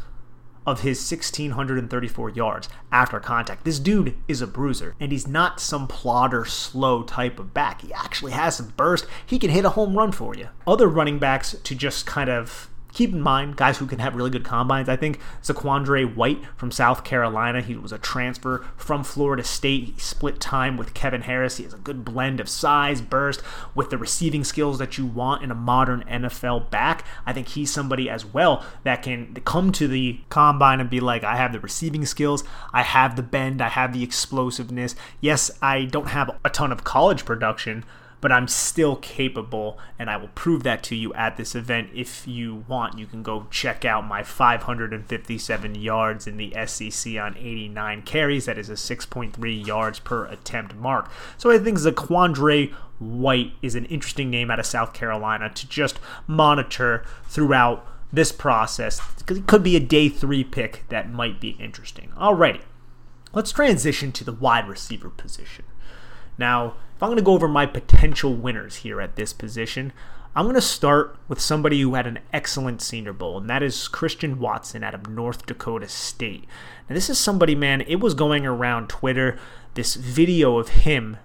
of 0.68 0.82
his 0.82 0.99
1634 0.99 2.30
yards 2.30 2.70
after 2.91 3.20
contact. 3.20 3.66
This 3.66 3.80
dude 3.80 4.16
is 4.28 4.43
a 4.43 4.47
bruiser, 4.47 4.93
and 4.99 5.12
he's 5.12 5.28
not 5.28 5.60
some 5.60 5.88
plodder, 5.88 6.45
slow 6.45 7.01
type 7.01 7.39
of 7.39 7.56
back. 7.56 7.82
He 7.82 7.91
actually 7.91 8.34
has 8.34 8.58
some 8.58 8.74
burst. 8.78 9.08
He 9.26 9.39
can 9.39 9.49
hit 9.49 9.66
a 9.66 9.70
home 9.70 9.97
run 9.97 10.12
for 10.12 10.36
you. 10.36 10.49
Other 10.68 10.88
running 10.88 11.18
backs 11.18 11.56
to 11.64 11.74
just 11.74 12.06
kind 12.06 12.30
of 12.30 12.70
keep 12.93 13.11
in 13.11 13.21
mind 13.21 13.55
guys 13.55 13.77
who 13.77 13.87
can 13.87 13.99
have 13.99 14.15
really 14.15 14.29
good 14.29 14.43
combines. 14.43 14.87
I 14.87 14.95
think 14.95 15.19
Zaquandre 15.41 16.15
White 16.15 16.39
from 16.55 16.71
South 16.71 17.03
Carolina, 17.03 17.61
he 17.61 17.75
was 17.75 17.91
a 17.91 17.97
transfer 17.97 18.65
from 18.77 19.03
Florida 19.03 19.43
State. 19.43 19.85
He 19.85 19.99
split 19.99 20.39
time 20.39 20.77
with 20.77 20.93
Kevin 20.93 21.21
Harris. 21.21 21.57
He 21.57 21.63
has 21.63 21.73
a 21.73 21.77
good 21.77 22.05
blend 22.05 22.39
of 22.39 22.47
size, 22.47 23.01
burst, 23.01 23.41
with 23.73 23.89
the 23.89 23.97
receiving 23.97 24.43
skills 24.43 24.77
that 24.79 24.97
you 24.97 25.05
want 25.05 25.43
in 25.43 25.51
a 25.51 25.55
modern 25.55 26.03
NFL 26.03 26.69
back. 26.69 27.05
I 27.25 27.33
think 27.33 27.49
he's 27.49 27.71
somebody 27.71 28.09
as 28.09 28.25
well 28.25 28.63
that 28.83 29.01
can 29.01 29.33
come 29.45 29.71
to 29.73 29.87
the 29.87 30.19
combine 30.29 30.79
and 30.79 30.89
be 30.89 30.99
like, 30.99 31.23
I 31.23 31.35
have 31.35 31.51
the 31.51 31.59
receiving 31.59 32.05
skills, 32.05 32.43
I 32.71 32.83
have 32.83 33.15
the 33.15 33.23
bend, 33.23 33.61
I 33.61 33.69
have 33.69 33.93
the 33.93 34.03
explosiveness. 34.03 34.95
Yes, 35.19 35.51
I 35.61 35.85
don't 35.85 36.09
have 36.09 36.29
a 36.45 36.49
ton 36.49 36.71
of 36.71 36.83
college 36.83 37.25
production 37.25 37.83
but 38.24 38.32
I'm 38.32 38.47
still 38.47 38.95
capable, 38.95 39.78
and 39.99 40.09
I 40.09 40.15
will 40.15 40.30
prove 40.30 40.63
that 40.63 40.82
to 40.84 40.95
you 40.95 41.13
at 41.13 41.36
this 41.36 41.55
event. 41.55 41.89
If 41.93 42.26
you 42.26 42.63
want, 42.69 42.97
you 42.97 43.05
can 43.05 43.21
go 43.21 43.47
check 43.51 43.84
out 43.84 44.07
my 44.07 44.24
557 44.24 45.76
yards 45.76 46.26
in 46.26 46.38
the 46.38 46.55
SEC 46.65 47.17
on 47.17 47.36
89 47.38 48.01
carries. 48.03 48.45
That 48.45 48.57
is 48.57 48.69
a 48.69 48.76
6.3 48.76 49.67
yards 49.67 49.99
per 49.99 50.26
attempt 50.28 50.74
mark. 50.74 51.11
So 51.38 51.51
I 51.51 51.57
think 51.57 51.78
Zaquandre 51.78 52.71
White 52.97 53.55
is 53.61 53.76
an 53.76 53.84
interesting 53.88 54.30
name 54.30 54.49
out 54.49 54.59
of 54.59 54.65
South 54.65 54.93
Carolina 54.93 55.49
to 55.49 55.67
just 55.67 55.99
monitor 56.26 57.03
throughout 57.26 57.86
this 58.13 58.32
process 58.32 59.01
because 59.17 59.39
it 59.39 59.47
could 59.47 59.63
be 59.63 59.76
a 59.76 59.82
day 59.82 60.07
three 60.07 60.45
pick 60.45 60.86
that 60.88 61.11
might 61.11 61.41
be 61.41 61.57
interesting. 61.59 62.13
Alrighty, 62.15 62.61
let's 63.34 63.51
transition 63.51 64.13
to 64.13 64.24
the 64.24 64.32
wide 64.32 64.69
receiver 64.69 65.09
position. 65.09 65.65
Now, 66.38 66.76
if 67.04 67.06
I'm 67.06 67.10
going 67.10 67.18
to 67.18 67.26
go 67.26 67.34
over 67.34 67.49
my 67.49 67.66
potential 67.66 68.34
winners 68.34 68.78
here 68.78 69.01
at 69.01 69.18
this 69.18 69.34
position, 69.34 69.91
I'm 70.38 70.45
going 70.45 70.56
to 70.56 70.62
start 70.62 71.18
with 71.28 71.41
somebody 71.41 71.82
who 71.82 71.95
had 71.95 72.08
an 72.08 72.20
excellent 72.32 72.82
Senior 72.82 73.12
Bowl, 73.12 73.38
and 73.39 73.49
that 73.49 73.62
is 73.62 73.89
Christian 73.89 74.39
Watson 74.39 74.86
out 74.86 74.95
of 74.95 75.10
North 75.10 75.45
Dakota 75.45 75.89
State. 75.89 76.45
Now, 76.88 76.95
this 76.95 77.10
is 77.10 77.18
somebody, 77.18 77.56
man, 77.56 77.82
it 77.82 77.97
was 77.97 78.14
going 78.14 78.45
around 78.45 78.88
Twitter, 78.88 79.38
this 79.74 79.95
video 79.95 80.58
of 80.58 80.70
him 80.70 81.18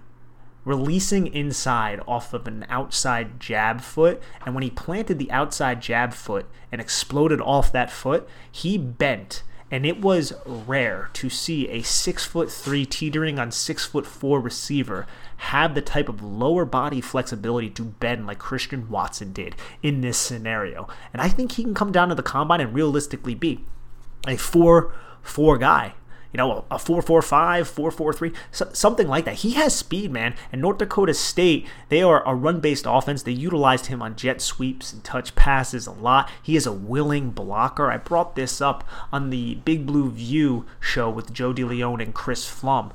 releasing 0.65 1.27
inside 1.27 2.01
off 2.05 2.33
of 2.33 2.45
an 2.45 2.65
outside 2.67 3.39
jab 3.39 3.79
foot. 3.79 4.21
And 4.45 4.53
when 4.53 4.63
he 4.63 4.69
planted 4.69 5.17
the 5.17 5.31
outside 5.31 5.81
jab 5.81 6.13
foot 6.13 6.45
and 6.73 6.81
exploded 6.81 7.39
off 7.39 7.71
that 7.71 7.89
foot, 7.89 8.27
he 8.51 8.77
bent 8.77 9.43
and 9.71 9.85
it 9.85 10.01
was 10.01 10.33
rare 10.45 11.09
to 11.13 11.29
see 11.29 11.67
a 11.69 11.81
six 11.81 12.25
foot 12.25 12.51
three 12.51 12.85
teetering 12.85 13.37
on 13.39 13.51
six 13.51 13.85
foot 13.85 14.05
four 14.05 14.39
receiver 14.39 15.05
have 15.37 15.75
the 15.75 15.81
type 15.81 16.09
of 16.09 16.21
lower 16.21 16.65
body 16.65 17.01
flexibility 17.01 17.69
to 17.69 17.83
bend 17.83 18.27
like 18.27 18.39
Christian 18.39 18.89
Watson 18.89 19.31
did 19.31 19.55
in 19.81 20.01
this 20.01 20.17
scenario. 20.17 20.87
And 21.13 21.21
I 21.21 21.29
think 21.29 21.53
he 21.53 21.63
can 21.63 21.73
come 21.73 21.91
down 21.91 22.09
to 22.09 22.15
the 22.15 22.23
combine 22.23 22.61
and 22.61 22.73
realistically 22.73 23.35
be 23.35 23.63
a 24.27 24.37
four 24.37 24.93
four 25.21 25.57
guy 25.57 25.93
you 26.31 26.37
know, 26.37 26.65
a 26.69 26.75
4-4-5, 26.75 28.33
4-4-3, 28.51 28.75
something 28.75 29.07
like 29.07 29.25
that. 29.25 29.35
He 29.35 29.51
has 29.53 29.75
speed, 29.75 30.11
man. 30.11 30.35
And 30.51 30.61
North 30.61 30.77
Dakota 30.77 31.13
State, 31.13 31.67
they 31.89 32.03
are 32.03 32.27
a 32.27 32.35
run-based 32.35 32.85
offense. 32.87 33.23
They 33.23 33.31
utilized 33.31 33.87
him 33.87 34.01
on 34.01 34.15
jet 34.15 34.41
sweeps 34.41 34.93
and 34.93 35.03
touch 35.03 35.33
passes 35.35 35.87
a 35.87 35.91
lot. 35.91 36.29
He 36.41 36.55
is 36.55 36.67
a 36.67 36.71
willing 36.71 37.31
blocker. 37.31 37.91
I 37.91 37.97
brought 37.97 38.35
this 38.35 38.61
up 38.61 38.87
on 39.11 39.29
the 39.29 39.55
Big 39.55 39.85
Blue 39.85 40.11
View 40.11 40.65
show 40.79 41.09
with 41.09 41.33
Joe 41.33 41.53
DeLeon 41.53 42.01
and 42.01 42.13
Chris 42.13 42.49
Pflum. 42.49 42.91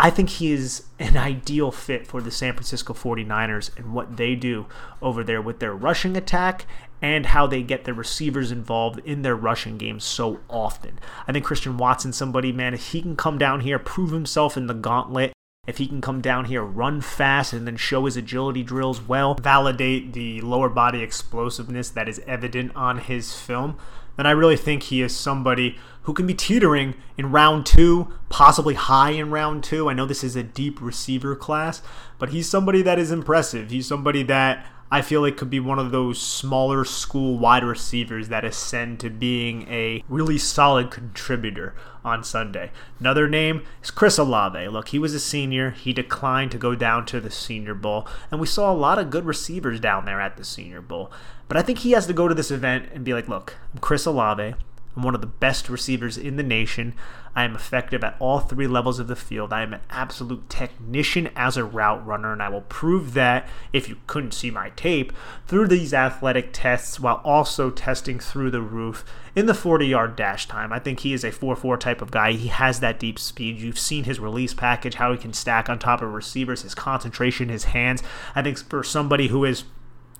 I 0.00 0.10
think 0.10 0.28
he 0.30 0.52
is 0.52 0.84
an 1.00 1.16
ideal 1.16 1.72
fit 1.72 2.06
for 2.06 2.22
the 2.22 2.30
San 2.30 2.52
Francisco 2.52 2.94
49ers 2.94 3.76
and 3.76 3.92
what 3.92 4.16
they 4.16 4.36
do 4.36 4.66
over 5.02 5.24
there 5.24 5.42
with 5.42 5.58
their 5.58 5.74
rushing 5.74 6.16
attack 6.16 6.66
and 7.00 7.26
how 7.26 7.46
they 7.46 7.62
get 7.62 7.84
their 7.84 7.94
receivers 7.94 8.50
involved 8.50 9.00
in 9.04 9.22
their 9.22 9.36
rushing 9.36 9.78
game 9.78 10.00
so 10.00 10.40
often. 10.48 10.98
I 11.26 11.32
think 11.32 11.44
Christian 11.44 11.76
Watson, 11.76 12.12
somebody, 12.12 12.52
man, 12.52 12.74
if 12.74 12.88
he 12.88 13.02
can 13.02 13.16
come 13.16 13.38
down 13.38 13.60
here, 13.60 13.78
prove 13.78 14.10
himself 14.10 14.56
in 14.56 14.66
the 14.66 14.74
gauntlet, 14.74 15.32
if 15.66 15.76
he 15.76 15.86
can 15.86 16.00
come 16.00 16.22
down 16.22 16.46
here, 16.46 16.62
run 16.62 17.00
fast, 17.02 17.52
and 17.52 17.66
then 17.66 17.76
show 17.76 18.06
his 18.06 18.16
agility 18.16 18.62
drills 18.62 19.02
well, 19.02 19.34
validate 19.34 20.14
the 20.14 20.40
lower 20.40 20.70
body 20.70 21.02
explosiveness 21.02 21.90
that 21.90 22.08
is 22.08 22.22
evident 22.26 22.74
on 22.74 22.98
his 22.98 23.34
film, 23.34 23.76
then 24.16 24.26
I 24.26 24.30
really 24.32 24.56
think 24.56 24.84
he 24.84 25.00
is 25.00 25.14
somebody 25.14 25.76
who 26.02 26.14
can 26.14 26.26
be 26.26 26.34
teetering 26.34 26.94
in 27.16 27.30
round 27.30 27.66
two, 27.66 28.12
possibly 28.30 28.74
high 28.74 29.10
in 29.10 29.30
round 29.30 29.62
two. 29.62 29.88
I 29.88 29.92
know 29.92 30.06
this 30.06 30.24
is 30.24 30.34
a 30.34 30.42
deep 30.42 30.80
receiver 30.80 31.36
class, 31.36 31.82
but 32.18 32.30
he's 32.30 32.48
somebody 32.48 32.82
that 32.82 32.98
is 32.98 33.12
impressive. 33.12 33.70
He's 33.70 33.86
somebody 33.86 34.22
that 34.24 34.66
I 34.90 35.02
feel 35.02 35.20
like 35.20 35.36
could 35.36 35.50
be 35.50 35.60
one 35.60 35.78
of 35.78 35.90
those 35.90 36.18
smaller 36.20 36.82
school 36.84 37.38
wide 37.38 37.62
receivers 37.62 38.28
that 38.28 38.44
ascend 38.44 39.00
to 39.00 39.10
being 39.10 39.68
a 39.68 40.02
really 40.08 40.38
solid 40.38 40.90
contributor 40.90 41.74
on 42.02 42.24
Sunday. 42.24 42.70
Another 42.98 43.28
name 43.28 43.62
is 43.82 43.90
Chris 43.90 44.16
Olave. 44.16 44.68
Look, 44.68 44.88
he 44.88 44.98
was 44.98 45.12
a 45.12 45.20
senior. 45.20 45.72
He 45.72 45.92
declined 45.92 46.52
to 46.52 46.58
go 46.58 46.74
down 46.74 47.04
to 47.06 47.20
the 47.20 47.30
Senior 47.30 47.74
Bowl, 47.74 48.08
and 48.30 48.40
we 48.40 48.46
saw 48.46 48.72
a 48.72 48.74
lot 48.74 48.98
of 48.98 49.10
good 49.10 49.26
receivers 49.26 49.78
down 49.78 50.06
there 50.06 50.20
at 50.20 50.38
the 50.38 50.44
Senior 50.44 50.80
Bowl. 50.80 51.12
But 51.48 51.58
I 51.58 51.62
think 51.62 51.80
he 51.80 51.92
has 51.92 52.06
to 52.06 52.14
go 52.14 52.26
to 52.26 52.34
this 52.34 52.50
event 52.50 52.88
and 52.94 53.04
be 53.04 53.12
like, 53.12 53.28
look, 53.28 53.56
I'm 53.74 53.80
Chris 53.80 54.06
Olave. 54.06 54.54
I'm 54.98 55.04
one 55.04 55.14
of 55.14 55.20
the 55.20 55.28
best 55.28 55.68
receivers 55.68 56.18
in 56.18 56.34
the 56.34 56.42
nation. 56.42 56.92
I 57.36 57.44
am 57.44 57.54
effective 57.54 58.02
at 58.02 58.16
all 58.18 58.40
three 58.40 58.66
levels 58.66 58.98
of 58.98 59.06
the 59.06 59.14
field. 59.14 59.52
I 59.52 59.62
am 59.62 59.72
an 59.74 59.80
absolute 59.90 60.50
technician 60.50 61.30
as 61.36 61.56
a 61.56 61.62
route 61.62 62.04
runner, 62.04 62.32
and 62.32 62.42
I 62.42 62.48
will 62.48 62.62
prove 62.62 63.14
that 63.14 63.48
if 63.72 63.88
you 63.88 63.98
couldn't 64.08 64.34
see 64.34 64.50
my 64.50 64.70
tape 64.70 65.12
through 65.46 65.68
these 65.68 65.94
athletic 65.94 66.50
tests 66.52 66.98
while 66.98 67.20
also 67.22 67.70
testing 67.70 68.18
through 68.18 68.50
the 68.50 68.60
roof 68.60 69.04
in 69.36 69.46
the 69.46 69.54
40 69.54 69.86
yard 69.86 70.16
dash 70.16 70.48
time. 70.48 70.72
I 70.72 70.80
think 70.80 71.00
he 71.00 71.12
is 71.12 71.22
a 71.22 71.30
4 71.30 71.54
4 71.54 71.76
type 71.76 72.02
of 72.02 72.10
guy. 72.10 72.32
He 72.32 72.48
has 72.48 72.80
that 72.80 72.98
deep 72.98 73.20
speed. 73.20 73.60
You've 73.60 73.78
seen 73.78 74.02
his 74.02 74.18
release 74.18 74.52
package, 74.52 74.94
how 74.94 75.12
he 75.12 75.18
can 75.18 75.32
stack 75.32 75.68
on 75.68 75.78
top 75.78 76.02
of 76.02 76.12
receivers, 76.12 76.62
his 76.62 76.74
concentration, 76.74 77.50
his 77.50 77.64
hands. 77.64 78.02
I 78.34 78.42
think 78.42 78.58
for 78.58 78.82
somebody 78.82 79.28
who 79.28 79.44
is 79.44 79.62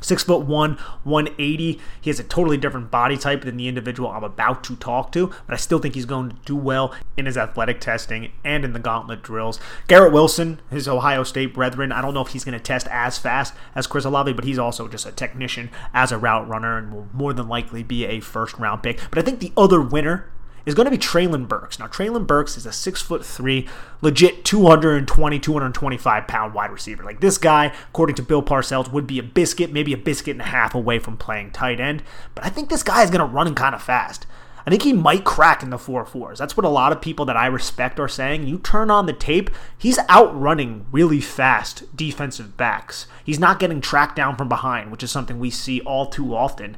Six 0.01 0.23
foot 0.23 0.47
one, 0.47 0.79
180. 1.03 1.81
He 2.01 2.11
has 2.11 2.21
a 2.21 2.25
totally 2.25 2.57
different 2.57 2.91
body 2.91 3.17
type 3.17 3.43
than 3.43 3.57
the 3.57 3.67
individual 3.67 4.11
I'm 4.11 4.23
about 4.23 4.63
to 4.65 4.77
talk 4.77 5.11
to, 5.13 5.27
but 5.27 5.55
I 5.55 5.57
still 5.57 5.81
think 5.81 5.95
he's 5.95 6.05
going 6.05 6.31
to 6.31 6.37
do 6.45 6.55
well 6.55 6.95
in 7.17 7.27
his 7.27 7.37
athletic 7.37 7.81
testing 7.81 8.31
and 8.45 8.65
in 8.65 8.73
the 8.73 8.79
gauntlet 8.79 9.23
drills. 9.23 9.59
Garrett 9.89 10.13
Wilson, 10.13 10.61
his 10.71 10.87
Ohio 10.87 11.25
State 11.25 11.53
brethren, 11.53 11.91
I 11.91 12.01
don't 12.01 12.15
know 12.15 12.21
if 12.23 12.29
he's 12.29 12.45
going 12.45 12.57
to 12.57 12.63
test 12.63 12.87
as 12.89 13.19
fast 13.19 13.55
as 13.75 13.89
Chris 13.89 14.05
Olave, 14.05 14.33
but 14.35 14.45
he's 14.45 14.59
also 14.59 14.87
just 14.87 15.07
a 15.07 15.13
technician 15.13 15.71
as 15.93 16.13
a 16.13 16.19
route 16.19 16.49
runner 16.49 16.79
and 16.79 16.93
will 16.93 17.09
more 17.13 17.33
than 17.33 17.49
likely 17.49 17.83
be 17.83 18.05
a 18.05 18.21
first 18.21 18.57
round 18.59 18.85
pick. 18.85 19.01
But 19.11 19.19
I 19.19 19.23
think 19.23 19.41
the 19.41 19.53
other 19.57 19.81
winner 19.81 20.31
is 20.69 20.75
going 20.75 20.85
to 20.85 20.91
be 20.91 20.99
Treylon 20.99 21.49
Burks. 21.49 21.79
Now, 21.79 21.87
Treylon 21.87 22.27
Burks 22.27 22.59
is 22.59 22.67
a 22.67 22.73
six 22.73 23.01
foot 23.01 23.25
three, 23.25 23.67
legit 24.03 24.45
220, 24.45 25.39
225 25.39 26.27
pound 26.27 26.53
wide 26.53 26.71
receiver. 26.71 27.03
Like 27.03 27.21
this 27.21 27.39
guy, 27.39 27.73
according 27.89 28.17
to 28.17 28.23
Bill 28.23 28.43
Parcells, 28.43 28.93
would 28.93 29.07
be 29.07 29.19
a 29.19 29.23
biscuit, 29.23 29.73
maybe 29.73 29.95
a 29.95 29.99
biscuit 29.99 30.33
and 30.33 30.43
a 30.43 30.45
half 30.45 30.75
away 30.75 30.99
from 30.99 31.17
playing 31.17 31.53
tight 31.53 31.81
end. 31.81 32.03
But 32.35 32.45
I 32.45 32.51
think 32.51 32.69
this 32.69 32.83
guy 32.83 33.03
is 33.03 33.11
going 33.11 33.27
to 33.27 33.35
run 33.35 33.55
kind 33.55 33.75
of 33.75 33.83
fast. 33.83 34.27
I 34.67 34.71
think 34.71 34.83
he 34.83 34.93
might 34.93 35.25
crack 35.25 35.63
in 35.63 35.71
the 35.71 35.79
4 35.79 36.05
4s. 36.05 36.37
That's 36.37 36.55
what 36.55 36.67
a 36.67 36.69
lot 36.69 36.93
of 36.93 37.01
people 37.01 37.25
that 37.25 37.39
I 37.39 37.47
respect 37.47 37.99
are 37.99 38.07
saying. 38.07 38.47
You 38.47 38.59
turn 38.59 38.91
on 38.91 39.07
the 39.07 39.15
tape, 39.15 39.49
he's 39.79 39.99
outrunning 40.11 40.85
really 40.93 41.23
fast 41.23 41.97
defensive 41.97 42.59
backs. 42.59 43.07
He's 43.25 43.39
not 43.39 43.59
getting 43.59 43.81
tracked 43.81 44.17
down 44.17 44.37
from 44.37 44.51
behind, 44.51 44.91
which 44.91 45.03
is 45.03 45.11
something 45.11 45.39
we 45.39 45.49
see 45.49 45.81
all 45.81 46.05
too 46.05 46.35
often 46.35 46.77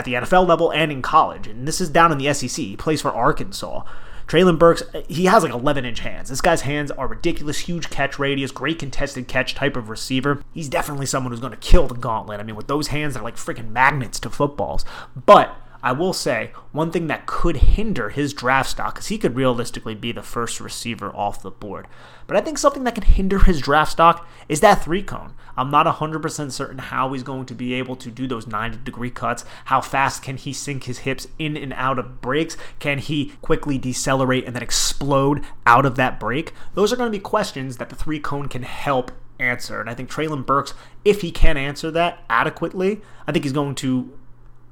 at 0.00 0.06
the 0.06 0.14
NFL 0.14 0.48
level 0.48 0.72
and 0.72 0.90
in 0.90 1.02
college. 1.02 1.46
And 1.46 1.68
this 1.68 1.80
is 1.80 1.90
down 1.90 2.10
in 2.10 2.18
the 2.18 2.32
SEC. 2.32 2.64
He 2.64 2.76
plays 2.76 3.02
for 3.02 3.12
Arkansas. 3.12 3.84
Treylon 4.26 4.58
Burks, 4.58 4.82
he 5.08 5.24
has 5.26 5.42
like 5.42 5.52
11 5.52 5.84
inch 5.84 6.00
hands. 6.00 6.28
This 6.28 6.40
guy's 6.40 6.62
hands 6.62 6.90
are 6.92 7.08
ridiculous, 7.08 7.58
huge 7.58 7.90
catch 7.90 8.18
radius, 8.18 8.52
great 8.52 8.78
contested 8.78 9.26
catch 9.28 9.54
type 9.54 9.76
of 9.76 9.90
receiver. 9.90 10.42
He's 10.54 10.68
definitely 10.68 11.06
someone 11.06 11.32
who's 11.32 11.40
going 11.40 11.52
to 11.52 11.58
kill 11.58 11.88
the 11.88 11.96
gauntlet. 11.96 12.40
I 12.40 12.44
mean, 12.44 12.54
with 12.56 12.68
those 12.68 12.88
hands, 12.88 13.14
they're 13.14 13.22
like 13.22 13.36
freaking 13.36 13.72
magnets 13.72 14.20
to 14.20 14.30
footballs. 14.30 14.84
But 15.26 15.54
I 15.82 15.92
will 15.92 16.12
say 16.12 16.52
one 16.72 16.90
thing 16.90 17.06
that 17.06 17.26
could 17.26 17.56
hinder 17.56 18.10
his 18.10 18.32
draft 18.32 18.70
stock, 18.70 18.94
because 18.94 19.08
he 19.08 19.18
could 19.18 19.36
realistically 19.36 19.94
be 19.94 20.12
the 20.12 20.22
first 20.22 20.60
receiver 20.60 21.10
off 21.14 21.42
the 21.42 21.50
board. 21.50 21.86
But 22.26 22.36
I 22.36 22.40
think 22.40 22.58
something 22.58 22.84
that 22.84 22.94
can 22.94 23.04
hinder 23.04 23.40
his 23.40 23.60
draft 23.60 23.92
stock 23.92 24.28
is 24.48 24.60
that 24.60 24.84
three 24.84 25.02
cone. 25.02 25.34
I'm 25.56 25.70
not 25.70 25.86
100% 25.86 26.52
certain 26.52 26.78
how 26.78 27.12
he's 27.12 27.22
going 27.22 27.46
to 27.46 27.54
be 27.54 27.74
able 27.74 27.96
to 27.96 28.10
do 28.10 28.26
those 28.26 28.46
90 28.46 28.78
degree 28.78 29.10
cuts. 29.10 29.44
How 29.66 29.80
fast 29.80 30.22
can 30.22 30.36
he 30.36 30.52
sink 30.52 30.84
his 30.84 31.00
hips 31.00 31.26
in 31.38 31.56
and 31.56 31.72
out 31.74 31.98
of 31.98 32.20
breaks? 32.20 32.56
Can 32.78 32.98
he 32.98 33.32
quickly 33.42 33.76
decelerate 33.76 34.46
and 34.46 34.54
then 34.54 34.62
explode 34.62 35.44
out 35.66 35.84
of 35.84 35.96
that 35.96 36.20
break? 36.20 36.52
Those 36.74 36.92
are 36.92 36.96
going 36.96 37.10
to 37.10 37.18
be 37.18 37.22
questions 37.22 37.78
that 37.78 37.88
the 37.88 37.96
three 37.96 38.20
cone 38.20 38.48
can 38.48 38.62
help 38.62 39.12
answer. 39.40 39.80
And 39.80 39.90
I 39.90 39.94
think 39.94 40.10
Treylon 40.10 40.46
Burks, 40.46 40.74
if 41.04 41.22
he 41.22 41.30
can 41.30 41.56
answer 41.56 41.90
that 41.90 42.24
adequately, 42.28 43.00
I 43.26 43.32
think 43.32 43.44
he's 43.44 43.52
going 43.52 43.74
to 43.76 44.12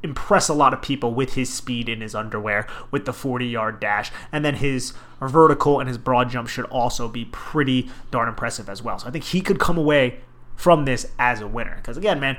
impress 0.02 0.48
a 0.48 0.54
lot 0.54 0.72
of 0.72 0.80
people 0.80 1.12
with 1.12 1.34
his 1.34 1.52
speed 1.52 1.88
in 1.88 2.00
his 2.00 2.14
underwear 2.14 2.66
with 2.90 3.04
the 3.04 3.12
40 3.12 3.46
yard 3.46 3.80
dash. 3.80 4.10
And 4.30 4.44
then 4.44 4.56
his 4.56 4.92
vertical 5.20 5.80
and 5.80 5.88
his 5.88 5.98
broad 5.98 6.30
jump 6.30 6.48
should 6.48 6.66
also 6.66 7.08
be 7.08 7.24
pretty 7.26 7.90
darn 8.10 8.28
impressive 8.28 8.68
as 8.68 8.82
well. 8.82 8.98
So 8.98 9.08
i 9.08 9.10
think 9.10 9.24
he 9.24 9.40
could 9.40 9.58
come 9.58 9.78
away 9.78 10.20
from 10.56 10.84
this 10.84 11.10
as 11.18 11.40
a 11.40 11.46
winner. 11.46 11.76
Because 11.76 11.96
again 11.96 12.20
man 12.20 12.36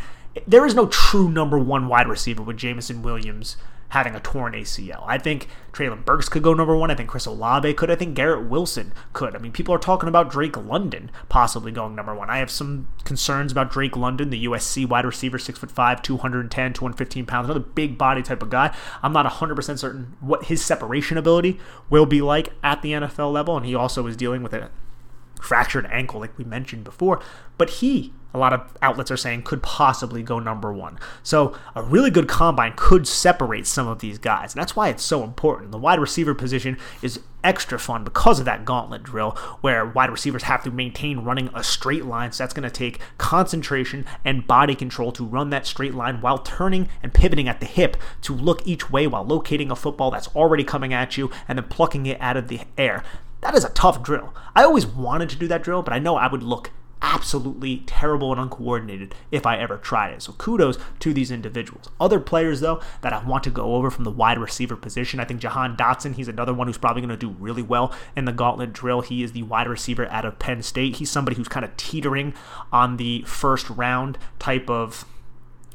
there 0.48 0.66
is 0.66 0.76
no 0.76 0.88
true 0.88 1.30
number 1.30 1.58
one 1.58 1.88
wide 1.88 2.08
receiver 2.08 2.44
with 2.44 2.58
Jameson 2.58 3.02
Williams 3.02 3.58
having 3.90 4.16
a 4.16 4.20
torn 4.20 4.54
ACL. 4.54 5.04
I 5.06 5.18
think 5.18 5.48
Treylon 5.74 6.06
Burks 6.06 6.30
could 6.30 6.44
go 6.44 6.54
number 6.54 6.76
one. 6.76 6.92
I 6.92 6.96
think 6.96 7.10
Chris 7.10 7.26
Olave 7.26 7.74
could. 7.74 7.90
I 7.90 7.96
think 7.96 8.16
Garrett 8.16 8.48
Wilson 8.48 8.94
could. 9.14 9.36
I 9.36 9.40
mean, 9.40 9.52
people 9.52 9.74
are 9.74 9.80
talking 9.80 10.10
about 10.10 10.30
Drake 10.30 10.58
London 10.58 11.12
possibly 11.28 11.72
going 11.72 11.96
number 11.96 12.16
one. 12.16 12.30
I 12.30 12.38
have 12.38 12.52
some 12.52 12.88
concerns 13.04 13.52
about 13.52 13.72
Drake 13.72 13.98
London, 13.98 14.30
the 14.30 14.46
USC 14.46 14.88
wide 14.88 15.06
receiver, 15.06 15.38
six 15.38 15.60
foot 15.60 15.72
five, 15.72 16.02
210, 16.02 16.74
215 16.74 17.26
pounds, 17.26 17.46
another 17.46 17.60
big 17.60 17.98
body 17.98 18.22
type 18.22 18.44
of 18.44 18.50
guy. 18.50 18.76
I'm 19.02 19.14
not 19.14 19.26
100% 19.26 19.80
certain 19.80 20.16
what 20.20 20.46
his 20.46 20.64
separation 20.64 21.18
ability 21.18 21.60
will 21.90 22.06
be 22.06 22.22
like 22.22 22.54
at 22.64 22.82
the 22.82 22.94
NFL 22.94 23.32
level, 23.34 23.58
and 23.58 23.66
he 23.66 23.76
also 23.76 24.06
is 24.08 24.16
dealing 24.16 24.44
with 24.44 24.54
a 24.54 24.70
fractured 25.42 25.88
ankle, 25.92 26.20
like 26.20 26.38
we 26.38 26.44
mentioned 26.44 26.84
before. 26.84 27.22
But 27.58 27.70
he 27.70 28.14
a 28.34 28.38
lot 28.38 28.54
of 28.54 28.78
outlets 28.82 29.12
are 29.12 29.18
saying 29.18 29.44
could 29.44 29.64
possibly 29.64 30.22
go 30.22 30.40
number 30.40 30.72
one. 30.72 31.00
So 31.24 31.58
a 31.76 31.82
really 31.82 32.12
good 32.12 32.28
combine 32.28 32.74
could 32.76 33.08
separate 33.08 33.66
some 33.66 33.88
of 33.88 34.00
these 34.00 34.20
guys. 34.20 34.54
And 34.54 34.62
that's 34.62 34.76
why 34.76 34.90
it's 34.90 35.04
so 35.04 35.24
important. 35.24 35.72
The 35.72 35.78
wide 35.78 36.00
receiver 36.00 36.36
position 36.36 36.78
is 37.02 37.20
extra 37.44 37.80
fun 37.80 38.04
because 38.04 38.38
of 38.40 38.46
that 38.46 38.66
gauntlet 38.66 39.02
drill 39.02 39.32
where 39.62 39.86
wide 39.86 40.12
receivers 40.12 40.44
have 40.44 40.64
to 40.64 40.72
maintain 40.72 41.20
running 41.20 41.50
a 41.56 41.64
straight 41.64 42.06
line. 42.06 42.32
So 42.32 42.44
that's 42.44 42.54
going 42.54 42.70
to 42.70 42.70
take 42.70 43.00
concentration 43.18 44.06
and 44.24 44.46
body 44.46 44.76
control 44.76 45.12
to 45.14 45.26
run 45.26 45.50
that 45.50 45.66
straight 45.66 45.96
line 45.96 46.22
while 46.22 46.38
turning 46.38 46.90
and 47.02 47.14
pivoting 47.14 47.48
at 47.48 47.60
the 47.60 47.66
hip 47.66 47.98
to 48.22 48.34
look 48.36 48.66
each 48.68 48.92
way 48.92 49.08
while 49.08 49.24
locating 49.24 49.72
a 49.72 49.76
football 49.76 50.12
that's 50.12 50.28
already 50.36 50.64
coming 50.64 50.94
at 50.94 51.18
you 51.18 51.32
and 51.48 51.58
then 51.58 51.66
plucking 51.66 52.06
it 52.06 52.20
out 52.22 52.38
of 52.38 52.48
the 52.48 52.62
air. 52.78 53.04
That 53.42 53.56
is 53.56 53.64
a 53.64 53.70
tough 53.70 54.04
drill. 54.04 54.36
I 54.54 54.64
always 54.64 54.86
wanted 54.86 55.30
to 55.30 55.38
do 55.38 55.48
that 55.48 55.64
drill, 55.64 55.82
but 55.82 55.94
I 55.94 56.00
know 56.00 56.18
I 56.18 56.30
would 56.30 56.44
look 56.44 56.72
absolutely 57.02 57.78
terrible 57.86 58.32
and 58.32 58.42
uncoordinated 58.42 59.16
if 59.32 59.46
I 59.46 59.58
ever 59.58 59.78
tried 59.78 60.12
it. 60.12 60.22
So 60.22 60.34
kudos 60.34 60.78
to 61.00 61.14
these 61.14 61.32
individuals. 61.32 61.90
Other 62.00 62.20
players, 62.20 62.60
though, 62.60 62.82
that 63.02 63.14
I 63.14 63.24
want 63.24 63.44
to 63.46 63.50
go 63.50 63.76
over 63.76 63.90
from 63.90 64.04
the 64.04 64.12
wide 64.12 64.38
receiver 64.38 64.76
position, 64.76 65.20
I 65.20 65.26
think 65.26 65.40
Jahan 65.40 65.78
Dotson, 65.78 66.16
he's 66.16 66.28
another 66.28 66.54
one 66.54 66.68
who's 66.68 66.78
probably 66.78 67.02
going 67.02 67.10
to 67.10 67.18
do 67.18 67.30
really 67.40 67.62
well 67.62 67.94
in 68.16 68.26
the 68.26 68.34
gauntlet 68.34 68.74
drill. 68.74 69.02
He 69.02 69.24
is 69.24 69.32
the 69.32 69.44
wide 69.44 69.68
receiver 69.68 70.08
out 70.08 70.26
of 70.26 70.40
Penn 70.40 70.62
State. 70.62 70.98
He's 70.98 71.10
somebody 71.10 71.38
who's 71.38 71.48
kind 71.48 71.66
of 71.66 71.76
teetering 71.78 72.34
on 72.72 72.98
the 72.98 73.22
first 73.24 73.70
round 73.70 74.18
type 74.38 74.70
of 74.70 75.06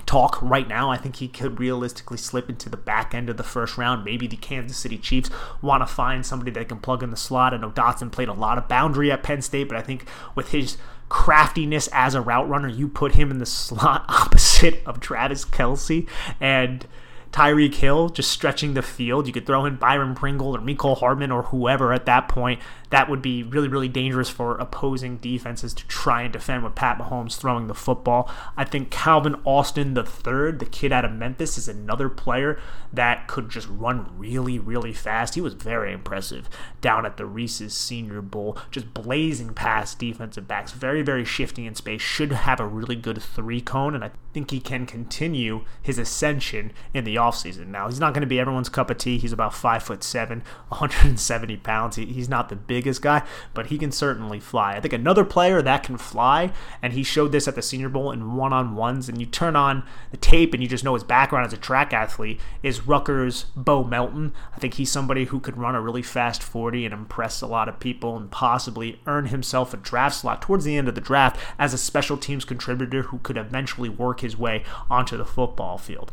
talk 0.07 0.41
right 0.43 0.69
now. 0.69 0.91
I 0.91 0.97
think 0.97 1.17
he 1.17 1.29
could 1.29 1.59
realistically 1.59 2.19
slip 2.19 2.49
into 2.49 2.69
the 2.69 2.77
back 2.77 3.15
end 3.15 3.31
of 3.31 3.37
the 3.37 3.43
first 3.43 3.79
round. 3.79 4.05
Maybe 4.05 4.27
the 4.27 4.37
Kansas 4.37 4.77
City 4.77 4.99
Chiefs 4.99 5.31
want 5.63 5.81
to 5.81 5.87
find 5.87 6.25
somebody 6.25 6.51
that 6.53 6.69
can 6.69 6.79
plug 6.79 7.03
in 7.03 7.11
the 7.11 7.17
slot. 7.17 7.55
I 7.55 7.57
know 7.57 7.71
Dotson 7.71 8.13
played 8.13 8.29
a 8.29 8.35
lot 8.35 8.59
of 8.59 8.69
boundary 8.69 9.11
at 9.11 9.23
Penn 9.23 9.43
State, 9.43 9.69
but 9.69 9.77
I 9.77 9.83
think 9.83 10.07
with 10.35 10.51
his 10.51 10.77
craftiness 11.15 11.89
as 11.93 12.17
a 12.17 12.21
route 12.21 12.49
runner, 12.49 12.67
you 12.69 12.89
put 12.89 13.15
him 13.15 13.31
in 13.31 13.39
the 13.39 13.47
slot 13.47 14.05
opposite 14.09 14.83
of 14.85 14.99
Travis 14.99 15.45
Kelce 15.45 16.09
and 16.41 16.85
Tyreek 17.31 17.77
Hill 17.77 18.09
just 18.09 18.33
stretching 18.33 18.75
the 18.75 18.83
field. 18.83 19.29
You 19.29 19.33
could 19.33 19.47
throw 19.47 19.65
in 19.65 19.77
Byron 19.77 20.17
Pringle 20.17 20.57
or 20.57 20.59
Mecole 20.59 20.99
Hardman 20.99 21.31
or 21.31 21.45
whoever 21.45 21.93
at 21.93 22.07
that 22.07 22.29
point 22.29 22.59
that 22.95 23.11
would 23.11 23.21
be 23.21 23.43
really, 23.43 23.67
really 23.67 23.89
dangerous 23.89 24.31
for 24.31 24.57
opposing 24.59 25.17
defenses 25.17 25.75
to 25.75 25.85
try 25.89 26.23
and 26.23 26.33
defend 26.33 26.63
with 26.63 26.77
Pat 26.77 26.97
Mahomes 26.97 27.37
throwing 27.37 27.67
the 27.67 27.75
football. 27.75 28.31
I 28.57 28.63
think 28.63 28.91
Calvin 28.91 29.35
Austin 29.45 29.97
third, 29.97 30.61
the 30.61 30.65
kid 30.65 30.93
out 30.93 31.05
of 31.05 31.11
Memphis, 31.11 31.59
is 31.59 31.67
another 31.67 32.09
player 32.09 32.57
that 32.93 33.27
could 33.27 33.51
just 33.51 33.67
run 33.69 34.07
really, 34.17 34.61
really 34.61 34.93
fast. 34.93 35.35
He 35.35 35.41
was 35.41 35.55
very 35.55 35.93
impressive 35.93 36.49
down 36.81 37.05
at 37.05 37.17
the 37.17 37.27
Reese's 37.27 37.75
Senior 37.75 38.23
Bowl, 38.23 38.57
just 38.71 38.95
blazing 38.95 39.55
past 39.55 39.99
defensive 39.99 40.47
backs, 40.47 40.71
very, 40.71 41.03
very 41.03 41.25
shifty 41.25 41.67
in 41.67 41.75
space. 41.75 42.01
Should 42.01 42.31
have 42.31 42.61
a 42.61 42.67
really 42.67 42.95
good 42.95 43.21
three 43.21 43.61
cone, 43.61 43.97
and 43.97 44.05
I 44.05 44.13
think 44.33 44.53
he 44.53 44.61
can 44.61 44.87
continue 44.87 45.65
his 45.83 45.99
ascension 45.99 46.73
in 46.93 47.03
the 47.03 47.17
offseason. 47.17 47.69
Now 47.69 47.89
he's 47.89 47.99
not 47.99 48.15
going 48.15 48.21
to 48.21 48.27
be 48.29 48.39
everyone's 48.39 48.69
cup 48.69 48.89
of 48.89 48.99
tea. 48.99 49.19
He's 49.19 49.33
about 49.33 49.53
five 49.53 49.83
foot 49.83 50.05
seven, 50.05 50.45
170 50.69 51.57
pounds. 51.57 51.97
He, 51.97 52.07
he's 52.07 52.29
not 52.29 52.49
the 52.51 52.57
big 52.57 52.84
biggest 52.85 53.01
guy, 53.01 53.23
but 53.55 53.69
he 53.69 53.79
can 53.79 53.91
certainly 53.91 54.39
fly. 54.39 54.77
I 54.77 54.81
think 54.81 54.93
another 54.93 55.25
player 55.25 55.63
that 55.63 55.83
can 55.83 55.97
fly, 55.97 56.53
and 56.83 56.93
he 56.93 57.03
showed 57.03 57.33
this 57.33 57.49
at 57.49 57.55
the 57.55 57.63
Senior 57.63 57.89
Bowl 57.89 58.13
in 58.13 58.37
one 58.37 58.53
on 58.53 58.77
ones, 58.77 59.09
and 59.09 59.19
you 59.19 59.27
turn 59.27 59.57
on 59.57 59.85
the 60.11 60.19
tape 60.19 60.53
and 60.53 60.63
you 60.63 60.69
just 60.69 60.85
know 60.85 60.93
his 60.93 61.03
background 61.03 61.47
as 61.47 61.55
a 61.55 61.57
track 61.57 61.95
athlete, 61.95 62.39
is 62.63 62.87
Rutgers 62.87 63.47
Bo 63.57 63.85
Melton. 63.85 64.35
I 64.55 64.59
think 64.59 64.75
he's 64.75 64.93
somebody 64.93 65.25
who 65.25 65.41
could 65.41 65.57
run 65.57 65.75
a 65.75 65.81
really 65.81 66.03
fast 66.03 66.43
40 66.43 66.85
and 66.85 66.93
impress 66.93 67.41
a 67.41 67.47
lot 67.47 67.71
of 67.71 67.81
people 67.81 68.19
and 68.19 68.31
possibly 68.31 69.01
earn 69.07 69.27
himself 69.27 69.73
a 69.73 69.79
draft 69.79 70.17
slot 70.17 70.43
towards 70.43 70.67
the 70.67 70.77
end 70.77 70.89
of 70.89 70.95
the 70.95 71.01
draft 71.01 71.41
as 71.59 71.73
a 71.73 71.79
special 71.79 72.19
teams 72.19 72.45
contributor 72.45 73.05
who 73.05 73.19
could 73.19 73.39
eventually 73.39 73.89
work 73.89 74.21
his 74.21 74.37
way 74.37 74.63
onto 74.91 75.17
the 75.17 75.25
football 75.25 75.79
field. 75.79 76.13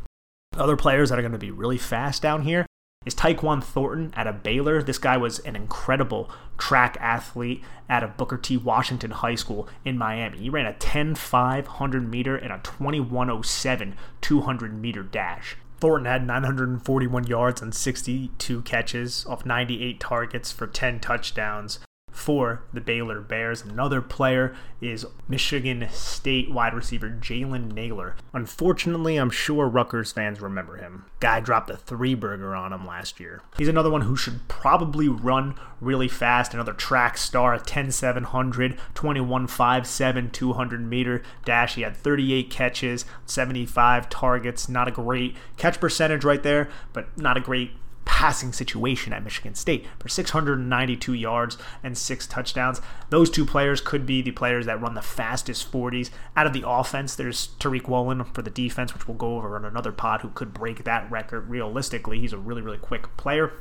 Other 0.56 0.78
players 0.78 1.10
that 1.10 1.20
are 1.20 1.22
going 1.22 1.32
to 1.34 1.38
be 1.38 1.52
really 1.52 1.78
fast 1.78 2.22
down 2.22 2.44
here 2.44 2.66
is 3.04 3.16
Tyquan 3.16 3.64
Thornton 3.64 4.14
out 4.16 4.28
of 4.28 4.44
Baylor. 4.44 4.84
This 4.84 5.00
guy 5.00 5.18
was 5.18 5.40
an 5.40 5.56
incredible 5.56 6.30
track 6.60 6.98
athlete 7.00 7.64
out 7.90 8.04
of 8.04 8.16
Booker 8.16 8.38
T. 8.38 8.58
Washington 8.58 9.10
High 9.10 9.34
School 9.34 9.68
in 9.84 9.98
Miami. 9.98 10.38
He 10.38 10.50
ran 10.52 10.68
a 10.68 10.74
10 10.74 11.16
500 11.16 12.08
meter 12.08 12.36
and 12.36 12.54
a 12.54 12.60
2107 12.60 13.96
200 14.22 14.80
meter 14.80 15.02
dash. 15.02 15.58
Thornton 15.80 16.06
had 16.06 16.28
941 16.28 17.26
yards 17.26 17.60
and 17.60 17.74
62 17.74 18.62
catches 18.62 19.26
off 19.26 19.48
98 19.48 20.00
targets 20.00 20.52
for 20.52 20.68
10 20.68 21.00
touchdowns 21.00 21.80
for 22.22 22.62
the 22.72 22.80
Baylor 22.80 23.20
Bears. 23.20 23.64
Another 23.64 24.00
player 24.00 24.56
is 24.80 25.08
Michigan 25.28 25.88
State 25.92 26.52
wide 26.52 26.76
receiver 26.76 27.10
Jalen 27.10 27.74
Nailor. 27.74 28.16
Unfortunately, 28.32 29.18
I'm 29.18 29.32
sure 29.32 29.68
Rutgers 29.68 30.12
fans 30.12 30.40
remember 30.40 30.78
him. 30.78 31.06
Guy 31.20 31.40
dropped 31.40 31.72
a 31.72 31.78
three 31.78 32.14
burger 32.14 32.56
on 32.56 32.74
him 32.74 32.86
last 32.86 33.20
year. 33.20 33.42
He's 33.58 33.68
another 33.68 33.90
one 33.90 34.02
who 34.02 34.16
should 34.16 34.48
probably 34.48 35.08
run 35.08 35.56
really 35.80 36.08
fast. 36.08 36.54
Another 36.54 36.74
track 36.74 37.18
star, 37.18 37.58
10 37.58 37.92
700, 37.92 38.78
21 38.94 39.48
5 39.48 39.88
7, 39.88 40.30
200 40.30 40.82
meter 40.82 41.24
dash. 41.44 41.76
He 41.76 41.82
had 41.82 41.98
38 41.98 42.52
catches, 42.52 43.06
75 43.26 44.10
targets. 44.10 44.70
Not 44.70 44.88
a 44.88 44.92
great 44.92 45.36
catch 45.58 45.80
percentage 45.80 46.24
right 46.24 46.44
there, 46.44 46.70
but 46.94 47.18
not 47.18 47.36
a 47.36 47.42
great 47.42 47.72
passing 48.06 48.54
situation 48.54 49.14
at 49.14 49.24
Michigan 49.24 49.56
State 49.56 49.86
for 50.00 50.08
692 50.08 51.14
yards 51.14 51.58
and 51.84 51.98
six 51.98 52.28
touchdowns. 52.28 52.82
Those 53.10 53.30
two 53.30 53.46
players 53.46 53.82
could 53.82 54.06
be 54.06 54.22
the 54.22 54.32
players 54.32 54.66
that 54.66 54.82
run 54.82 54.94
the 54.94 55.02
fastest 55.02 55.72
40s 55.72 56.10
out 56.36 56.48
of 56.48 56.54
the 56.54 56.64
offense. 56.68 57.16
There's 57.16 57.50
Tariq 57.60 57.88
Woolen 57.88 58.24
for 58.24 58.42
the 58.42 58.50
defense, 58.50 58.94
which 58.94 59.08
we'll 59.08 59.18
go 59.18 59.38
over 59.38 59.56
on 59.56 59.66
another 59.66 59.92
pod, 59.92 60.22
who 60.22 60.30
could 60.30 60.54
break 60.54 60.84
that 60.84 61.10
record 61.12 61.50
realistically. 61.50 62.20
He's 62.20 62.34
a 62.34 62.38
really, 62.38 62.62
really 62.62 62.78
quick 62.78 63.16
player. 63.18 63.54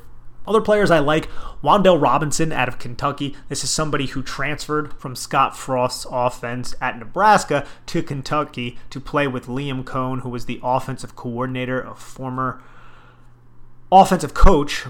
Other 0.47 0.61
players 0.61 0.89
I 0.89 0.97
like, 0.97 1.29
Wan'Dale 1.63 2.01
Robinson 2.01 2.51
out 2.51 2.67
of 2.67 2.79
Kentucky. 2.79 3.35
This 3.47 3.63
is 3.63 3.69
somebody 3.69 4.07
who 4.07 4.23
transferred 4.23 4.93
from 4.99 5.15
Scott 5.15 5.55
Frost's 5.55 6.07
offense 6.09 6.73
at 6.81 6.97
Nebraska 6.97 7.67
to 7.85 8.01
Kentucky 8.01 8.79
to 8.89 8.99
play 8.99 9.27
with 9.27 9.45
Liam 9.45 9.83
Coen, 9.83 10.21
who 10.21 10.29
was 10.29 10.47
the 10.47 10.59
offensive 10.63 11.15
coordinator 11.15 11.79
of 11.79 11.99
former 11.99 12.59
offensive 13.91 14.33
coach, 14.33 14.85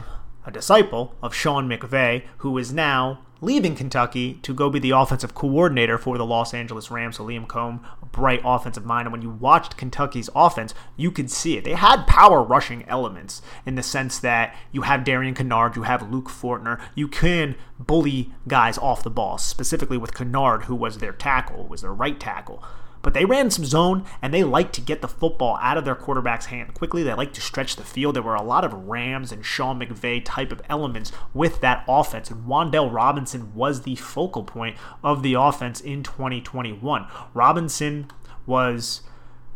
a 0.45 0.51
disciple 0.51 1.15
of 1.21 1.33
Sean 1.33 1.67
McVay, 1.67 2.23
who 2.37 2.57
is 2.57 2.71
now 2.71 3.25
leaving 3.43 3.75
Kentucky 3.75 4.35
to 4.43 4.53
go 4.53 4.69
be 4.69 4.77
the 4.77 4.91
offensive 4.91 5.33
coordinator 5.33 5.97
for 5.97 6.17
the 6.19 6.25
Los 6.25 6.53
Angeles 6.53 6.91
Rams. 6.91 7.17
So 7.17 7.25
Liam 7.25 7.47
Coen, 7.47 7.79
a 8.01 8.05
bright 8.05 8.41
offensive 8.45 8.85
mind. 8.85 9.07
And 9.07 9.11
when 9.11 9.23
you 9.23 9.31
watched 9.31 9.77
Kentucky's 9.77 10.29
offense, 10.35 10.75
you 10.95 11.09
could 11.09 11.31
see 11.31 11.57
it. 11.57 11.63
They 11.63 11.73
had 11.73 12.05
power 12.05 12.43
rushing 12.43 12.87
elements 12.87 13.41
in 13.65 13.73
the 13.73 13.81
sense 13.81 14.19
that 14.19 14.55
you 14.71 14.83
have 14.83 15.03
Darian 15.03 15.33
Kinnard, 15.33 15.75
you 15.75 15.83
have 15.83 16.11
Luke 16.11 16.29
Fortner. 16.29 16.79
You 16.93 17.07
can 17.07 17.55
bully 17.79 18.31
guys 18.47 18.77
off 18.77 19.01
the 19.01 19.09
ball, 19.09 19.39
specifically 19.39 19.97
with 19.97 20.13
Kinnard, 20.13 20.65
who 20.65 20.75
was 20.75 20.99
their 20.99 21.13
tackle, 21.13 21.67
was 21.67 21.81
their 21.81 21.93
right 21.93 22.19
tackle. 22.19 22.63
But 23.01 23.13
they 23.13 23.25
ran 23.25 23.49
some 23.49 23.65
zone 23.65 24.05
and 24.21 24.33
they 24.33 24.43
like 24.43 24.71
to 24.73 24.81
get 24.81 25.01
the 25.01 25.07
football 25.07 25.57
out 25.61 25.77
of 25.77 25.85
their 25.85 25.95
quarterback's 25.95 26.47
hand 26.47 26.73
quickly. 26.73 27.03
They 27.03 27.13
like 27.13 27.33
to 27.33 27.41
stretch 27.41 27.75
the 27.75 27.83
field. 27.83 28.15
There 28.15 28.23
were 28.23 28.35
a 28.35 28.43
lot 28.43 28.63
of 28.63 28.73
Rams 28.73 29.31
and 29.31 29.45
Sean 29.45 29.79
McVay 29.79 30.21
type 30.23 30.51
of 30.51 30.61
elements 30.69 31.11
with 31.33 31.61
that 31.61 31.83
offense. 31.87 32.29
And 32.29 32.45
Wan'Dale 32.45 32.93
Robinson 32.93 33.53
was 33.55 33.81
the 33.81 33.95
focal 33.95 34.43
point 34.43 34.77
of 35.03 35.23
the 35.23 35.33
offense 35.33 35.81
in 35.81 36.03
2021. 36.03 37.07
Robinson 37.33 38.11
was 38.45 39.01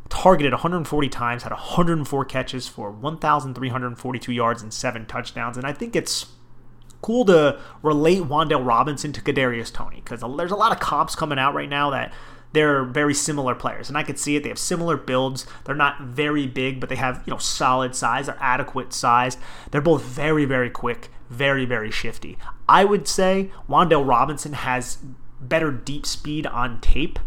targeted 0.09 0.53
140 0.53 1.09
times, 1.09 1.43
had 1.43 1.51
104 1.51 2.25
catches 2.25 2.67
for 2.67 2.91
1,342 2.91 4.31
yards 4.31 4.61
and 4.61 4.73
seven 4.73 5.05
touchdowns. 5.05 5.57
And 5.57 5.65
I 5.65 5.73
think 5.73 5.95
it's 5.95 6.27
cool 7.01 7.25
to 7.25 7.59
relate 7.83 8.23
Wan'Dale 8.23 8.65
Robinson 8.65 9.13
to 9.13 9.21
Kadarius 9.21 9.71
Toney 9.71 10.01
because 10.03 10.21
there's 10.37 10.51
a 10.51 10.55
lot 10.55 10.71
of 10.71 10.79
comps 10.79 11.15
coming 11.15 11.37
out 11.37 11.53
right 11.53 11.69
now 11.69 11.91
that 11.91 12.13
they're 12.55 12.85
very 12.85 13.13
similar 13.13 13.53
players, 13.53 13.89
and 13.89 13.97
I 13.97 14.03
could 14.03 14.17
see 14.17 14.37
it. 14.37 14.43
They 14.43 14.49
have 14.49 14.57
similar 14.57 14.95
builds. 14.95 15.45
They're 15.65 15.75
not 15.75 16.01
very 16.01 16.47
big, 16.47 16.79
but 16.79 16.87
they 16.87 16.95
have 16.95 17.21
you 17.25 17.31
know 17.31 17.37
solid 17.37 17.93
size. 17.93 18.25
They're 18.27 18.37
adequate 18.39 18.93
size. 18.93 19.37
They're 19.69 19.81
both 19.81 20.01
very 20.01 20.45
very 20.45 20.69
quick, 20.69 21.09
very 21.29 21.65
very 21.65 21.91
shifty. 21.91 22.37
I 22.67 22.85
would 22.85 23.07
say 23.07 23.51
Wan'Dale 23.69 24.07
Robinson 24.07 24.53
has 24.53 24.99
better 25.41 25.69
deep 25.69 26.05
speed 26.05 26.47
on 26.47 26.79
tape, 26.79 27.19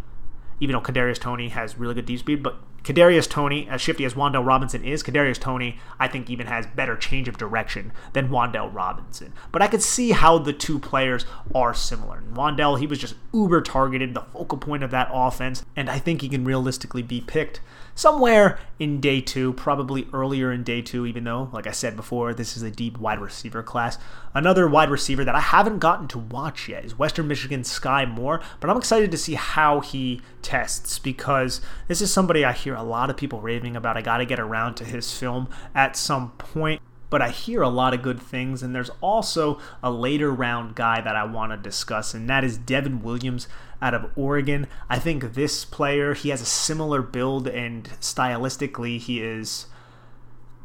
even 0.60 0.72
though 0.72 0.80
Kadarius 0.80 1.20
Toney 1.20 1.50
has 1.50 1.78
really 1.78 1.94
good 1.94 2.06
deep 2.06 2.20
speed, 2.20 2.42
but 2.42 2.56
Kadarius 2.84 3.28
Toney, 3.28 3.68
as 3.68 3.80
shifty 3.80 4.04
as 4.04 4.14
Wan'Dale 4.14 4.46
Robinson 4.46 4.84
is, 4.84 5.02
Kadarius 5.02 5.38
Toney, 5.38 5.78
I 5.98 6.08
think, 6.08 6.30
even 6.30 6.46
has 6.46 6.66
better 6.66 6.96
change 6.96 7.28
of 7.28 7.36
direction 7.36 7.92
than 8.12 8.28
Wan'Dale 8.28 8.72
Robinson. 8.72 9.32
But 9.52 9.62
I 9.62 9.66
could 9.66 9.82
see 9.82 10.12
how 10.12 10.38
the 10.38 10.52
two 10.52 10.78
players 10.78 11.26
are 11.54 11.74
similar. 11.74 12.18
And 12.18 12.36
Wan'Dale, 12.36 12.78
he 12.78 12.86
was 12.86 12.98
just 12.98 13.14
uber 13.34 13.60
targeted, 13.60 14.14
the 14.14 14.22
focal 14.32 14.58
point 14.58 14.82
of 14.82 14.90
that 14.92 15.10
offense, 15.12 15.64
and 15.76 15.90
I 15.90 15.98
think 15.98 16.22
he 16.22 16.28
can 16.28 16.44
realistically 16.44 17.02
be 17.02 17.20
picked 17.20 17.60
somewhere 17.98 18.60
in 18.78 19.00
day 19.00 19.20
two, 19.20 19.52
probably 19.54 20.06
earlier 20.12 20.52
in 20.52 20.62
day 20.62 20.80
two, 20.80 21.04
even 21.04 21.24
though, 21.24 21.50
like 21.52 21.66
I 21.66 21.72
said 21.72 21.96
before, 21.96 22.32
this 22.32 22.56
is 22.56 22.62
a 22.62 22.70
deep 22.70 22.96
wide 22.96 23.20
receiver 23.20 23.60
class. 23.60 23.98
Another 24.34 24.68
wide 24.68 24.88
receiver 24.88 25.24
that 25.24 25.34
I 25.34 25.40
haven't 25.40 25.80
gotten 25.80 26.06
to 26.08 26.18
watch 26.18 26.68
yet 26.68 26.84
is 26.84 26.96
Western 26.96 27.26
Michigan's 27.26 27.68
Skyy 27.68 28.08
Moore, 28.08 28.40
but 28.60 28.70
I'm 28.70 28.76
excited 28.76 29.10
to 29.10 29.18
see 29.18 29.34
how 29.34 29.80
he 29.80 30.20
tests 30.42 31.00
because 31.00 31.60
this 31.88 32.00
is 32.00 32.12
somebody 32.12 32.44
I 32.44 32.52
hear 32.52 32.76
a 32.76 32.84
lot 32.84 33.10
of 33.10 33.16
people 33.16 33.40
raving 33.40 33.74
about. 33.74 33.96
I 33.96 34.02
got 34.02 34.18
to 34.18 34.24
get 34.24 34.38
around 34.38 34.76
to 34.76 34.84
his 34.84 35.12
film 35.12 35.48
at 35.74 35.96
some 35.96 36.30
point 36.38 36.80
but 37.10 37.22
I 37.22 37.30
hear 37.30 37.62
a 37.62 37.68
lot 37.68 37.94
of 37.94 38.02
good 38.02 38.20
things. 38.20 38.62
And 38.62 38.74
there's 38.74 38.90
also 39.00 39.58
a 39.82 39.90
later 39.90 40.30
round 40.30 40.74
guy 40.74 41.00
that 41.00 41.16
I 41.16 41.24
want 41.24 41.52
to 41.52 41.56
discuss, 41.56 42.14
and 42.14 42.28
that 42.28 42.44
is 42.44 42.58
Devon 42.58 43.02
Williams 43.02 43.48
out 43.80 43.94
of 43.94 44.10
Oregon. 44.16 44.66
I 44.88 44.98
think 44.98 45.34
this 45.34 45.64
player, 45.64 46.14
he 46.14 46.30
has 46.30 46.40
a 46.40 46.46
similar 46.46 47.02
build, 47.02 47.46
and 47.46 47.84
stylistically, 48.00 48.98
he 48.98 49.22
is 49.22 49.66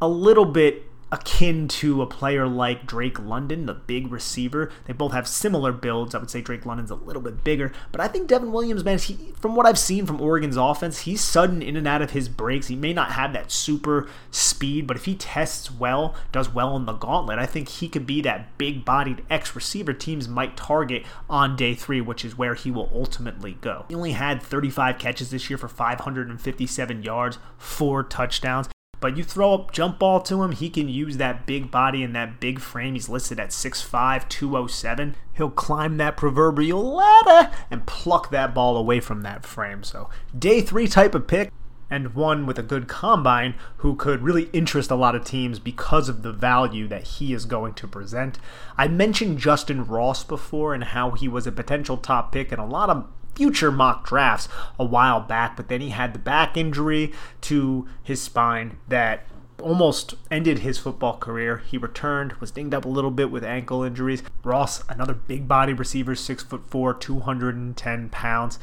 a 0.01 0.07
little 0.07 0.45
bit 0.45 0.83
akin 1.13 1.67
to 1.67 2.01
a 2.01 2.07
player 2.07 2.47
like 2.47 2.87
Drake 2.87 3.19
London, 3.19 3.67
the 3.67 3.75
big 3.75 4.11
receiver. 4.11 4.71
They 4.85 4.93
both 4.93 5.11
have 5.11 5.27
similar 5.27 5.71
builds. 5.71 6.15
I 6.15 6.17
would 6.17 6.31
say 6.31 6.41
Drake 6.41 6.65
London's 6.65 6.89
a 6.89 6.95
little 6.95 7.21
bit 7.21 7.43
bigger, 7.43 7.71
but 7.91 8.01
I 8.01 8.07
think 8.07 8.27
Devon 8.27 8.51
Williams, 8.51 8.83
man, 8.83 8.97
he, 8.97 9.31
from 9.39 9.55
what 9.55 9.67
I've 9.67 9.77
seen 9.77 10.07
from 10.07 10.19
Oregon's 10.19 10.57
offense, 10.57 11.01
he's 11.01 11.21
sudden 11.21 11.61
in 11.61 11.75
and 11.75 11.87
out 11.87 12.01
of 12.01 12.11
his 12.11 12.27
breaks. 12.29 12.67
He 12.67 12.75
may 12.75 12.93
not 12.93 13.11
have 13.11 13.31
that 13.33 13.51
super 13.51 14.09
speed, 14.31 14.87
but 14.87 14.97
if 14.97 15.05
he 15.05 15.13
tests 15.13 15.69
well, 15.71 16.15
does 16.31 16.49
well 16.51 16.75
in 16.75 16.85
the 16.85 16.93
gauntlet, 16.93 17.37
I 17.37 17.45
think 17.45 17.69
he 17.69 17.87
could 17.87 18.07
be 18.07 18.19
that 18.21 18.57
big 18.57 18.83
bodied 18.83 19.23
X 19.29 19.55
receiver 19.55 19.93
teams 19.93 20.27
might 20.27 20.57
target 20.57 21.05
on 21.29 21.55
day 21.55 21.75
three, 21.75 22.01
which 22.01 22.25
is 22.25 22.35
where 22.35 22.55
he 22.55 22.71
will 22.71 22.89
ultimately 22.91 23.59
go. 23.61 23.85
He 23.87 23.93
only 23.93 24.13
had 24.13 24.41
35 24.41 24.97
catches 24.97 25.29
this 25.29 25.47
year 25.47 25.59
for 25.59 25.67
557 25.67 27.03
yards, 27.03 27.37
four 27.59 28.01
touchdowns. 28.01 28.72
But 29.03 29.17
you 29.17 29.25
throw 29.25 29.53
a 29.53 29.67
jump 29.73 29.99
ball 29.99 30.21
to 30.21 30.43
him, 30.43 30.53
he 30.53 30.69
can 30.69 30.87
use 30.87 31.17
that 31.17 31.45
big 31.45 31.69
body 31.69 32.03
and 32.03 32.15
that 32.15 32.39
big 32.39 32.61
frame. 32.61 32.93
He's 32.93 33.09
listed 33.09 33.37
at 33.37 33.49
6'5, 33.49 34.29
207. 34.29 35.15
He'll 35.33 35.49
climb 35.49 35.97
that 35.97 36.15
proverbial 36.15 36.95
ladder 36.95 37.51
and 37.69 37.85
pluck 37.85 38.31
that 38.31 38.53
ball 38.53 38.77
away 38.77 39.01
from 39.01 39.21
that 39.23 39.45
frame. 39.45 39.83
So, 39.83 40.09
day 40.39 40.61
three 40.61 40.87
type 40.87 41.13
of 41.15 41.27
pick 41.27 41.51
and 41.89 42.15
one 42.15 42.45
with 42.45 42.57
a 42.57 42.63
good 42.63 42.87
combine 42.87 43.55
who 43.79 43.97
could 43.97 44.21
really 44.23 44.49
interest 44.53 44.89
a 44.89 44.95
lot 44.95 45.15
of 45.15 45.25
teams 45.25 45.59
because 45.59 46.07
of 46.07 46.21
the 46.21 46.31
value 46.31 46.87
that 46.87 47.03
he 47.03 47.33
is 47.33 47.43
going 47.43 47.73
to 47.73 47.87
present. 47.89 48.39
I 48.77 48.87
mentioned 48.87 49.37
Justin 49.37 49.85
Ross 49.85 50.23
before 50.23 50.73
and 50.73 50.85
how 50.85 51.11
he 51.11 51.27
was 51.27 51.45
a 51.45 51.51
potential 51.51 51.97
top 51.97 52.31
pick, 52.31 52.53
and 52.53 52.61
a 52.61 52.65
lot 52.65 52.89
of 52.89 53.05
future 53.35 53.71
mock 53.71 54.07
drafts 54.07 54.47
a 54.79 54.85
while 54.85 55.19
back, 55.19 55.55
but 55.55 55.67
then 55.67 55.81
he 55.81 55.89
had 55.89 56.13
the 56.13 56.19
back 56.19 56.57
injury 56.57 57.11
to 57.41 57.87
his 58.01 58.21
spine 58.21 58.77
that 58.87 59.25
almost 59.61 60.15
ended 60.29 60.59
his 60.59 60.77
football 60.77 61.17
career. 61.17 61.57
He 61.57 61.77
returned, 61.77 62.33
was 62.33 62.51
dinged 62.51 62.73
up 62.73 62.85
a 62.85 62.89
little 62.89 63.11
bit 63.11 63.31
with 63.31 63.43
ankle 63.43 63.83
injuries. 63.83 64.23
Ross, 64.43 64.83
another 64.89 65.13
big 65.13 65.47
body 65.47 65.73
receiver, 65.73 66.15
six 66.15 66.43
foot 66.43 66.67
four, 66.67 66.93
210 66.93 68.09
pounds. 68.09 68.59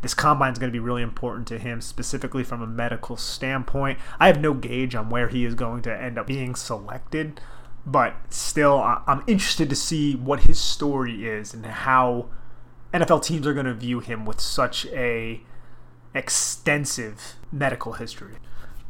This 0.00 0.14
combine 0.14 0.52
is 0.52 0.58
going 0.58 0.70
to 0.70 0.76
be 0.76 0.84
really 0.84 1.02
important 1.02 1.48
to 1.48 1.58
him, 1.58 1.80
specifically 1.80 2.44
from 2.44 2.60
a 2.60 2.66
medical 2.66 3.16
standpoint. 3.16 3.98
I 4.20 4.26
have 4.26 4.40
no 4.40 4.52
gauge 4.52 4.94
on 4.94 5.08
where 5.08 5.28
he 5.28 5.44
is 5.44 5.54
going 5.54 5.82
to 5.82 6.02
end 6.02 6.18
up 6.18 6.26
being 6.26 6.54
selected, 6.54 7.40
but 7.86 8.14
still, 8.28 8.80
I'm 8.80 9.24
interested 9.26 9.70
to 9.70 9.76
see 9.76 10.14
what 10.14 10.40
his 10.40 10.58
story 10.58 11.26
is 11.26 11.54
and 11.54 11.64
how 11.64 12.26
NFL 12.94 13.24
teams 13.24 13.44
are 13.44 13.52
going 13.52 13.66
to 13.66 13.74
view 13.74 13.98
him 13.98 14.24
with 14.24 14.40
such 14.40 14.86
a 14.86 15.40
extensive 16.14 17.34
medical 17.50 17.94
history. 17.94 18.36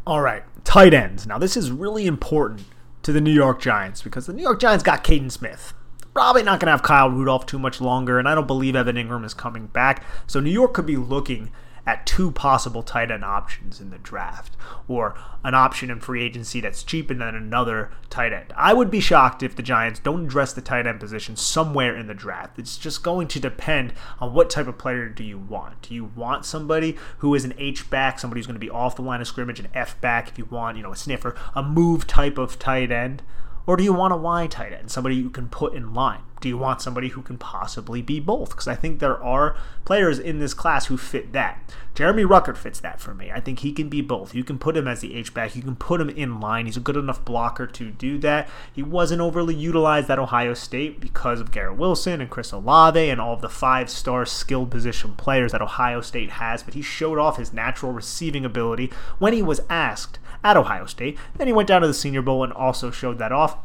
All 0.06 0.20
right, 0.20 0.42
tight 0.62 0.92
ends. 0.92 1.26
Now 1.26 1.38
this 1.38 1.56
is 1.56 1.70
really 1.70 2.06
important 2.06 2.64
to 3.02 3.12
the 3.12 3.20
New 3.20 3.32
York 3.32 3.62
Giants 3.62 4.02
because 4.02 4.26
the 4.26 4.34
New 4.34 4.42
York 4.42 4.60
Giants 4.60 4.84
got 4.84 5.04
Kaden 5.04 5.32
Smith. 5.32 5.72
Probably 6.12 6.42
not 6.42 6.60
going 6.60 6.66
to 6.66 6.72
have 6.72 6.82
Kyle 6.82 7.10
Rudolph 7.10 7.46
too 7.46 7.58
much 7.58 7.80
longer, 7.80 8.18
and 8.18 8.28
I 8.28 8.34
don't 8.34 8.46
believe 8.46 8.76
Evan 8.76 8.96
Engram 8.96 9.24
is 9.24 9.34
coming 9.34 9.68
back. 9.68 10.04
So 10.26 10.38
New 10.38 10.50
York 10.50 10.74
could 10.74 10.86
be 10.86 10.98
looking 10.98 11.50
at 11.86 12.06
two 12.06 12.30
possible 12.30 12.82
tight 12.82 13.10
end 13.10 13.24
options 13.24 13.80
in 13.80 13.90
the 13.90 13.98
draft, 13.98 14.56
or 14.88 15.14
an 15.42 15.54
option 15.54 15.90
in 15.90 16.00
free 16.00 16.22
agency 16.22 16.60
that's 16.60 16.82
cheaper 16.82 17.14
than 17.14 17.34
another 17.34 17.90
tight 18.08 18.32
end. 18.32 18.52
I 18.56 18.72
would 18.72 18.90
be 18.90 19.00
shocked 19.00 19.42
if 19.42 19.54
the 19.54 19.62
Giants 19.62 20.00
don't 20.00 20.24
address 20.24 20.52
the 20.52 20.62
tight 20.62 20.86
end 20.86 21.00
position 21.00 21.36
somewhere 21.36 21.96
in 21.96 22.06
the 22.06 22.14
draft. 22.14 22.58
It's 22.58 22.78
just 22.78 23.02
going 23.02 23.28
to 23.28 23.40
depend 23.40 23.92
on 24.20 24.32
what 24.32 24.50
type 24.50 24.66
of 24.66 24.78
player 24.78 25.08
do 25.08 25.24
you 25.24 25.38
want. 25.38 25.82
Do 25.82 25.94
you 25.94 26.04
want 26.16 26.46
somebody 26.46 26.96
who 27.18 27.34
is 27.34 27.44
an 27.44 27.54
H 27.58 27.90
back, 27.90 28.18
somebody 28.18 28.38
who's 28.38 28.46
going 28.46 28.54
to 28.54 28.60
be 28.60 28.70
off 28.70 28.96
the 28.96 29.02
line 29.02 29.20
of 29.20 29.26
scrimmage, 29.26 29.60
an 29.60 29.68
F 29.74 30.00
back 30.00 30.28
if 30.28 30.38
you 30.38 30.46
want, 30.46 30.76
you 30.76 30.82
know, 30.82 30.92
a 30.92 30.96
sniffer, 30.96 31.36
a 31.54 31.62
move 31.62 32.06
type 32.06 32.38
of 32.38 32.58
tight 32.58 32.90
end? 32.90 33.22
Or 33.66 33.76
do 33.76 33.84
you 33.84 33.92
want 33.94 34.12
a 34.12 34.16
Y 34.16 34.46
tight 34.46 34.72
end, 34.72 34.90
somebody 34.90 35.16
you 35.16 35.30
can 35.30 35.48
put 35.48 35.74
in 35.74 35.94
line? 35.94 36.20
Do 36.44 36.50
you 36.50 36.58
want 36.58 36.82
somebody 36.82 37.08
who 37.08 37.22
can 37.22 37.38
possibly 37.38 38.02
be 38.02 38.20
both? 38.20 38.50
Because 38.50 38.68
I 38.68 38.74
think 38.74 38.98
there 38.98 39.16
are 39.24 39.56
players 39.86 40.18
in 40.18 40.40
this 40.40 40.52
class 40.52 40.88
who 40.88 40.98
fit 40.98 41.32
that. 41.32 41.72
Jeremy 41.94 42.24
Ruckert 42.24 42.58
fits 42.58 42.80
that 42.80 43.00
for 43.00 43.14
me. 43.14 43.30
I 43.30 43.40
think 43.40 43.60
he 43.60 43.72
can 43.72 43.88
be 43.88 44.02
both. 44.02 44.34
You 44.34 44.44
can 44.44 44.58
put 44.58 44.76
him 44.76 44.86
as 44.86 45.00
the 45.00 45.14
H-back. 45.14 45.56
You 45.56 45.62
can 45.62 45.74
put 45.74 46.02
him 46.02 46.10
in 46.10 46.40
line. 46.40 46.66
He's 46.66 46.76
a 46.76 46.80
good 46.80 46.98
enough 46.98 47.24
blocker 47.24 47.66
to 47.68 47.90
do 47.90 48.18
that. 48.18 48.46
He 48.70 48.82
wasn't 48.82 49.22
overly 49.22 49.54
utilized 49.54 50.10
at 50.10 50.18
Ohio 50.18 50.52
State 50.52 51.00
because 51.00 51.40
of 51.40 51.50
Garrett 51.50 51.78
Wilson 51.78 52.20
and 52.20 52.28
Chris 52.28 52.52
Olave 52.52 53.08
and 53.08 53.22
all 53.22 53.32
of 53.32 53.40
the 53.40 53.48
five-star 53.48 54.26
skilled 54.26 54.70
position 54.70 55.14
players 55.14 55.52
that 55.52 55.62
Ohio 55.62 56.02
State 56.02 56.32
has, 56.32 56.62
but 56.62 56.74
he 56.74 56.82
showed 56.82 57.18
off 57.18 57.38
his 57.38 57.54
natural 57.54 57.92
receiving 57.92 58.44
ability 58.44 58.92
when 59.18 59.32
he 59.32 59.40
was 59.40 59.62
asked 59.70 60.18
at 60.42 60.58
Ohio 60.58 60.84
State. 60.84 61.16
Then 61.38 61.46
he 61.46 61.54
went 61.54 61.68
down 61.68 61.80
to 61.80 61.86
the 61.86 61.94
Senior 61.94 62.20
Bowl 62.20 62.44
and 62.44 62.52
also 62.52 62.90
showed 62.90 63.16
that 63.16 63.32
off. 63.32 63.56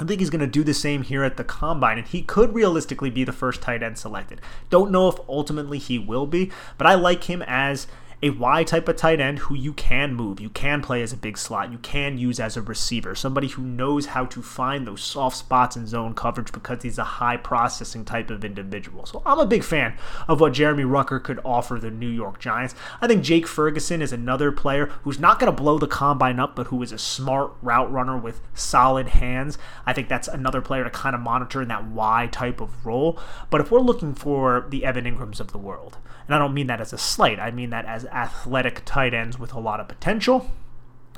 I 0.00 0.04
think 0.04 0.20
he's 0.20 0.30
going 0.30 0.40
to 0.40 0.46
do 0.46 0.62
the 0.62 0.74
same 0.74 1.02
here 1.02 1.24
at 1.24 1.36
the 1.36 1.44
combine, 1.44 1.98
and 1.98 2.06
he 2.06 2.22
could 2.22 2.54
realistically 2.54 3.10
be 3.10 3.24
the 3.24 3.32
first 3.32 3.60
tight 3.60 3.82
end 3.82 3.98
selected. 3.98 4.40
Don't 4.70 4.92
know 4.92 5.08
if 5.08 5.16
ultimately 5.28 5.78
he 5.78 5.98
will 5.98 6.26
be, 6.26 6.52
but 6.76 6.86
I 6.86 6.94
like 6.94 7.24
him 7.24 7.42
as 7.46 7.88
a 8.20 8.30
Y 8.30 8.64
type 8.64 8.88
of 8.88 8.96
tight 8.96 9.20
end 9.20 9.38
who 9.38 9.54
you 9.54 9.72
can 9.72 10.14
move, 10.14 10.40
you 10.40 10.50
can 10.50 10.82
play 10.82 11.02
as 11.02 11.12
a 11.12 11.16
big 11.16 11.38
slot, 11.38 11.70
you 11.70 11.78
can 11.78 12.18
use 12.18 12.40
as 12.40 12.56
a 12.56 12.62
receiver, 12.62 13.14
somebody 13.14 13.46
who 13.48 13.62
knows 13.62 14.06
how 14.06 14.24
to 14.24 14.42
find 14.42 14.86
those 14.86 15.00
soft 15.00 15.36
spots 15.36 15.76
in 15.76 15.86
zone 15.86 16.14
coverage 16.14 16.50
because 16.50 16.82
he's 16.82 16.98
a 16.98 17.04
high 17.04 17.36
processing 17.36 18.04
type 18.04 18.30
of 18.30 18.44
individual. 18.44 19.06
So 19.06 19.22
I'm 19.24 19.38
a 19.38 19.46
big 19.46 19.62
fan 19.62 19.94
of 20.26 20.40
what 20.40 20.52
Jeremy 20.52 20.82
Ruckert 20.82 21.22
could 21.22 21.40
offer 21.44 21.78
the 21.78 21.90
New 21.90 22.08
York 22.08 22.40
Giants. 22.40 22.74
I 23.00 23.06
think 23.06 23.22
Jake 23.22 23.46
Ferguson 23.46 24.02
is 24.02 24.12
another 24.12 24.50
player 24.50 24.86
who's 25.02 25.20
not 25.20 25.38
going 25.38 25.54
to 25.54 25.62
blow 25.62 25.78
the 25.78 25.86
combine 25.86 26.40
up, 26.40 26.56
but 26.56 26.68
who 26.68 26.82
is 26.82 26.90
a 26.90 26.98
smart 26.98 27.52
route 27.62 27.90
runner 27.92 28.18
with 28.18 28.40
solid 28.52 29.08
hands. 29.08 29.58
I 29.86 29.92
think 29.92 30.08
that's 30.08 30.26
another 30.26 30.60
player 30.60 30.82
to 30.82 30.90
kind 30.90 31.14
of 31.14 31.20
monitor 31.20 31.62
in 31.62 31.68
that 31.68 31.86
Y 31.86 32.28
type 32.32 32.60
of 32.60 32.84
role. 32.84 33.18
But 33.48 33.60
if 33.60 33.70
we're 33.70 33.78
looking 33.78 34.14
for 34.14 34.66
the 34.68 34.84
Evan 34.84 35.04
Engrams 35.04 35.38
of 35.38 35.52
the 35.52 35.58
world, 35.58 35.98
and 36.26 36.34
I 36.34 36.38
don't 36.38 36.52
mean 36.52 36.66
that 36.66 36.80
as 36.80 36.92
a 36.92 36.98
slight, 36.98 37.38
I 37.40 37.50
mean 37.50 37.70
that 37.70 37.86
as 37.86 38.04
athletic 38.12 38.82
tight 38.84 39.14
ends 39.14 39.38
with 39.38 39.52
a 39.52 39.60
lot 39.60 39.80
of 39.80 39.88
potential. 39.88 40.50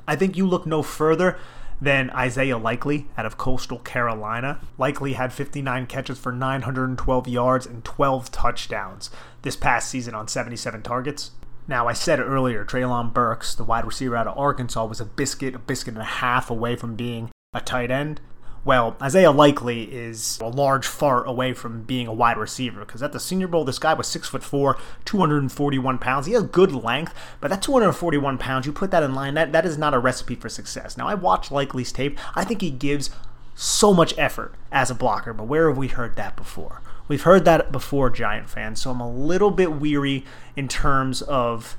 I 0.07 0.16
think 0.16 0.36
you 0.36 0.47
look 0.47 0.66
no 0.66 0.82
further 0.82 1.38
than 1.80 2.11
Isaiah 2.11 2.59
Likely 2.59 3.07
out 3.16 3.26
of 3.26 3.38
Coastal 3.38 3.78
Carolina. 3.78 4.61
Likely 4.76 5.14
had 5.14 5.32
59 5.32 5.86
catches 5.86 6.18
for 6.18 6.32
912 6.32 7.28
yards 7.28 7.66
and 7.66 7.84
12 7.84 8.30
touchdowns 8.30 9.11
this 9.43 9.57
past 9.57 9.88
season 9.88 10.14
on 10.14 10.28
77 10.28 10.82
targets. 10.82 11.30
Now, 11.66 11.86
I 11.86 11.93
said 11.93 12.20
earlier, 12.20 12.64
Treylon 12.64 13.14
Burks, 13.14 13.55
the 13.55 13.64
wide 13.64 13.86
receiver 13.86 14.16
out 14.16 14.26
of 14.26 14.36
Arkansas, 14.36 14.84
was 14.84 15.01
a 15.01 15.05
biscuit, 15.05 15.55
a 15.55 15.59
biscuit 15.59 15.95
and 15.95 16.03
a 16.03 16.07
half 16.07 16.51
away 16.51 16.76
from 16.76 16.97
being 16.97 17.30
a 17.55 17.61
tight 17.61 17.91
end. 17.91 18.20
Well, 18.63 18.95
Isaiah 19.01 19.31
Likely 19.31 19.85
is 19.85 20.39
a 20.43 20.49
large 20.49 20.87
fart 20.87 21.27
away 21.27 21.55
from 21.55 21.83
being 21.83 22.07
a 22.07 22.13
wide 22.13 22.37
receiver 22.37 22.81
because 22.81 23.03
at 23.03 23.13
the 23.13 23.21
Senior 23.21 23.49
Bowl, 23.49 23.65
this 23.65 23.79
guy 23.79 23.95
was 23.95 24.07
six 24.07 24.29
foot 24.29 24.43
four, 24.43 24.77
241 25.07 25.97
pounds. 25.97 26.27
He 26.27 26.35
has 26.35 26.43
good 26.43 26.73
length, 26.73 27.15
but 27.41 27.49
that 27.49 27.63
241 27.63 28.37
pounds, 28.37 28.67
you 28.67 28.73
put 28.73 28.91
that 28.91 29.03
in 29.03 29.15
line, 29.15 29.33
that, 29.35 29.53
that 29.53 29.65
is 29.65 29.79
not 29.79 29.95
a 29.95 29.99
recipe 29.99 30.35
for 30.35 30.51
success. 30.51 30.99
Now, 30.99 31.09
I 31.09 31.15
watched 31.15 31.51
Likely's 31.51 31.91
tape. 31.91 32.19
I 32.35 32.45
think 32.45 32.61
he 32.61 32.71
gives 32.71 33.09
so 33.55 33.95
much 33.95 34.17
effort 34.19 34.55
as 34.71 34.91
a 34.91 34.95
blocker, 34.95 35.33
but 35.33 35.45
where 35.45 35.69
have 35.69 35.79
we 35.79 35.89
heard 35.89 36.17
that 36.17 36.37
before? 36.37 36.83
We've 37.09 37.23
heard 37.23 37.47
that 37.47 37.73
before, 37.73 38.11
Giant 38.11 38.51
fans, 38.51 38.83
so 38.83 38.91
I'm 38.91 39.01
a 39.01 39.11
little 39.11 39.51
bit 39.51 39.73
weary 39.73 40.25
in 40.55 40.69
terms 40.69 41.23
of 41.23 41.79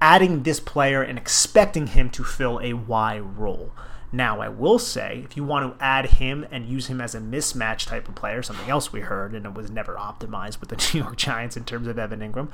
adding 0.00 0.44
this 0.44 0.60
player 0.60 1.02
and 1.02 1.18
expecting 1.18 1.88
him 1.88 2.10
to 2.10 2.22
fill 2.22 2.60
a 2.60 2.74
Y 2.74 3.18
role. 3.18 3.72
Now, 4.12 4.40
I 4.40 4.48
will 4.48 4.78
say, 4.78 5.22
if 5.24 5.36
you 5.36 5.44
want 5.44 5.78
to 5.78 5.84
add 5.84 6.06
him 6.06 6.46
and 6.50 6.68
use 6.68 6.86
him 6.86 7.00
as 7.00 7.14
a 7.14 7.20
mismatch 7.20 7.86
type 7.86 8.08
of 8.08 8.14
player, 8.14 8.42
something 8.42 8.70
else 8.70 8.92
we 8.92 9.00
heard, 9.00 9.34
and 9.34 9.44
it 9.44 9.54
was 9.54 9.70
never 9.70 9.94
optimized 9.96 10.60
with 10.60 10.70
the 10.70 10.90
New 10.94 11.04
York 11.04 11.16
Giants 11.16 11.56
in 11.56 11.64
terms 11.64 11.88
of 11.88 11.98
Evan 11.98 12.20
Engram, 12.20 12.48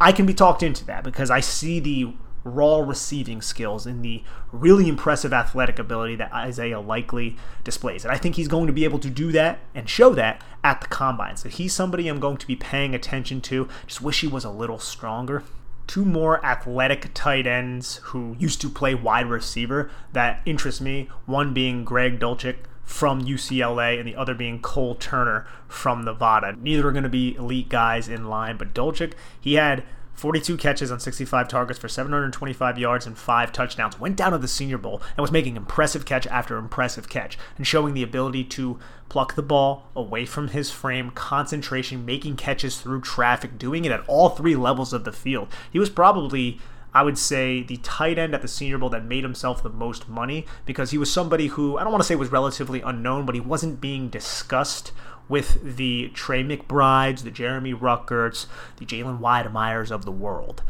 I 0.00 0.12
can 0.12 0.26
be 0.26 0.34
talked 0.34 0.62
into 0.62 0.84
that 0.86 1.04
because 1.04 1.30
I 1.30 1.40
see 1.40 1.80
the 1.80 2.14
raw 2.44 2.78
receiving 2.78 3.42
skills 3.42 3.86
and 3.86 4.04
the 4.04 4.22
really 4.52 4.88
impressive 4.88 5.32
athletic 5.32 5.78
ability 5.78 6.16
that 6.16 6.32
Isaiah 6.32 6.80
Likely 6.80 7.36
displays. 7.64 8.04
And 8.04 8.12
I 8.12 8.18
think 8.18 8.36
he's 8.36 8.48
going 8.48 8.66
to 8.66 8.72
be 8.72 8.84
able 8.84 9.00
to 9.00 9.10
do 9.10 9.32
that 9.32 9.58
and 9.74 9.88
show 9.88 10.14
that 10.14 10.42
at 10.62 10.80
the 10.80 10.86
combine. 10.86 11.36
So 11.36 11.48
he's 11.48 11.72
somebody 11.72 12.08
I'm 12.08 12.20
going 12.20 12.36
to 12.36 12.46
be 12.46 12.56
paying 12.56 12.94
attention 12.94 13.40
to. 13.42 13.68
Just 13.86 14.00
wish 14.00 14.20
he 14.20 14.28
was 14.28 14.44
a 14.44 14.50
little 14.50 14.78
stronger 14.78 15.42
two 15.88 16.04
more 16.04 16.44
athletic 16.46 17.10
tight 17.14 17.48
ends 17.48 17.96
who 18.04 18.36
used 18.38 18.60
to 18.60 18.68
play 18.68 18.94
wide 18.94 19.26
receiver 19.26 19.90
that 20.12 20.40
interest 20.46 20.80
me. 20.80 21.08
One 21.26 21.52
being 21.52 21.84
Greg 21.84 22.20
Dulcich 22.20 22.58
from 22.84 23.22
UCLA, 23.22 23.98
and 23.98 24.08
the 24.08 24.16
other 24.16 24.34
being 24.34 24.62
Cole 24.62 24.94
Turner 24.94 25.46
from 25.66 26.04
Nevada. 26.04 26.56
Neither 26.58 26.88
are 26.88 26.92
going 26.92 27.02
to 27.02 27.10
be 27.10 27.34
elite 27.34 27.68
guys 27.68 28.08
in 28.08 28.28
line, 28.28 28.56
but 28.56 28.72
Dulcich, 28.72 29.12
he 29.38 29.54
had 29.54 29.84
42 30.18 30.56
catches 30.56 30.90
on 30.90 30.98
65 30.98 31.46
targets 31.46 31.78
for 31.78 31.88
725 31.88 32.76
yards 32.76 33.06
and 33.06 33.16
five 33.16 33.52
touchdowns. 33.52 34.00
Went 34.00 34.16
down 34.16 34.32
to 34.32 34.38
the 34.38 34.48
Senior 34.48 34.76
Bowl 34.76 35.00
and 35.16 35.22
was 35.22 35.30
making 35.30 35.56
impressive 35.56 36.04
catch 36.04 36.26
after 36.26 36.56
impressive 36.56 37.08
catch 37.08 37.38
and 37.56 37.64
showing 37.64 37.94
the 37.94 38.02
ability 38.02 38.42
to 38.44 38.80
pluck 39.08 39.36
the 39.36 39.42
ball 39.42 39.86
away 39.94 40.26
from 40.26 40.48
his 40.48 40.72
frame, 40.72 41.10
concentration, 41.12 42.04
making 42.04 42.36
catches 42.36 42.80
through 42.80 43.00
traffic, 43.00 43.58
doing 43.58 43.84
it 43.84 43.92
at 43.92 44.04
all 44.08 44.30
three 44.30 44.56
levels 44.56 44.92
of 44.92 45.04
the 45.04 45.12
field. 45.12 45.48
He 45.70 45.78
was 45.78 45.88
probably 45.88 46.58
I 46.92 47.02
would 47.02 47.18
say 47.18 47.62
the 47.62 47.76
tight 47.76 48.18
end 48.18 48.34
at 48.34 48.42
the 48.42 48.48
Senior 48.48 48.78
Bowl 48.78 48.88
that 48.90 49.04
made 49.04 49.22
himself 49.22 49.62
the 49.62 49.68
most 49.68 50.08
money 50.08 50.46
because 50.64 50.90
he 50.90 50.98
was 50.98 51.12
somebody 51.12 51.48
who 51.48 51.76
I 51.76 51.84
don't 51.84 51.92
want 51.92 52.02
to 52.02 52.06
say 52.06 52.16
was 52.16 52.32
relatively 52.32 52.80
unknown, 52.80 53.24
but 53.26 53.34
he 53.34 53.40
wasn't 53.40 53.80
being 53.80 54.08
discussed 54.08 54.90
with 55.28 55.76
the 55.76 56.08
Trey 56.14 56.42
McBrides, 56.42 57.22
the 57.22 57.30
Jeremy 57.30 57.74
Ruckerts, 57.74 58.46
the 58.78 58.86
Jalen 58.86 59.20
Wydermyers 59.20 59.90
of 59.90 60.04
the 60.04 60.12
world. 60.12 60.62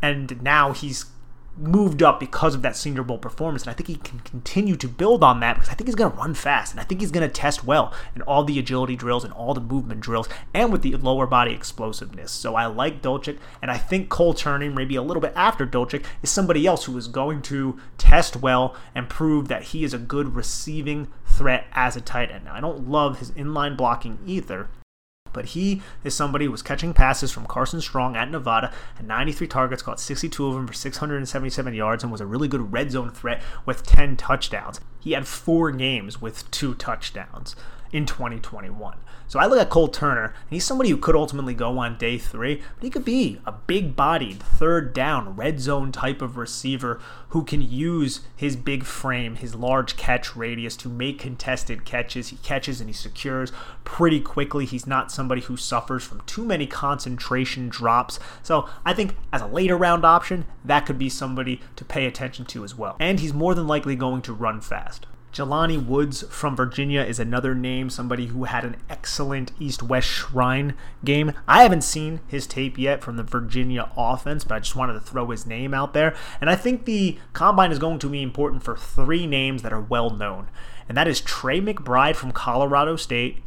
And 0.00 0.42
now 0.42 0.72
he's 0.72 1.06
moved 1.56 2.02
up 2.02 2.18
because 2.18 2.54
of 2.54 2.62
that 2.62 2.76
Senior 2.76 3.02
Bowl 3.02 3.18
performance. 3.18 3.62
And 3.62 3.70
I 3.70 3.74
think 3.74 3.88
he 3.88 3.96
can 3.96 4.20
continue 4.20 4.76
to 4.76 4.88
build 4.88 5.22
on 5.22 5.40
that 5.40 5.54
because 5.54 5.68
I 5.68 5.74
think 5.74 5.88
he's 5.88 5.94
going 5.94 6.10
to 6.10 6.16
run 6.16 6.34
fast 6.34 6.72
and 6.72 6.80
I 6.80 6.84
think 6.84 7.00
he's 7.00 7.10
going 7.10 7.28
to 7.28 7.32
test 7.32 7.64
well 7.64 7.92
in 8.14 8.22
all 8.22 8.44
the 8.44 8.58
agility 8.58 8.96
drills 8.96 9.24
and 9.24 9.32
all 9.32 9.54
the 9.54 9.60
movement 9.60 10.00
drills 10.00 10.28
and 10.54 10.72
with 10.72 10.82
the 10.82 10.96
lower 10.96 11.26
body 11.26 11.52
explosiveness. 11.52 12.32
So 12.32 12.54
I 12.54 12.66
like 12.66 13.02
Dulcich 13.02 13.38
and 13.60 13.70
I 13.70 13.78
think 13.78 14.08
Cole 14.08 14.34
Turner, 14.34 14.70
maybe 14.70 14.96
a 14.96 15.02
little 15.02 15.20
bit 15.20 15.32
after 15.36 15.66
Dulcich, 15.66 16.04
is 16.22 16.30
somebody 16.30 16.66
else 16.66 16.84
who 16.84 16.96
is 16.96 17.08
going 17.08 17.42
to 17.42 17.78
test 17.98 18.36
well 18.36 18.76
and 18.94 19.08
prove 19.08 19.48
that 19.48 19.64
he 19.64 19.84
is 19.84 19.94
a 19.94 19.98
good 19.98 20.34
receiving 20.34 21.08
threat 21.26 21.66
as 21.72 21.96
a 21.96 22.00
tight 22.00 22.30
end. 22.30 22.44
Now, 22.44 22.54
I 22.54 22.60
don't 22.60 22.88
love 22.88 23.18
his 23.18 23.30
inline 23.32 23.76
blocking 23.76 24.18
either 24.26 24.68
but 25.32 25.46
he 25.46 25.82
is 26.04 26.14
somebody 26.14 26.44
who 26.44 26.50
was 26.50 26.62
catching 26.62 26.94
passes 26.94 27.32
from 27.32 27.46
Carson 27.46 27.80
Strong 27.80 28.16
at 28.16 28.30
Nevada, 28.30 28.72
had 28.96 29.06
93 29.06 29.46
targets, 29.46 29.82
caught 29.82 30.00
62 30.00 30.46
of 30.46 30.54
them 30.54 30.66
for 30.66 30.72
677 30.72 31.74
yards, 31.74 32.02
and 32.02 32.12
was 32.12 32.20
a 32.20 32.26
really 32.26 32.48
good 32.48 32.72
red 32.72 32.90
zone 32.90 33.10
threat 33.10 33.42
with 33.66 33.84
10 33.84 34.16
touchdowns. 34.16 34.80
He 35.00 35.12
had 35.12 35.26
four 35.26 35.70
games 35.70 36.20
with 36.20 36.50
two 36.50 36.74
touchdowns 36.74 37.56
in 37.92 38.06
2021. 38.06 38.96
So 39.28 39.38
I 39.38 39.46
look 39.46 39.58
at 39.58 39.70
Cole 39.70 39.88
Turner, 39.88 40.24
and 40.24 40.50
he's 40.50 40.64
somebody 40.64 40.90
who 40.90 40.96
could 40.98 41.16
ultimately 41.16 41.54
go 41.54 41.78
on 41.78 41.96
day 41.96 42.18
three, 42.18 42.56
but 42.56 42.84
he 42.84 42.90
could 42.90 43.04
be 43.04 43.40
a 43.46 43.52
big 43.52 43.96
bodied, 43.96 44.42
third 44.42 44.92
down, 44.92 45.36
red 45.36 45.58
zone 45.58 45.90
type 45.90 46.20
of 46.20 46.36
receiver 46.36 47.00
who 47.28 47.42
can 47.42 47.62
use 47.62 48.20
his 48.36 48.56
big 48.56 48.84
frame, 48.84 49.36
his 49.36 49.54
large 49.54 49.96
catch 49.96 50.36
radius 50.36 50.76
to 50.76 50.88
make 50.90 51.18
contested 51.18 51.86
catches. 51.86 52.28
He 52.28 52.36
catches 52.36 52.80
and 52.80 52.90
he 52.90 52.94
secures 52.94 53.52
pretty 53.84 54.20
quickly. 54.20 54.66
He's 54.66 54.86
not 54.86 55.10
somebody 55.10 55.40
who 55.40 55.56
suffers 55.56 56.04
from 56.04 56.20
too 56.26 56.44
many 56.44 56.66
concentration 56.66 57.70
drops. 57.70 58.20
So 58.42 58.68
I 58.84 58.92
think 58.92 59.16
as 59.32 59.40
a 59.40 59.46
later 59.46 59.78
round 59.78 60.04
option, 60.04 60.44
that 60.62 60.84
could 60.84 60.98
be 60.98 61.08
somebody 61.08 61.62
to 61.76 61.86
pay 61.86 62.04
attention 62.04 62.44
to 62.46 62.64
as 62.64 62.76
well. 62.76 62.96
And 63.00 63.20
he's 63.20 63.32
more 63.32 63.54
than 63.54 63.66
likely 63.66 63.96
going 63.96 64.20
to 64.22 64.34
run 64.34 64.60
fast. 64.60 65.06
Jelani 65.32 65.82
Woods 65.82 66.22
from 66.28 66.54
Virginia 66.54 67.00
is 67.00 67.18
another 67.18 67.54
name, 67.54 67.88
somebody 67.88 68.26
who 68.26 68.44
had 68.44 68.64
an 68.64 68.76
excellent 68.90 69.52
East 69.58 69.82
West 69.82 70.06
Shrine 70.06 70.74
game. 71.04 71.32
I 71.48 71.62
haven't 71.62 71.84
seen 71.84 72.20
his 72.28 72.46
tape 72.46 72.76
yet 72.76 73.02
from 73.02 73.16
the 73.16 73.22
Virginia 73.22 73.90
offense, 73.96 74.44
but 74.44 74.56
I 74.56 74.58
just 74.58 74.76
wanted 74.76 74.92
to 74.92 75.00
throw 75.00 75.30
his 75.30 75.46
name 75.46 75.72
out 75.72 75.94
there. 75.94 76.14
And 76.40 76.50
I 76.50 76.54
think 76.54 76.84
the 76.84 77.18
combine 77.32 77.72
is 77.72 77.78
going 77.78 77.98
to 78.00 78.10
be 78.10 78.22
important 78.22 78.62
for 78.62 78.76
three 78.76 79.26
names 79.26 79.62
that 79.62 79.72
are 79.72 79.80
well 79.80 80.10
known, 80.10 80.48
and 80.86 80.98
that 80.98 81.08
is 81.08 81.22
Trey 81.22 81.62
McBride 81.62 82.16
from 82.16 82.32
Colorado 82.32 82.96
State, 82.96 83.42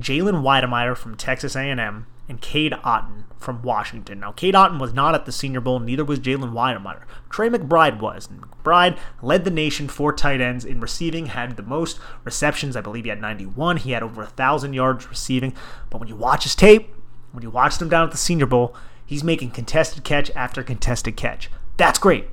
Jalen 0.00 0.42
Wydermyer 0.42 0.96
from 0.96 1.14
Texas 1.14 1.56
A&M, 1.56 2.06
and 2.28 2.40
Cade 2.40 2.72
Otton 2.84 3.24
from 3.38 3.62
Washington. 3.62 4.20
Now, 4.20 4.32
Cade 4.32 4.54
Otten 4.54 4.78
was 4.78 4.92
not 4.92 5.14
at 5.14 5.24
the 5.24 5.32
Senior 5.32 5.60
Bowl, 5.60 5.80
neither 5.80 6.04
was 6.04 6.20
Jalen 6.20 6.52
Wydermyer. 6.52 7.04
Trey 7.30 7.48
McBride 7.48 8.00
was. 8.00 8.28
And 8.28 8.42
McBride 8.42 8.98
led 9.22 9.44
the 9.44 9.50
nation 9.50 9.88
for 9.88 10.12
tight 10.12 10.40
ends 10.40 10.64
in 10.64 10.80
receiving, 10.80 11.26
had 11.26 11.56
the 11.56 11.62
most 11.62 11.98
receptions. 12.24 12.76
I 12.76 12.80
believe 12.80 13.04
he 13.04 13.10
had 13.10 13.20
91. 13.20 13.78
He 13.78 13.92
had 13.92 14.02
over 14.02 14.22
1,000 14.22 14.72
yards 14.72 15.08
receiving. 15.08 15.54
But 15.90 15.98
when 15.98 16.08
you 16.08 16.16
watch 16.16 16.42
his 16.42 16.54
tape, 16.54 16.94
when 17.32 17.42
you 17.42 17.50
watch 17.50 17.80
him 17.80 17.88
down 17.88 18.04
at 18.04 18.10
the 18.10 18.16
Senior 18.18 18.46
Bowl, 18.46 18.74
he's 19.06 19.24
making 19.24 19.52
contested 19.52 20.04
catch 20.04 20.30
after 20.34 20.62
contested 20.62 21.16
catch. 21.16 21.50
That's 21.76 21.98
great. 21.98 22.26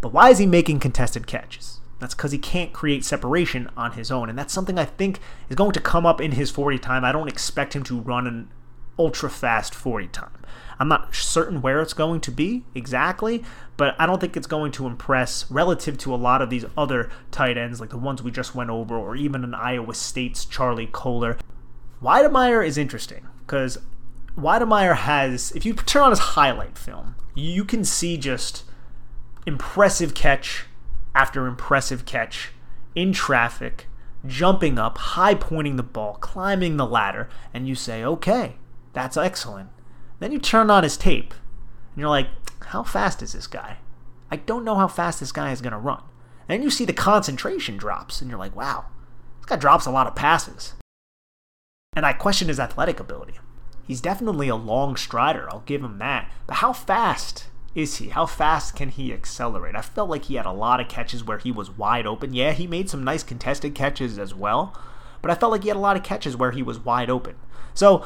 But 0.00 0.12
why 0.12 0.30
is 0.30 0.38
he 0.38 0.46
making 0.46 0.80
contested 0.80 1.26
catches? 1.26 1.80
That's 1.98 2.14
because 2.14 2.32
he 2.32 2.38
can't 2.38 2.72
create 2.72 3.04
separation 3.04 3.68
on 3.76 3.92
his 3.92 4.10
own. 4.10 4.30
And 4.30 4.38
that's 4.38 4.54
something 4.54 4.78
I 4.78 4.86
think 4.86 5.20
is 5.50 5.56
going 5.56 5.72
to 5.72 5.80
come 5.80 6.06
up 6.06 6.20
in 6.20 6.32
his 6.32 6.50
40 6.50 6.78
time. 6.78 7.04
I 7.04 7.12
don't 7.12 7.28
expect 7.28 7.76
him 7.76 7.82
to 7.84 8.00
run 8.00 8.26
an 8.26 8.48
ultra 9.00 9.30
fast 9.30 9.74
40 9.74 10.08
time. 10.08 10.44
I'm 10.78 10.88
not 10.88 11.14
certain 11.14 11.62
where 11.62 11.80
it's 11.80 11.94
going 11.94 12.20
to 12.20 12.30
be 12.30 12.64
exactly, 12.74 13.42
but 13.78 13.94
I 13.98 14.04
don't 14.04 14.20
think 14.20 14.36
it's 14.36 14.46
going 14.46 14.72
to 14.72 14.86
impress 14.86 15.50
relative 15.50 15.96
to 15.98 16.14
a 16.14 16.16
lot 16.16 16.42
of 16.42 16.50
these 16.50 16.66
other 16.76 17.10
tight 17.30 17.56
ends, 17.56 17.80
like 17.80 17.90
the 17.90 17.96
ones 17.96 18.22
we 18.22 18.30
just 18.30 18.54
went 18.54 18.68
over, 18.68 18.94
or 18.94 19.16
even 19.16 19.42
an 19.42 19.54
Iowa 19.54 19.94
State's 19.94 20.44
Charlie 20.44 20.88
Kolar. 20.92 21.38
Wydermyer 22.02 22.66
is 22.66 22.76
interesting 22.76 23.26
because 23.46 23.78
Wydermyer 24.38 24.96
has, 24.96 25.50
if 25.52 25.64
you 25.64 25.72
turn 25.72 26.02
on 26.02 26.10
his 26.10 26.18
highlight 26.18 26.76
film, 26.76 27.14
you 27.34 27.64
can 27.64 27.84
see 27.84 28.18
just 28.18 28.64
impressive 29.46 30.14
catch 30.14 30.66
after 31.14 31.46
impressive 31.46 32.04
catch 32.04 32.52
in 32.94 33.12
traffic, 33.12 33.86
jumping 34.26 34.78
up, 34.78 34.98
high 34.98 35.34
pointing 35.34 35.76
the 35.76 35.82
ball, 35.82 36.14
climbing 36.20 36.76
the 36.76 36.86
ladder, 36.86 37.28
and 37.52 37.66
you 37.66 37.74
say, 37.74 38.04
okay, 38.04 38.56
that's 38.92 39.16
excellent. 39.16 39.70
Then 40.18 40.32
you 40.32 40.38
turn 40.38 40.70
on 40.70 40.82
his 40.82 40.96
tape, 40.96 41.32
and 41.32 42.00
you're 42.00 42.08
like, 42.08 42.28
how 42.66 42.82
fast 42.82 43.22
is 43.22 43.32
this 43.32 43.46
guy? 43.46 43.78
I 44.30 44.36
don't 44.36 44.64
know 44.64 44.76
how 44.76 44.88
fast 44.88 45.20
this 45.20 45.32
guy 45.32 45.50
is 45.52 45.60
going 45.60 45.72
to 45.72 45.78
run. 45.78 46.02
And 46.48 46.58
then 46.58 46.62
you 46.62 46.70
see 46.70 46.84
the 46.84 46.92
concentration 46.92 47.76
drops, 47.76 48.20
and 48.20 48.30
you're 48.30 48.38
like, 48.38 48.54
wow, 48.54 48.86
this 49.38 49.46
guy 49.46 49.56
drops 49.56 49.86
a 49.86 49.90
lot 49.90 50.06
of 50.06 50.14
passes. 50.14 50.74
And 51.94 52.06
I 52.06 52.12
question 52.12 52.48
his 52.48 52.60
athletic 52.60 53.00
ability. 53.00 53.34
He's 53.86 54.00
definitely 54.00 54.48
a 54.48 54.56
long 54.56 54.96
strider, 54.96 55.48
I'll 55.50 55.64
give 55.66 55.82
him 55.82 55.98
that. 55.98 56.30
But 56.46 56.56
how 56.56 56.72
fast 56.72 57.48
is 57.74 57.96
he? 57.96 58.10
How 58.10 58.26
fast 58.26 58.76
can 58.76 58.90
he 58.90 59.12
accelerate? 59.12 59.74
I 59.74 59.82
felt 59.82 60.10
like 60.10 60.26
he 60.26 60.36
had 60.36 60.46
a 60.46 60.52
lot 60.52 60.80
of 60.80 60.88
catches 60.88 61.24
where 61.24 61.38
he 61.38 61.50
was 61.50 61.70
wide 61.70 62.06
open. 62.06 62.34
Yeah, 62.34 62.52
he 62.52 62.66
made 62.66 62.88
some 62.88 63.02
nice 63.02 63.22
contested 63.22 63.74
catches 63.74 64.18
as 64.18 64.34
well, 64.34 64.76
but 65.22 65.30
I 65.30 65.34
felt 65.34 65.52
like 65.52 65.62
he 65.62 65.68
had 65.68 65.76
a 65.76 65.80
lot 65.80 65.96
of 65.96 66.02
catches 66.02 66.36
where 66.36 66.52
he 66.52 66.62
was 66.62 66.78
wide 66.78 67.10
open. 67.10 67.36
So 67.74 68.04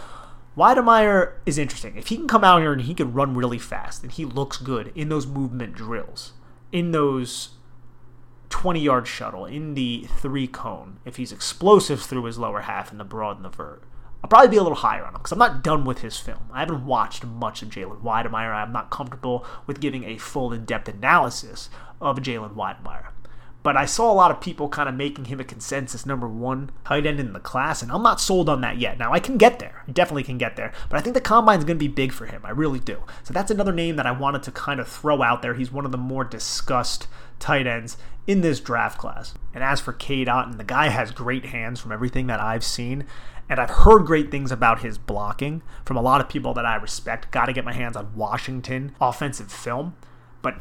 Wydermyer 0.56 1.32
is 1.44 1.58
interesting. 1.58 1.96
If 1.96 2.08
he 2.08 2.16
can 2.16 2.28
come 2.28 2.44
out 2.44 2.60
here 2.60 2.72
and 2.72 2.82
he 2.82 2.94
can 2.94 3.12
run 3.12 3.34
really 3.34 3.58
fast 3.58 4.02
and 4.02 4.12
he 4.12 4.24
looks 4.24 4.56
good 4.56 4.92
in 4.94 5.08
those 5.08 5.26
movement 5.26 5.74
drills, 5.74 6.32
in 6.70 6.92
those 6.92 7.50
20 8.50 8.80
yard 8.80 9.08
shuttle, 9.08 9.46
in 9.46 9.74
the 9.74 10.06
three 10.18 10.46
cone, 10.46 11.00
if 11.04 11.16
he's 11.16 11.32
explosive 11.32 12.02
through 12.02 12.24
his 12.24 12.38
lower 12.38 12.60
half 12.62 12.92
and 12.92 13.00
the 13.00 13.04
broad 13.04 13.36
and 13.36 13.44
the 13.44 13.48
vert, 13.48 13.82
I'll 14.22 14.30
probably 14.30 14.48
be 14.48 14.56
a 14.56 14.62
little 14.62 14.76
higher 14.76 15.04
on 15.04 15.14
him 15.14 15.18
because 15.18 15.32
I'm 15.32 15.38
not 15.38 15.64
done 15.64 15.84
with 15.84 15.98
his 15.98 16.18
film. 16.18 16.48
I 16.52 16.60
haven't 16.60 16.86
watched 16.86 17.24
much 17.24 17.60
of 17.60 17.68
Jalen 17.68 18.02
Wydermyer. 18.02 18.54
I'm 18.54 18.72
not 18.72 18.90
comfortable 18.90 19.44
with 19.66 19.80
giving 19.80 20.04
a 20.04 20.18
full 20.18 20.52
in 20.52 20.64
depth 20.64 20.88
analysis 20.88 21.68
of 22.00 22.18
Jalen 22.18 22.54
Wydermyer. 22.54 23.08
But 23.64 23.78
I 23.78 23.86
saw 23.86 24.12
a 24.12 24.14
lot 24.14 24.30
of 24.30 24.42
people 24.42 24.68
kind 24.68 24.90
of 24.90 24.94
making 24.94 25.24
him 25.24 25.40
a 25.40 25.44
consensus 25.44 26.04
number 26.04 26.28
one 26.28 26.70
tight 26.84 27.06
end 27.06 27.18
in 27.18 27.32
the 27.32 27.40
class, 27.40 27.80
and 27.80 27.90
I'm 27.90 28.02
not 28.02 28.20
sold 28.20 28.50
on 28.50 28.60
that 28.60 28.76
yet. 28.76 28.98
Now, 28.98 29.10
I 29.10 29.20
can 29.20 29.38
get 29.38 29.58
there. 29.58 29.84
Definitely 29.90 30.24
can 30.24 30.36
get 30.36 30.56
there. 30.56 30.70
But 30.90 30.98
I 30.98 31.00
think 31.00 31.14
the 31.14 31.22
combine 31.22 31.60
is 31.60 31.64
going 31.64 31.78
to 31.78 31.84
be 31.84 31.88
big 31.88 32.12
for 32.12 32.26
him. 32.26 32.42
I 32.44 32.50
really 32.50 32.78
do. 32.78 33.02
So 33.22 33.32
that's 33.32 33.50
another 33.50 33.72
name 33.72 33.96
that 33.96 34.06
I 34.06 34.12
wanted 34.12 34.42
to 34.42 34.52
kind 34.52 34.80
of 34.80 34.86
throw 34.86 35.22
out 35.22 35.40
there. 35.40 35.54
He's 35.54 35.72
one 35.72 35.86
of 35.86 35.92
the 35.92 35.98
more 35.98 36.24
discussed 36.24 37.08
tight 37.38 37.66
ends 37.66 37.96
in 38.26 38.42
this 38.42 38.60
draft 38.60 38.98
class. 38.98 39.32
And 39.54 39.64
as 39.64 39.80
for 39.80 39.94
Cade 39.94 40.28
Otton, 40.28 40.58
the 40.58 40.64
guy 40.64 40.88
has 40.88 41.10
great 41.10 41.46
hands 41.46 41.80
from 41.80 41.90
everything 41.90 42.26
that 42.26 42.40
I've 42.40 42.64
seen. 42.64 43.06
And 43.48 43.58
I've 43.58 43.70
heard 43.70 44.04
great 44.04 44.30
things 44.30 44.52
about 44.52 44.80
his 44.80 44.98
blocking 44.98 45.62
from 45.86 45.96
a 45.96 46.02
lot 46.02 46.20
of 46.20 46.28
people 46.28 46.52
that 46.52 46.66
I 46.66 46.76
respect. 46.76 47.30
Got 47.30 47.46
to 47.46 47.54
get 47.54 47.64
my 47.64 47.72
hands 47.72 47.96
on 47.96 48.14
Washington 48.14 48.94
offensive 49.00 49.50
film. 49.50 49.96
But 50.42 50.56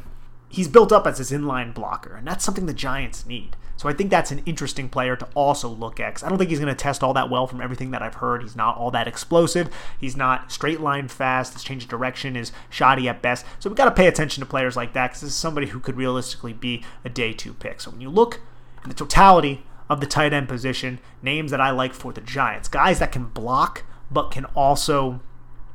he's 0.54 0.68
built 0.68 0.92
up 0.92 1.06
as 1.06 1.18
his 1.18 1.32
inline 1.32 1.74
blocker, 1.74 2.14
and 2.14 2.26
that's 2.26 2.44
something 2.44 2.66
the 2.66 2.74
Giants 2.74 3.26
need. 3.26 3.56
So 3.76 3.88
I 3.88 3.92
think 3.92 4.10
that's 4.10 4.30
an 4.30 4.40
interesting 4.46 4.88
player 4.88 5.16
to 5.16 5.28
also 5.34 5.68
look 5.68 5.98
at. 5.98 6.22
I 6.22 6.28
don't 6.28 6.38
think 6.38 6.50
he's 6.50 6.60
going 6.60 6.74
to 6.74 6.80
test 6.80 7.02
all 7.02 7.12
that 7.14 7.28
well 7.28 7.48
from 7.48 7.60
everything 7.60 7.90
that 7.90 8.02
I've 8.02 8.14
heard. 8.14 8.40
He's 8.40 8.54
not 8.54 8.76
all 8.76 8.92
that 8.92 9.08
explosive. 9.08 9.68
He's 9.98 10.16
not 10.16 10.52
straight 10.52 10.80
line 10.80 11.08
fast. 11.08 11.54
His 11.54 11.64
change 11.64 11.82
of 11.82 11.88
direction 11.88 12.36
is 12.36 12.52
shoddy 12.70 13.08
at 13.08 13.20
best. 13.20 13.44
So 13.58 13.68
we've 13.68 13.76
got 13.76 13.86
to 13.86 13.90
pay 13.90 14.06
attention 14.06 14.42
to 14.42 14.48
players 14.48 14.76
like 14.76 14.92
that 14.92 15.08
because 15.08 15.22
this 15.22 15.30
is 15.30 15.36
somebody 15.36 15.66
who 15.66 15.80
could 15.80 15.96
realistically 15.96 16.52
be 16.52 16.84
a 17.04 17.08
day 17.08 17.32
two 17.32 17.52
pick. 17.52 17.80
So 17.80 17.90
when 17.90 18.00
you 18.00 18.10
look 18.10 18.40
at 18.82 18.88
the 18.88 18.94
totality 18.94 19.66
of 19.90 20.00
the 20.00 20.06
tight 20.06 20.32
end 20.32 20.48
position, 20.48 21.00
names 21.20 21.50
that 21.50 21.60
I 21.60 21.70
like 21.70 21.94
for 21.94 22.12
the 22.12 22.20
Giants, 22.20 22.68
guys 22.68 23.00
that 23.00 23.10
can 23.10 23.24
block 23.24 23.82
but 24.08 24.30
can 24.30 24.44
also 24.54 25.20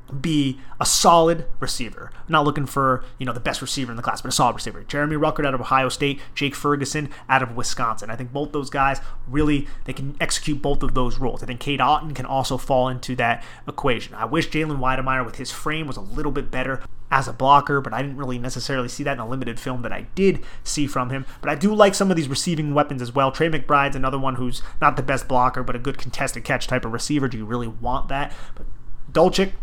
be 0.09 0.59
a 0.79 0.85
solid 0.85 1.45
receiver. 1.59 2.11
I'm 2.13 2.31
not 2.31 2.45
looking 2.45 2.65
for, 2.65 3.03
you 3.17 3.25
know, 3.25 3.33
the 3.33 3.39
best 3.39 3.61
receiver 3.61 3.91
in 3.91 3.97
the 3.97 4.03
class, 4.03 4.21
but 4.21 4.29
a 4.29 4.31
solid 4.31 4.55
receiver. 4.55 4.83
Jeremy 4.83 5.15
Ruckert 5.15 5.45
out 5.45 5.53
of 5.53 5.61
Ohio 5.61 5.89
State, 5.89 6.19
Jake 6.35 6.55
Ferguson 6.55 7.09
out 7.27 7.41
of 7.41 7.55
Wisconsin. 7.55 8.09
I 8.09 8.15
think 8.15 8.31
both 8.31 8.51
those 8.51 8.69
guys 8.69 9.01
really 9.27 9.67
they 9.85 9.93
can 9.93 10.15
execute 10.19 10.61
both 10.61 10.83
of 10.83 10.93
those 10.93 11.19
roles. 11.19 11.43
I 11.43 11.45
think 11.45 11.59
Cade 11.59 11.79
Otton 11.79 12.15
can 12.15 12.25
also 12.25 12.57
fall 12.57 12.87
into 12.87 13.15
that 13.17 13.43
equation. 13.67 14.15
I 14.15 14.25
wish 14.25 14.49
Jalen 14.49 14.79
Wydermyer 14.79 15.25
with 15.25 15.35
his 15.35 15.51
frame 15.51 15.87
was 15.87 15.97
a 15.97 16.01
little 16.01 16.31
bit 16.31 16.51
better 16.51 16.81
as 17.11 17.27
a 17.27 17.33
blocker, 17.33 17.81
but 17.81 17.93
I 17.93 18.01
didn't 18.01 18.17
really 18.17 18.37
necessarily 18.37 18.87
see 18.87 19.03
that 19.03 19.13
in 19.13 19.19
a 19.19 19.27
limited 19.27 19.59
film 19.59 19.81
that 19.81 19.91
I 19.91 20.07
did 20.15 20.43
see 20.63 20.85
from 20.87 21.09
him. 21.09 21.25
But 21.41 21.49
I 21.49 21.55
do 21.55 21.73
like 21.73 21.95
some 21.95 22.11
of 22.11 22.17
these 22.17 22.27
receiving 22.27 22.73
weapons 22.73 23.01
as 23.01 23.13
well. 23.13 23.31
Trey 23.31 23.49
McBride's 23.49 23.95
another 23.95 24.19
one 24.19 24.35
who's 24.35 24.61
not 24.79 24.95
the 24.95 25.03
best 25.03 25.27
blocker, 25.27 25.63
but 25.63 25.75
a 25.75 25.79
good 25.79 25.97
contested 25.97 26.43
catch 26.43 26.67
type 26.67 26.85
of 26.85 26.93
receiver. 26.93 27.27
Do 27.27 27.37
you 27.37 27.45
really 27.45 27.67
want 27.67 28.09
that? 28.09 28.31
But 28.55 28.67
Dulcich, 29.11 29.53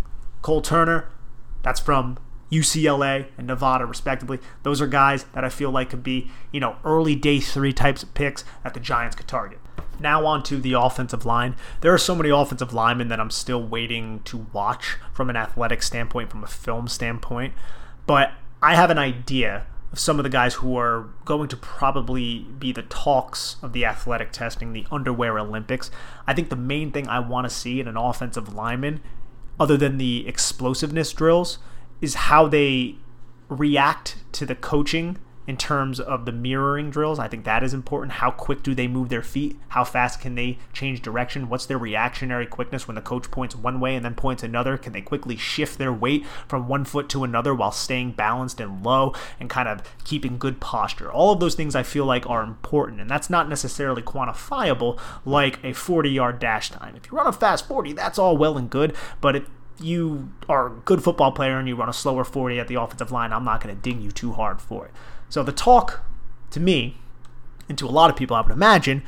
Cole 0.46 0.60
Turner, 0.60 1.08
that's 1.64 1.80
from 1.80 2.18
UCLA 2.52 3.26
and 3.36 3.48
Nevada, 3.48 3.84
respectively. 3.84 4.38
Those 4.62 4.80
are 4.80 4.86
guys 4.86 5.24
that 5.32 5.42
I 5.42 5.48
feel 5.48 5.72
like 5.72 5.90
could 5.90 6.04
be, 6.04 6.30
you 6.52 6.60
know, 6.60 6.76
early 6.84 7.16
day 7.16 7.40
three 7.40 7.72
types 7.72 8.04
of 8.04 8.14
picks 8.14 8.44
that 8.62 8.72
the 8.72 8.78
Giants 8.78 9.16
could 9.16 9.26
target. 9.26 9.58
Now 9.98 10.24
on 10.24 10.44
to 10.44 10.58
the 10.58 10.74
offensive 10.74 11.26
line. 11.26 11.56
There 11.80 11.92
are 11.92 11.98
so 11.98 12.14
many 12.14 12.30
offensive 12.30 12.72
linemen 12.72 13.08
that 13.08 13.18
I'm 13.18 13.32
still 13.32 13.60
waiting 13.60 14.20
to 14.26 14.46
watch 14.52 14.98
from 15.12 15.30
an 15.30 15.36
athletic 15.36 15.82
standpoint, 15.82 16.30
from 16.30 16.44
a 16.44 16.46
film 16.46 16.86
standpoint. 16.86 17.52
But 18.06 18.30
I 18.62 18.76
have 18.76 18.90
an 18.90 18.98
idea 18.98 19.66
of 19.90 19.98
some 19.98 20.20
of 20.20 20.22
the 20.22 20.30
guys 20.30 20.54
who 20.54 20.76
are 20.76 21.08
going 21.24 21.48
to 21.48 21.56
probably 21.56 22.46
be 22.56 22.70
the 22.70 22.82
talks 22.82 23.56
of 23.62 23.72
the 23.72 23.84
athletic 23.84 24.30
testing, 24.30 24.72
the 24.72 24.86
underwear 24.92 25.40
Olympics. 25.40 25.90
I 26.24 26.34
think 26.34 26.50
the 26.50 26.56
main 26.56 26.92
thing 26.92 27.08
I 27.08 27.18
want 27.18 27.48
to 27.48 27.50
see 27.50 27.80
in 27.80 27.88
an 27.88 27.96
offensive 27.96 28.54
lineman 28.54 29.00
other 29.58 29.76
than 29.76 29.98
the 29.98 30.26
explosiveness 30.26 31.12
drills, 31.12 31.58
is 32.00 32.14
how 32.14 32.46
they 32.46 32.96
react 33.48 34.16
to 34.32 34.44
the 34.44 34.54
coaching 34.54 35.18
in 35.46 35.56
terms 35.56 36.00
of 36.00 36.24
the 36.24 36.32
mirroring 36.32 36.90
drills. 36.90 37.18
I 37.18 37.28
think 37.28 37.44
that 37.44 37.62
is 37.62 37.72
important. 37.72 38.14
How 38.14 38.30
quick 38.30 38.62
do 38.62 38.74
they 38.74 38.88
move 38.88 39.08
their 39.08 39.22
feet? 39.22 39.56
How 39.68 39.84
fast 39.84 40.20
can 40.20 40.34
they 40.34 40.58
change 40.72 41.02
direction? 41.02 41.48
What's 41.48 41.66
their 41.66 41.78
reactionary 41.78 42.46
quickness 42.46 42.88
when 42.88 42.94
the 42.94 43.00
coach 43.00 43.30
points 43.30 43.54
one 43.54 43.80
way 43.80 43.94
and 43.94 44.04
then 44.04 44.14
points 44.14 44.42
another? 44.42 44.76
Can 44.76 44.92
they 44.92 45.00
quickly 45.00 45.36
shift 45.36 45.78
their 45.78 45.92
weight 45.92 46.26
from 46.48 46.68
one 46.68 46.84
foot 46.84 47.08
to 47.10 47.24
another 47.24 47.54
while 47.54 47.72
staying 47.72 48.12
balanced 48.12 48.60
and 48.60 48.84
low 48.84 49.14
and 49.38 49.48
kind 49.48 49.68
of 49.68 49.82
keeping 50.04 50.38
good 50.38 50.60
posture? 50.60 51.10
All 51.10 51.32
of 51.32 51.40
those 51.40 51.54
things 51.54 51.74
I 51.74 51.82
feel 51.82 52.04
like 52.04 52.28
are 52.28 52.42
important, 52.42 53.00
and 53.00 53.08
that's 53.08 53.30
not 53.30 53.48
necessarily 53.48 54.02
quantifiable 54.02 54.98
like 55.24 55.62
a 55.62 55.72
40 55.72 56.10
yard 56.10 56.38
dash 56.38 56.70
time. 56.70 56.96
If 56.96 57.10
you 57.10 57.16
run 57.16 57.26
a 57.26 57.32
fast 57.32 57.68
40, 57.68 57.92
that's 57.92 58.18
all 58.18 58.36
well 58.36 58.58
and 58.58 58.68
good, 58.68 58.94
but 59.20 59.36
if 59.36 59.44
you 59.80 60.30
are 60.48 60.66
a 60.68 60.70
good 60.70 61.02
football 61.02 61.32
player 61.32 61.58
and 61.58 61.68
you 61.68 61.76
run 61.76 61.88
a 61.88 61.92
slower 61.92 62.24
40 62.24 62.58
at 62.58 62.68
the 62.68 62.76
offensive 62.76 63.12
line, 63.12 63.32
I'm 63.32 63.44
not 63.44 63.62
going 63.62 63.74
to 63.74 63.80
ding 63.80 64.00
you 64.00 64.10
too 64.10 64.32
hard 64.32 64.60
for 64.60 64.86
it. 64.86 64.92
So 65.28 65.42
the 65.42 65.52
talk 65.52 66.04
to 66.50 66.60
me, 66.60 66.96
and 67.68 67.76
to 67.78 67.86
a 67.86 67.90
lot 67.90 68.10
of 68.10 68.16
people 68.16 68.36
I 68.36 68.40
would 68.40 68.52
imagine, 68.52 69.02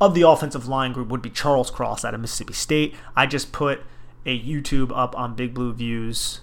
of 0.00 0.14
the 0.14 0.22
offensive 0.22 0.66
line 0.66 0.92
group 0.92 1.08
would 1.08 1.22
be 1.22 1.30
Charles 1.30 1.70
Cross 1.70 2.04
out 2.04 2.14
of 2.14 2.20
Mississippi 2.20 2.54
State. 2.54 2.94
I 3.14 3.26
just 3.26 3.52
put 3.52 3.82
a 4.24 4.38
YouTube 4.38 4.90
up 4.94 5.16
on 5.18 5.34
Big 5.34 5.54
Blue 5.54 5.72
Views 5.72 6.40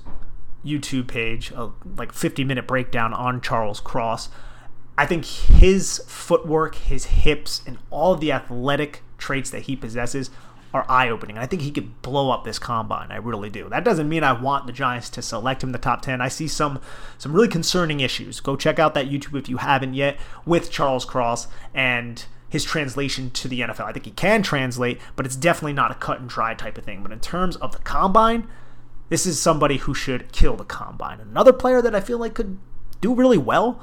YouTube 0.65 1.07
page, 1.07 1.51
a 1.51 1.71
like 1.95 2.11
50 2.11 2.43
minute 2.43 2.67
breakdown 2.67 3.13
on 3.13 3.41
Charles 3.41 3.79
Cross. 3.79 4.29
I 4.97 5.05
think 5.05 5.25
his 5.25 6.03
footwork, 6.07 6.75
his 6.75 7.05
hips, 7.05 7.61
and 7.65 7.77
all 7.89 8.15
the 8.15 8.31
athletic 8.31 9.03
traits 9.17 9.49
that 9.51 9.63
he 9.63 9.75
possesses 9.75 10.29
are 10.73 10.85
eye 10.89 11.09
opening. 11.09 11.37
I 11.37 11.45
think 11.45 11.61
he 11.61 11.71
could 11.71 12.01
blow 12.01 12.29
up 12.29 12.43
this 12.43 12.59
combine. 12.59 13.11
I 13.11 13.17
really 13.17 13.49
do. 13.49 13.69
That 13.69 13.83
doesn't 13.83 14.09
mean 14.09 14.23
I 14.23 14.33
want 14.33 14.67
the 14.67 14.73
Giants 14.73 15.09
to 15.11 15.21
select 15.21 15.63
him 15.63 15.71
the 15.71 15.77
top 15.77 16.01
10. 16.01 16.21
I 16.21 16.27
see 16.27 16.47
some 16.47 16.79
some 17.17 17.33
really 17.33 17.47
concerning 17.47 17.99
issues. 17.99 18.39
Go 18.39 18.55
check 18.55 18.79
out 18.79 18.93
that 18.93 19.09
YouTube 19.09 19.39
if 19.39 19.49
you 19.49 19.57
haven't 19.57 19.93
yet 19.93 20.17
with 20.45 20.71
Charles 20.71 21.05
Cross 21.05 21.47
and 21.73 22.25
his 22.49 22.63
translation 22.63 23.29
to 23.31 23.47
the 23.47 23.61
NFL. 23.61 23.85
I 23.85 23.91
think 23.91 24.05
he 24.05 24.11
can 24.11 24.41
translate, 24.41 24.99
but 25.15 25.25
it's 25.25 25.35
definitely 25.35 25.73
not 25.73 25.91
a 25.91 25.95
cut 25.95 26.19
and 26.19 26.29
dry 26.29 26.53
type 26.53 26.77
of 26.77 26.85
thing. 26.85 27.03
But 27.03 27.11
in 27.11 27.19
terms 27.19 27.55
of 27.57 27.71
the 27.71 27.79
combine, 27.79 28.47
this 29.09 29.25
is 29.25 29.39
somebody 29.39 29.77
who 29.77 29.93
should 29.93 30.31
kill 30.31 30.55
the 30.55 30.63
combine. 30.63 31.19
Another 31.19 31.53
player 31.53 31.81
that 31.81 31.95
I 31.95 31.99
feel 31.99 32.17
like 32.17 32.33
could 32.33 32.57
do 33.01 33.13
really 33.13 33.37
well 33.37 33.81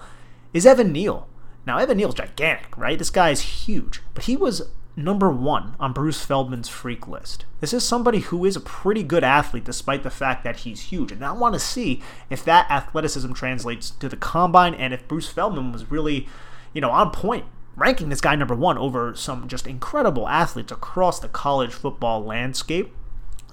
is 0.52 0.66
Evan 0.66 0.92
Neal. 0.92 1.28
Now, 1.66 1.78
Evan 1.78 1.96
Neal's 1.96 2.14
gigantic, 2.14 2.76
right? 2.76 2.98
This 2.98 3.10
guy 3.10 3.30
is 3.30 3.40
huge, 3.40 4.02
but 4.12 4.24
he 4.24 4.36
was 4.36 4.70
number 4.96 5.30
one 5.30 5.74
on 5.80 5.92
Bruce 5.92 6.24
Feldman's 6.24 6.68
freak 6.68 7.08
list. 7.08 7.44
This 7.60 7.72
is 7.72 7.84
somebody 7.84 8.20
who 8.20 8.44
is 8.44 8.56
a 8.56 8.60
pretty 8.60 9.02
good 9.02 9.24
athlete 9.24 9.64
despite 9.64 10.02
the 10.02 10.10
fact 10.10 10.44
that 10.44 10.60
he's 10.60 10.82
huge. 10.82 11.10
And 11.10 11.24
I 11.24 11.32
want 11.32 11.54
to 11.54 11.60
see 11.60 12.02
if 12.30 12.44
that 12.44 12.70
athleticism 12.70 13.32
translates 13.32 13.90
to 13.90 14.08
the 14.08 14.16
combine 14.16 14.74
and 14.74 14.94
if 14.94 15.08
Bruce 15.08 15.28
Feldman 15.28 15.72
was 15.72 15.90
really, 15.90 16.28
you 16.72 16.80
know, 16.80 16.90
on 16.90 17.10
point 17.10 17.46
ranking 17.76 18.08
this 18.08 18.20
guy 18.20 18.36
number 18.36 18.54
one 18.54 18.78
over 18.78 19.14
some 19.16 19.48
just 19.48 19.66
incredible 19.66 20.28
athletes 20.28 20.70
across 20.70 21.18
the 21.18 21.28
college 21.28 21.72
football 21.72 22.24
landscape. 22.24 22.92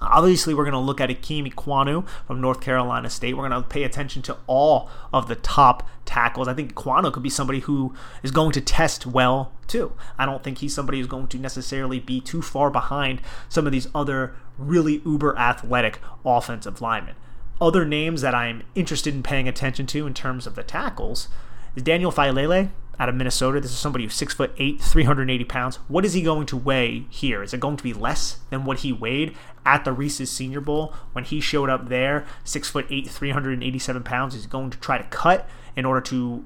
Obviously, 0.02 0.54
we're 0.54 0.64
going 0.64 0.72
to 0.72 0.78
look 0.78 1.00
at 1.00 1.10
Ikem 1.10 1.52
Ekwonu 1.52 2.06
from 2.26 2.40
North 2.40 2.60
Carolina 2.60 3.08
State. 3.08 3.36
We're 3.36 3.48
going 3.48 3.62
to 3.62 3.68
pay 3.68 3.84
attention 3.84 4.22
to 4.22 4.36
all 4.46 4.90
of 5.12 5.28
the 5.28 5.36
top 5.36 5.88
tackles. 6.04 6.48
I 6.48 6.54
think 6.54 6.74
Ekwonu 6.74 7.12
could 7.12 7.22
be 7.22 7.30
somebody 7.30 7.60
who 7.60 7.94
is 8.22 8.30
going 8.30 8.52
to 8.52 8.60
test 8.60 9.06
well, 9.06 9.52
too. 9.66 9.92
I 10.18 10.26
don't 10.26 10.42
think 10.42 10.58
he's 10.58 10.74
somebody 10.74 10.98
who's 10.98 11.06
going 11.06 11.28
to 11.28 11.38
necessarily 11.38 12.00
be 12.00 12.20
too 12.20 12.42
far 12.42 12.70
behind 12.70 13.20
some 13.48 13.66
of 13.66 13.72
these 13.72 13.88
other 13.94 14.34
really 14.58 15.00
uber 15.04 15.36
athletic 15.38 16.00
offensive 16.24 16.80
linemen. 16.80 17.14
Other 17.60 17.84
names 17.84 18.22
that 18.22 18.34
I'm 18.34 18.64
interested 18.74 19.14
in 19.14 19.22
paying 19.22 19.48
attention 19.48 19.86
to 19.88 20.06
in 20.06 20.14
terms 20.14 20.46
of 20.46 20.56
the 20.56 20.62
tackles 20.62 21.28
is 21.76 21.82
Daniel 21.82 22.12
Faalele 22.12 22.70
out 22.98 23.08
of 23.08 23.14
Minnesota. 23.14 23.60
This 23.60 23.72
is 23.72 23.78
somebody 23.78 24.04
who's 24.04 24.14
six 24.14 24.34
foot 24.34 24.52
eight, 24.58 24.80
380 24.80 25.44
pounds. 25.44 25.76
What 25.88 26.04
is 26.04 26.12
he 26.12 26.22
going 26.22 26.46
to 26.46 26.56
weigh 26.56 27.06
here? 27.10 27.42
Is 27.42 27.52
it 27.52 27.60
going 27.60 27.76
to 27.76 27.82
be 27.82 27.92
less 27.92 28.38
than 28.50 28.64
what 28.64 28.80
he 28.80 28.92
weighed 28.92 29.36
at 29.64 29.84
the 29.84 29.92
Reese's 29.92 30.30
Senior 30.30 30.60
Bowl 30.60 30.94
when 31.12 31.24
he 31.24 31.40
showed 31.40 31.70
up 31.70 31.88
there, 31.88 32.26
six 32.44 32.68
foot 32.68 32.86
eight, 32.90 33.08
387 33.08 34.02
pounds? 34.02 34.34
Is 34.34 34.44
he 34.44 34.48
going 34.48 34.70
to 34.70 34.78
try 34.78 34.98
to 34.98 35.04
cut 35.04 35.48
in 35.76 35.84
order 35.84 36.00
to 36.02 36.44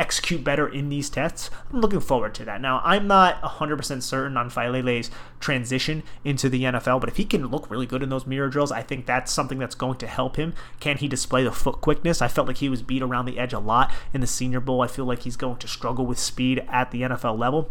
execute 0.00 0.42
better 0.42 0.66
in 0.66 0.88
these 0.88 1.10
tests. 1.10 1.50
I'm 1.70 1.80
looking 1.80 2.00
forward 2.00 2.34
to 2.36 2.44
that. 2.46 2.60
Now, 2.60 2.80
I'm 2.82 3.06
not 3.06 3.40
100% 3.42 4.02
certain 4.02 4.36
on 4.36 4.50
Faalele's 4.50 5.10
transition 5.38 6.02
into 6.24 6.48
the 6.48 6.64
NFL, 6.64 7.00
but 7.00 7.10
if 7.10 7.16
he 7.16 7.24
can 7.26 7.46
look 7.46 7.70
really 7.70 7.86
good 7.86 8.02
in 8.02 8.08
those 8.08 8.26
mirror 8.26 8.48
drills, 8.48 8.72
I 8.72 8.82
think 8.82 9.04
that's 9.04 9.30
something 9.30 9.58
that's 9.58 9.74
going 9.74 9.98
to 9.98 10.06
help 10.06 10.36
him. 10.36 10.54
Can 10.80 10.96
he 10.96 11.06
display 11.06 11.44
the 11.44 11.52
foot 11.52 11.82
quickness? 11.82 12.22
I 12.22 12.28
felt 12.28 12.48
like 12.48 12.56
he 12.56 12.70
was 12.70 12.82
beat 12.82 13.02
around 13.02 13.26
the 13.26 13.38
edge 13.38 13.52
a 13.52 13.58
lot 13.58 13.92
in 14.14 14.22
the 14.22 14.26
Senior 14.26 14.60
Bowl. 14.60 14.80
I 14.80 14.86
feel 14.86 15.04
like 15.04 15.22
he's 15.22 15.36
going 15.36 15.58
to 15.58 15.68
struggle 15.68 16.06
with 16.06 16.18
speed 16.18 16.64
at 16.68 16.90
the 16.90 17.02
NFL 17.02 17.38
level. 17.38 17.70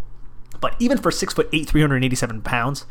But 0.61 0.75
even 0.79 0.97
for 0.99 1.09
six 1.09 1.33
foot 1.33 1.49
eight, 1.51 1.67
387 1.67 2.41
pounds, 2.43 2.85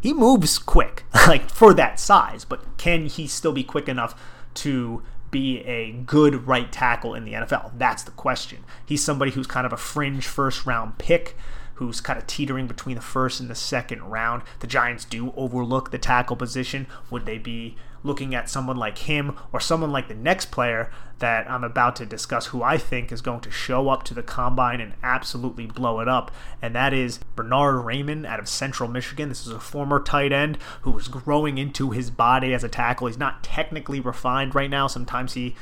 he 0.00 0.12
moves 0.12 0.58
quick, 0.58 1.04
like 1.26 1.48
for 1.48 1.72
that 1.72 1.98
size. 1.98 2.44
But 2.44 2.76
can 2.76 3.06
he 3.06 3.26
still 3.26 3.52
be 3.52 3.64
quick 3.64 3.88
enough 3.88 4.14
to 4.54 5.02
be 5.34 5.58
a 5.66 5.90
good 5.92 6.46
right 6.46 6.70
tackle 6.72 7.14
in 7.14 7.24
the 7.24 7.32
NFL? 7.32 7.72
That's 7.76 8.04
the 8.04 8.12
question. 8.12 8.64
He's 8.86 9.02
somebody 9.02 9.32
who's 9.32 9.46
kind 9.48 9.66
of 9.66 9.72
a 9.72 9.76
fringe 9.76 10.26
first 10.26 10.64
round 10.64 10.96
pick. 10.98 11.36
who's 11.78 12.00
kind 12.00 12.16
of 12.16 12.24
teetering 12.28 12.68
between 12.68 12.94
the 12.94 13.02
first 13.02 13.40
and 13.40 13.50
the 13.50 13.54
second 13.54 14.00
round. 14.04 14.42
The 14.60 14.68
Giants 14.68 15.04
do 15.04 15.32
overlook 15.36 15.90
the 15.90 15.98
tackle 15.98 16.36
position. 16.36 16.86
Would 17.10 17.26
they 17.26 17.36
be 17.38 17.76
looking 18.04 18.34
at 18.34 18.48
someone 18.48 18.76
like 18.76 18.98
him 18.98 19.36
or 19.50 19.58
someone 19.58 19.90
like 19.90 20.06
the 20.06 20.14
next 20.14 20.52
player 20.52 20.92
that 21.18 21.50
I'm 21.50 21.64
about 21.64 21.96
to 21.96 22.06
discuss, 22.06 22.46
who 22.46 22.62
I 22.62 22.76
think 22.76 23.10
is 23.10 23.20
going 23.20 23.40
to 23.40 23.50
show 23.50 23.88
up 23.88 24.04
to 24.04 24.14
the 24.14 24.22
combine 24.22 24.80
and 24.80 24.94
absolutely 25.02 25.66
blow 25.66 26.00
it 26.00 26.08
up. 26.08 26.30
And 26.62 26.74
that 26.74 26.92
is 26.92 27.18
Bernard 27.34 27.84
Raimann 27.84 28.26
out 28.26 28.38
of 28.38 28.48
Central 28.48 28.88
Michigan. 28.88 29.30
This 29.30 29.46
is 29.46 29.52
a 29.52 29.58
former 29.58 30.00
tight 30.00 30.32
end 30.32 30.58
who 30.82 30.90
was 30.90 31.08
growing 31.08 31.58
into 31.58 31.90
his 31.90 32.10
body 32.10 32.52
as 32.52 32.62
a 32.62 32.68
tackle. 32.68 33.06
He's 33.06 33.18
not 33.18 33.42
technically 33.42 34.00
refined 34.00 34.54
right 34.54 34.70
now. 34.70 34.86
Sometimes 34.86 35.32
he 35.32 35.56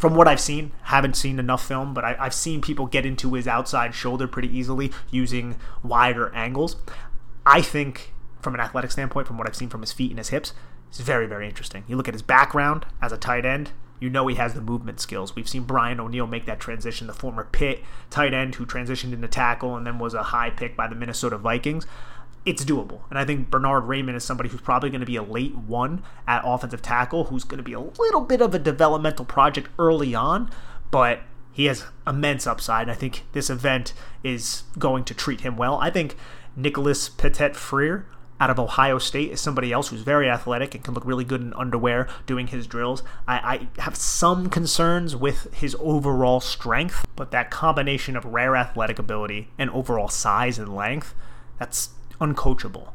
from 0.00 0.14
what 0.14 0.26
I've 0.26 0.40
seen, 0.40 0.72
haven't 0.84 1.14
seen 1.14 1.38
enough 1.38 1.66
film, 1.66 1.92
but 1.92 2.04
I, 2.04 2.14
have 2.14 2.32
seen 2.32 2.62
people 2.62 2.86
get 2.86 3.04
into 3.04 3.34
his 3.34 3.46
outside 3.46 3.94
shoulder 3.94 4.26
pretty 4.26 4.48
easily 4.48 4.90
using 5.10 5.56
wider 5.82 6.34
angles. 6.34 6.76
I 7.44 7.60
think, 7.60 8.14
from 8.40 8.54
an 8.54 8.60
athletic 8.60 8.92
standpoint, 8.92 9.26
from 9.26 9.36
what 9.36 9.46
I've 9.46 9.54
seen 9.54 9.68
from 9.68 9.82
his 9.82 9.92
feet 9.92 10.10
and 10.10 10.16
his 10.16 10.30
hips, 10.30 10.54
it's 10.90 11.00
very, 11.00 11.26
very 11.26 11.46
interesting. 11.46 11.84
You 11.86 11.96
look 11.96 12.08
at 12.08 12.14
his 12.14 12.22
background 12.22 12.84
as 13.00 13.12
a 13.12 13.16
tight 13.16 13.46
end, 13.46 13.70
you 14.00 14.10
know 14.10 14.26
he 14.26 14.34
has 14.36 14.54
the 14.54 14.60
movement 14.60 14.98
skills. 14.98 15.36
We've 15.36 15.48
seen 15.48 15.62
Brian 15.62 16.00
O'Neill 16.00 16.26
make 16.26 16.46
that 16.46 16.58
transition, 16.58 17.06
the 17.06 17.12
former 17.12 17.44
Pitt 17.44 17.84
tight 18.08 18.34
end 18.34 18.56
who 18.56 18.66
transitioned 18.66 19.12
into 19.12 19.28
tackle 19.28 19.76
and 19.76 19.86
then 19.86 19.98
was 19.98 20.14
a 20.14 20.24
high 20.24 20.50
pick 20.50 20.76
by 20.76 20.88
the 20.88 20.94
Minnesota 20.94 21.38
Vikings. 21.38 21.86
It's 22.44 22.64
doable. 22.64 23.02
And 23.10 23.18
I 23.18 23.24
think 23.24 23.50
Bernard 23.50 23.84
Raimann 23.84 24.16
is 24.16 24.24
somebody 24.24 24.48
who's 24.48 24.62
probably 24.62 24.90
going 24.90 25.00
to 25.00 25.06
be 25.06 25.16
a 25.16 25.22
late 25.22 25.54
one 25.54 26.02
at 26.26 26.42
offensive 26.44 26.82
tackle, 26.82 27.24
who's 27.24 27.44
going 27.44 27.58
to 27.58 27.62
be 27.62 27.74
a 27.74 27.80
little 27.80 28.22
bit 28.22 28.40
of 28.40 28.54
a 28.54 28.58
developmental 28.58 29.26
project 29.26 29.68
early 29.78 30.14
on, 30.14 30.50
but 30.90 31.20
he 31.52 31.66
has 31.66 31.84
immense 32.06 32.46
upside. 32.46 32.82
And 32.82 32.90
I 32.90 32.94
think 32.94 33.24
this 33.32 33.50
event 33.50 33.92
is 34.24 34.64
going 34.78 35.04
to 35.04 35.14
treat 35.14 35.42
him 35.42 35.56
well. 35.56 35.78
I 35.78 35.90
think 35.90 36.16
Nicholas 36.56 37.10
Petit 37.10 37.52
Frere 37.52 38.06
out 38.40 38.50
of 38.50 38.58
Ohio 38.58 38.98
State 38.98 39.30
is 39.30 39.40
somebody 39.40 39.70
else 39.72 39.88
who's 39.88 40.00
very 40.00 40.28
athletic 40.28 40.74
and 40.74 40.82
can 40.82 40.94
look 40.94 41.04
really 41.04 41.24
good 41.24 41.42
in 41.42 41.52
underwear 41.52 42.08
doing 42.26 42.46
his 42.46 42.66
drills. 42.66 43.02
I, 43.28 43.68
I 43.76 43.82
have 43.82 43.94
some 43.94 44.48
concerns 44.48 45.14
with 45.14 45.52
his 45.54 45.76
overall 45.78 46.40
strength, 46.40 47.06
but 47.14 47.30
that 47.32 47.50
combination 47.50 48.16
of 48.16 48.24
rare 48.24 48.56
athletic 48.56 48.98
ability 48.98 49.48
and 49.58 49.70
overall 49.70 50.08
size 50.08 50.58
and 50.58 50.74
length, 50.74 51.14
that's 51.58 51.90
uncoachable. 52.20 52.88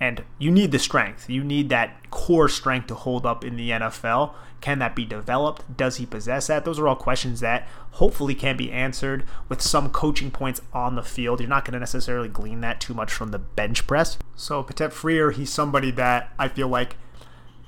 And 0.00 0.24
you 0.38 0.50
need 0.50 0.72
the 0.72 0.78
strength. 0.78 1.28
You 1.28 1.42
need 1.42 1.68
that 1.70 2.10
core 2.10 2.48
strength 2.48 2.86
to 2.88 2.94
hold 2.94 3.26
up 3.26 3.44
in 3.44 3.56
the 3.56 3.70
NFL. 3.70 4.32
Can 4.60 4.78
that 4.80 4.96
be 4.96 5.04
developed? 5.04 5.76
Does 5.76 5.96
he 5.96 6.06
possess 6.06 6.48
that? 6.48 6.64
Those 6.64 6.78
are 6.78 6.88
all 6.88 6.96
questions 6.96 7.40
that 7.40 7.66
hopefully 7.92 8.34
can 8.34 8.56
be 8.56 8.72
answered 8.72 9.24
with 9.48 9.60
some 9.60 9.90
coaching 9.90 10.30
points 10.30 10.60
on 10.72 10.94
the 10.96 11.02
field. 11.02 11.40
You're 11.40 11.48
not 11.48 11.64
going 11.64 11.74
to 11.74 11.80
necessarily 11.80 12.28
glean 12.28 12.60
that 12.60 12.80
too 12.80 12.94
much 12.94 13.12
from 13.12 13.30
the 13.30 13.38
bench 13.38 13.86
press. 13.86 14.18
So, 14.34 14.62
Petit-Frere, 14.62 15.32
he's 15.32 15.52
somebody 15.52 15.90
that 15.92 16.32
I 16.38 16.48
feel 16.48 16.68
like 16.68 16.96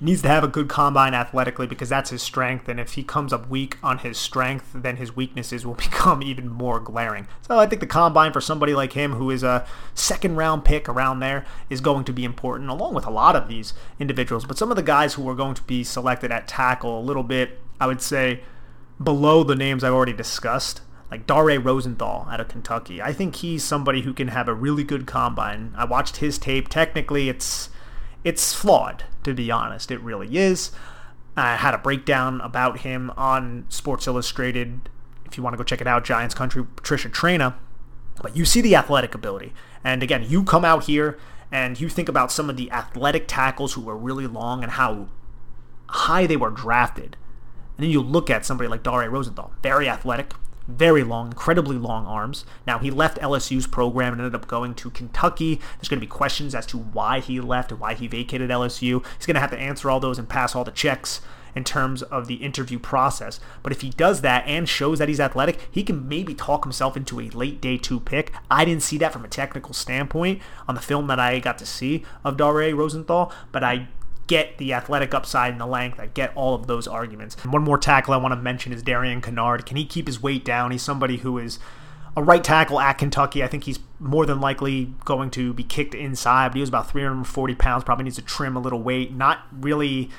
needs 0.01 0.23
to 0.23 0.29
have 0.29 0.43
a 0.43 0.49
good 0.49 0.69
combine 0.69 1.15
athletically 1.15 1.67
because 1.67 1.89
that's 1.91 2.11
his 2.11 2.23
strength. 2.23 2.69
And 2.69 2.81
if 2.81 2.95
he 2.95 3.03
comes 3.03 3.33
up 3.33 3.49
weak 3.49 3.77
on 3.83 3.99
his 3.99 4.17
strength, 4.19 4.71
then 4.75 4.97
his 4.97 5.15
weaknesses 5.15 5.67
will 5.67 5.75
become 5.91 6.23
even 6.23 6.49
more 6.49 6.81
glaring. 6.81 7.29
So 7.47 7.59
I 7.59 7.67
think 7.67 7.81
the 7.81 7.87
combine 7.87 8.33
for 8.33 8.41
somebody 8.41 8.75
like 8.75 8.95
him, 8.95 9.13
who 9.13 9.31
is 9.31 9.43
a 9.43 9.67
second 9.95 10.37
round 10.37 10.65
pick 10.65 10.89
around 10.89 11.21
there, 11.21 11.45
is 11.69 11.81
going 11.81 12.05
to 12.05 12.13
be 12.13 12.25
important, 12.25 12.71
along 12.71 12.95
with 12.95 13.07
a 13.07 13.11
lot 13.11 13.37
of 13.37 13.49
these 13.49 13.75
individuals. 13.99 14.45
But 14.45 14.59
some 14.59 14.71
of 14.71 14.77
the 14.77 14.83
guys 14.83 15.15
who 15.15 15.29
are 15.29 15.35
going 15.35 15.55
to 15.55 15.63
be 15.63 15.85
selected 15.85 16.33
at 16.33 16.49
tackle 16.49 16.99
a 16.99 17.03
little 17.03 17.23
bit, 17.23 17.61
I 17.81 17.87
would 17.87 18.01
say, 18.01 18.43
below 19.03 19.43
the 19.43 19.57
names 19.57 19.83
I've 19.83 19.93
already 19.93 20.13
discussed 20.13 20.83
like 21.11 21.27
Dare 21.27 21.59
Rosenthal 21.59 22.29
out 22.31 22.41
of 22.41 22.49
Kentucky. 22.49 23.03
I 23.03 23.13
think 23.13 23.37
he's 23.37 23.65
somebody 23.65 24.03
who 24.03 24.15
can 24.15 24.29
have 24.29 24.47
a 24.47 24.55
really 24.55 24.85
good 24.85 25.07
combine. 25.07 25.75
I 25.77 25.85
watched 25.85 26.19
his 26.19 26.39
tape. 26.39 26.69
Technically, 26.69 27.29
it's 27.29 27.70
it's 28.25 28.55
flawed, 28.55 29.05
to 29.25 29.35
be 29.35 29.51
honest. 29.51 29.91
It 29.91 30.01
really 30.01 30.37
is. 30.37 30.73
I 31.37 31.57
had 31.57 31.75
a 31.75 31.79
breakdown 31.79 32.41
about 32.41 32.81
him 32.81 33.11
on 33.17 33.67
Sports 33.69 34.07
Illustrated. 34.07 34.89
If 35.25 35.37
you 35.37 35.43
want 35.43 35.55
to 35.55 35.59
go 35.59 35.65
check 35.65 35.81
it 35.81 35.87
out, 35.87 36.05
Giants 36.05 36.35
Country, 36.35 36.65
Patricia 36.65 37.09
Traina. 37.09 37.55
But 38.21 38.37
you 38.37 38.45
see 38.45 38.61
the 38.61 38.77
athletic 38.77 39.15
ability. 39.15 39.53
And 39.83 40.03
again, 40.03 40.25
you 40.29 40.45
come 40.45 40.65
out 40.65 40.85
here 40.85 41.19
and 41.51 41.81
you 41.81 41.89
think 41.89 42.09
about 42.09 42.31
some 42.31 42.51
of 42.51 42.57
the 42.57 42.71
athletic 42.71 43.27
tackles 43.27 43.73
who 43.73 43.81
were 43.81 43.97
really 43.97 44.27
long 44.27 44.63
and 44.63 44.73
how 44.73 45.09
high 45.89 46.27
they 46.27 46.37
were 46.37 46.51
drafted. 46.51 47.17
And 47.77 47.85
then 47.85 47.91
you 47.91 48.03
look 48.03 48.29
at 48.29 48.45
somebody 48.45 48.69
like 48.69 48.83
Dare 48.83 49.09
Rosenthal, 49.09 49.53
very 49.63 49.89
athletic, 49.89 50.33
very 50.77 51.05
long, 51.05 51.29
incredibly 51.29 51.77
long 51.77 52.07
arms. 52.07 52.45
Now, 52.67 52.79
he 52.79 52.91
left 52.91 53.19
LSU's 53.19 53.67
program 53.67 54.13
and 54.13 54.23
ended 54.23 54.35
up 54.35 54.47
going 54.47 54.75
to 54.75 54.91
Kentucky. 54.91 55.61
There's 55.77 55.89
going 55.89 56.01
to 56.01 56.07
be 56.07 56.11
questions 56.11 56.55
as 56.55 56.67
to 56.67 56.79
why 56.79 57.21
he 57.21 57.41
left 57.41 57.71
and 57.71 57.81
why 57.81 57.95
he 57.95 58.07
vacated 58.07 58.51
LSU. 58.51 59.05
He's 59.17 59.27
going 59.27 59.35
to 59.35 59.41
have 59.41 59.51
to 59.51 59.59
answer 59.59 59.91
all 59.91 60.01
those 60.01 60.19
and 60.19 60.29
pass 60.29 60.55
all 60.55 60.65
the 60.65 60.71
checks 60.71 61.21
in 61.55 61.65
terms 61.65 62.03
of 62.03 62.27
the 62.27 62.37
interview 62.37 62.79
process. 62.79 63.41
But 63.63 63.73
if 63.73 63.81
he 63.81 63.91
does 63.91 64.21
that 64.21 64.47
and 64.47 64.69
shows 64.69 64.99
that 64.99 65.09
he's 65.09 65.21
athletic, 65.21 65.59
he 65.71 65.83
can 65.83 66.09
maybe 66.09 66.35
talk 66.35 66.65
himself 66.65 66.97
into 66.97 67.21
a 67.21 67.29
late 67.31 67.61
day 67.61 67.77
two 67.77 68.01
pick. 68.01 68.33
I 68.51 68.65
didn't 68.65 68.83
see 68.83 68.99
that 68.99 69.13
from 69.13 69.25
a 69.25 69.29
technical 69.29 69.75
standpoint 69.75 70.41
on 70.69 70.75
the 70.75 70.81
film 70.81 71.07
that 71.09 71.19
I 71.19 71.39
got 71.41 71.59
to 71.59 71.67
see 71.67 72.05
of 72.25 72.37
Dare 72.37 72.75
Rosenthal, 72.75 73.33
but 73.53 73.65
I 73.65 73.89
get 74.31 74.59
the 74.59 74.73
athletic 74.73 75.13
upside 75.13 75.51
and 75.51 75.61
the 75.61 75.67
length. 75.67 75.99
I 75.99 76.07
get 76.07 76.33
all 76.37 76.55
of 76.55 76.69
those 76.69 76.87
arguments. 76.87 77.35
One 77.45 77.65
more 77.65 77.77
tackle 77.77 78.15
I 78.15 78.17
want 78.17 78.31
to 78.31 78.41
mention 78.41 78.73
is 78.73 78.81
Darian 78.81 79.21
Kinnard. 79.21 79.67
Can 79.67 79.77
he 79.77 79.85
keep 79.85 80.07
his 80.07 80.23
weight 80.23 80.45
down? 80.45 80.71
He's 80.71 80.83
somebody 80.83 81.17
who 81.17 81.37
is 81.37 81.59
a 82.17 82.23
right 82.23 82.43
tackle 82.45 82.79
at 82.79 82.93
Kentucky. 82.93 83.43
I 83.43 83.49
think 83.49 83.65
he's 83.65 83.81
more 83.99 84.27
than 84.27 84.41
likely 84.41 84.95
going 85.05 85.33
to 85.33 85.53
be 85.53 85.65
kicked 85.65 85.97
inside, 85.97 86.51
but 86.51 86.55
he 86.55 86.61
was 86.61 86.69
about 86.69 86.89
340 86.89 87.55
pounds, 87.57 87.83
probably 87.83 88.05
needs 88.05 88.17
to 88.17 88.23
trim 88.23 88.57
a 88.57 88.61
little 88.61 88.81
weight. 88.81 89.13
Not 89.13 89.41
really 89.51 90.11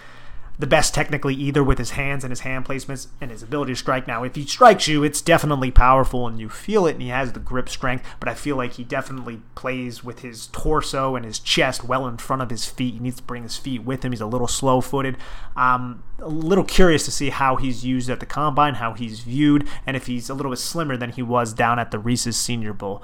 the 0.62 0.68
best 0.68 0.94
technically 0.94 1.34
either 1.34 1.64
with 1.64 1.80
his 1.80 1.92
hands 1.92 2.24
and 2.24 2.32
his 2.32 2.42
hand 2.42 2.66
placements 2.66 3.08
and 3.20 3.32
his 3.32 3.42
ability 3.42 3.74
to 3.74 3.76
strike. 3.76 4.08
Now, 4.08 4.24
if 4.24 4.36
he 4.36 4.46
strikes 4.46 4.88
you, 4.88 5.04
it's 5.04 5.20
definitely 5.20 5.72
powerful 5.72 6.28
and 6.28 6.40
you 6.40 6.50
feel 6.50 6.86
it 6.86 6.94
and 6.94 7.02
he 7.02 7.08
has 7.10 7.34
the 7.34 7.40
grip 7.40 7.68
strength, 7.68 8.06
but 8.20 8.30
I 8.30 8.36
feel 8.36 8.56
like 8.56 8.74
he 8.74 8.84
definitely 8.84 9.42
plays 9.56 10.04
with 10.04 10.20
his 10.20 10.48
torso 10.48 11.16
and 11.16 11.26
his 11.26 11.40
chest 11.40 11.84
well 11.84 12.08
in 12.08 12.18
front 12.18 12.44
of 12.44 12.52
his 12.52 12.66
feet. 12.66 12.94
He 12.94 13.00
needs 13.00 13.18
to 13.18 13.24
bring 13.24 13.42
his 13.42 13.58
feet 13.58 13.84
with 13.84 14.06
him. 14.06 14.12
He's 14.12 14.22
a 14.22 14.28
little 14.28 14.48
slow 14.48 14.82
footed. 14.82 15.18
Um, 15.56 16.04
a 16.20 16.28
little 16.28 16.64
curious 16.64 17.04
to 17.06 17.12
see 17.12 17.32
how 17.32 17.56
he's 17.56 17.84
used 17.84 18.10
at 18.10 18.20
the 18.20 18.28
combine, 18.28 18.76
how 18.76 18.94
he's 18.94 19.22
viewed, 19.22 19.68
and 19.88 19.98
if 19.98 20.06
he's 20.06 20.30
a 20.30 20.36
little 20.36 20.52
bit 20.52 20.60
slimmer 20.60 20.96
than 20.96 21.10
he 21.10 21.24
was 21.24 21.54
down 21.54 21.80
at 21.80 21.90
the 21.90 21.98
Reese's 21.98 22.38
Senior 22.38 22.74
Bowl. 22.74 23.02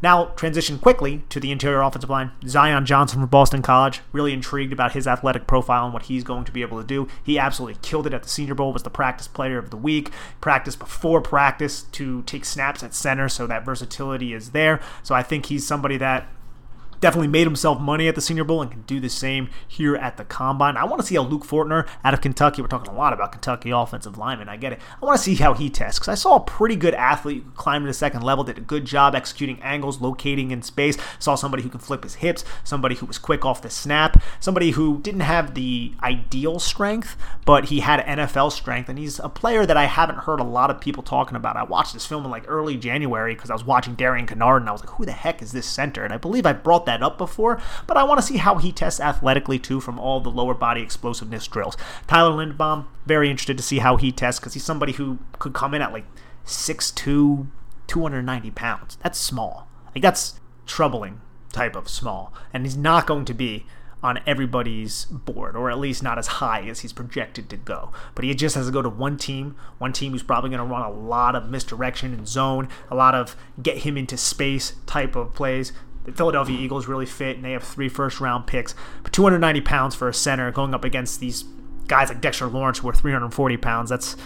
Now, 0.00 0.26
transition 0.36 0.78
quickly 0.78 1.22
to 1.28 1.40
the 1.40 1.50
interior 1.50 1.80
offensive 1.82 2.10
line. 2.10 2.30
Zion 2.46 2.86
Johnson 2.86 3.20
from 3.20 3.28
Boston 3.28 3.62
College. 3.62 4.00
Really 4.12 4.32
intrigued 4.32 4.72
about 4.72 4.92
his 4.92 5.06
athletic 5.06 5.46
profile 5.46 5.84
and 5.84 5.92
what 5.92 6.04
he's 6.04 6.22
going 6.22 6.44
to 6.44 6.52
be 6.52 6.62
able 6.62 6.80
to 6.80 6.86
do. 6.86 7.08
He 7.22 7.38
absolutely 7.38 7.80
killed 7.82 8.06
it 8.06 8.14
at 8.14 8.22
the 8.22 8.28
Senior 8.28 8.54
Bowl, 8.54 8.72
was 8.72 8.84
the 8.84 8.90
practice 8.90 9.26
player 9.26 9.58
of 9.58 9.70
the 9.70 9.76
week. 9.76 10.10
Practice 10.40 10.76
before 10.76 11.20
practice 11.20 11.82
to 11.82 12.22
take 12.22 12.44
snaps 12.44 12.82
at 12.82 12.94
center, 12.94 13.28
so 13.28 13.46
that 13.46 13.64
versatility 13.64 14.32
is 14.32 14.50
there. 14.50 14.80
So 15.02 15.14
I 15.14 15.22
think 15.22 15.46
he's 15.46 15.66
somebody 15.66 15.96
that 15.96 16.28
definitely 17.00 17.28
made 17.28 17.46
himself 17.46 17.80
money 17.80 18.08
at 18.08 18.14
the 18.14 18.20
Senior 18.20 18.44
Bowl 18.44 18.62
and 18.62 18.70
can 18.70 18.82
do 18.82 19.00
the 19.00 19.08
same 19.08 19.50
here 19.66 19.96
at 19.96 20.16
the 20.16 20.24
Combine. 20.24 20.76
I 20.76 20.84
want 20.84 21.00
to 21.00 21.06
see 21.06 21.14
how 21.14 21.22
Luke 21.22 21.44
Fortner 21.44 21.86
out 22.04 22.14
of 22.14 22.20
Kentucky, 22.20 22.62
we're 22.62 22.68
talking 22.68 22.92
a 22.92 22.96
lot 22.96 23.12
about 23.12 23.32
Kentucky 23.32 23.70
offensive 23.70 24.18
linemen, 24.18 24.48
I 24.48 24.56
get 24.56 24.72
it. 24.72 24.80
I 25.00 25.04
want 25.04 25.16
to 25.16 25.22
see 25.22 25.36
how 25.36 25.54
he 25.54 25.70
tests 25.70 25.98
because 25.98 26.08
I 26.08 26.14
saw 26.14 26.36
a 26.36 26.40
pretty 26.40 26.76
good 26.76 26.94
athlete 26.94 27.42
who 27.44 27.50
climbed 27.52 27.84
to 27.84 27.88
the 27.88 27.94
second 27.94 28.22
level, 28.22 28.44
did 28.44 28.58
a 28.58 28.62
good 28.62 28.84
job 28.84 29.14
executing 29.14 29.60
angles, 29.62 30.00
locating 30.00 30.50
in 30.50 30.62
space, 30.62 30.96
saw 31.18 31.34
somebody 31.34 31.62
who 31.62 31.68
can 31.68 31.80
flip 31.80 32.02
his 32.02 32.16
hips, 32.16 32.44
somebody 32.64 32.96
who 32.96 33.06
was 33.06 33.18
quick 33.18 33.44
off 33.44 33.62
the 33.62 33.70
snap, 33.70 34.20
somebody 34.40 34.72
who 34.72 35.00
didn't 35.00 35.20
have 35.20 35.54
the 35.54 35.92
ideal 36.02 36.58
strength, 36.58 37.16
but 37.44 37.66
he 37.66 37.80
had 37.80 38.04
NFL 38.04 38.52
strength, 38.52 38.88
and 38.88 38.98
he's 38.98 39.18
a 39.18 39.28
player 39.28 39.64
that 39.66 39.76
I 39.76 39.84
haven't 39.84 40.20
heard 40.20 40.40
a 40.40 40.44
lot 40.44 40.70
of 40.70 40.80
people 40.80 41.02
talking 41.02 41.36
about. 41.36 41.56
I 41.56 41.62
watched 41.62 41.94
this 41.94 42.06
film 42.06 42.24
in 42.24 42.30
like 42.30 42.44
early 42.48 42.76
January 42.76 43.34
because 43.34 43.50
I 43.50 43.54
was 43.54 43.64
watching 43.64 43.94
Darian 43.94 44.26
Kinnard, 44.26 44.58
and 44.58 44.68
I 44.68 44.72
was 44.72 44.80
like, 44.80 44.90
who 44.90 45.04
the 45.04 45.12
heck 45.12 45.42
is 45.42 45.52
this 45.52 45.66
center? 45.66 46.04
And 46.04 46.12
I 46.12 46.16
believe 46.16 46.46
I 46.46 46.52
brought 46.52 46.86
that 46.88 47.02
up 47.02 47.18
before, 47.18 47.60
but 47.86 47.96
I 47.96 48.04
want 48.04 48.18
to 48.18 48.26
see 48.26 48.38
how 48.38 48.56
he 48.56 48.72
tests 48.72 49.00
athletically 49.00 49.58
too 49.58 49.80
from 49.80 49.98
all 49.98 50.20
the 50.20 50.30
lower 50.30 50.54
body 50.54 50.82
explosiveness 50.82 51.46
drills. 51.46 51.76
Tyler 52.06 52.32
Linderbaum, 52.32 52.86
very 53.06 53.30
interested 53.30 53.56
to 53.56 53.62
see 53.62 53.78
how 53.78 53.96
he 53.96 54.10
tests 54.10 54.40
because 54.40 54.54
he's 54.54 54.64
somebody 54.64 54.92
who 54.92 55.18
could 55.38 55.54
come 55.54 55.74
in 55.74 55.82
at 55.82 55.92
like 55.92 56.06
6'2, 56.44 57.46
290 57.86 58.50
pounds. 58.50 58.98
That's 59.02 59.18
small. 59.18 59.68
Like 59.94 60.02
that's 60.02 60.40
troubling 60.66 61.20
type 61.52 61.76
of 61.76 61.88
small. 61.88 62.32
And 62.52 62.64
he's 62.64 62.76
not 62.76 63.06
going 63.06 63.24
to 63.26 63.34
be 63.34 63.66
on 64.02 64.20
everybody's 64.26 65.06
board, 65.06 65.56
or 65.56 65.70
at 65.70 65.78
least 65.78 66.02
not 66.02 66.18
as 66.18 66.26
high 66.26 66.62
as 66.68 66.80
he's 66.80 66.92
projected 66.92 67.50
to 67.50 67.56
go. 67.56 67.90
But 68.14 68.24
he 68.24 68.32
just 68.34 68.54
has 68.54 68.66
to 68.66 68.72
go 68.72 68.82
to 68.82 68.88
one 68.88 69.16
team, 69.16 69.56
one 69.78 69.92
team 69.92 70.12
who's 70.12 70.22
probably 70.22 70.50
going 70.50 70.60
to 70.60 70.64
run 70.64 70.82
a 70.82 70.90
lot 70.90 71.34
of 71.34 71.50
misdirection 71.50 72.14
and 72.14 72.28
zone, 72.28 72.68
a 72.90 72.94
lot 72.94 73.14
of 73.14 73.36
get 73.60 73.78
him 73.78 73.96
into 73.96 74.16
space 74.16 74.76
type 74.86 75.16
of 75.16 75.34
plays. 75.34 75.72
Philadelphia 76.12 76.58
Eagles 76.58 76.86
really 76.86 77.06
fit, 77.06 77.36
and 77.36 77.44
they 77.44 77.52
have 77.52 77.64
three 77.64 77.88
first 77.88 78.20
round 78.20 78.46
picks. 78.46 78.74
But 79.02 79.12
290 79.12 79.60
pounds 79.62 79.94
for 79.94 80.08
a 80.08 80.14
center 80.14 80.50
going 80.50 80.74
up 80.74 80.84
against 80.84 81.20
these 81.20 81.44
guys 81.86 82.08
like 82.08 82.20
Dexter 82.20 82.46
Lawrence 82.46 82.78
who 82.78 82.88
are 82.88 82.94
340 82.94 83.56
pounds, 83.56 83.90
that's 83.90 84.16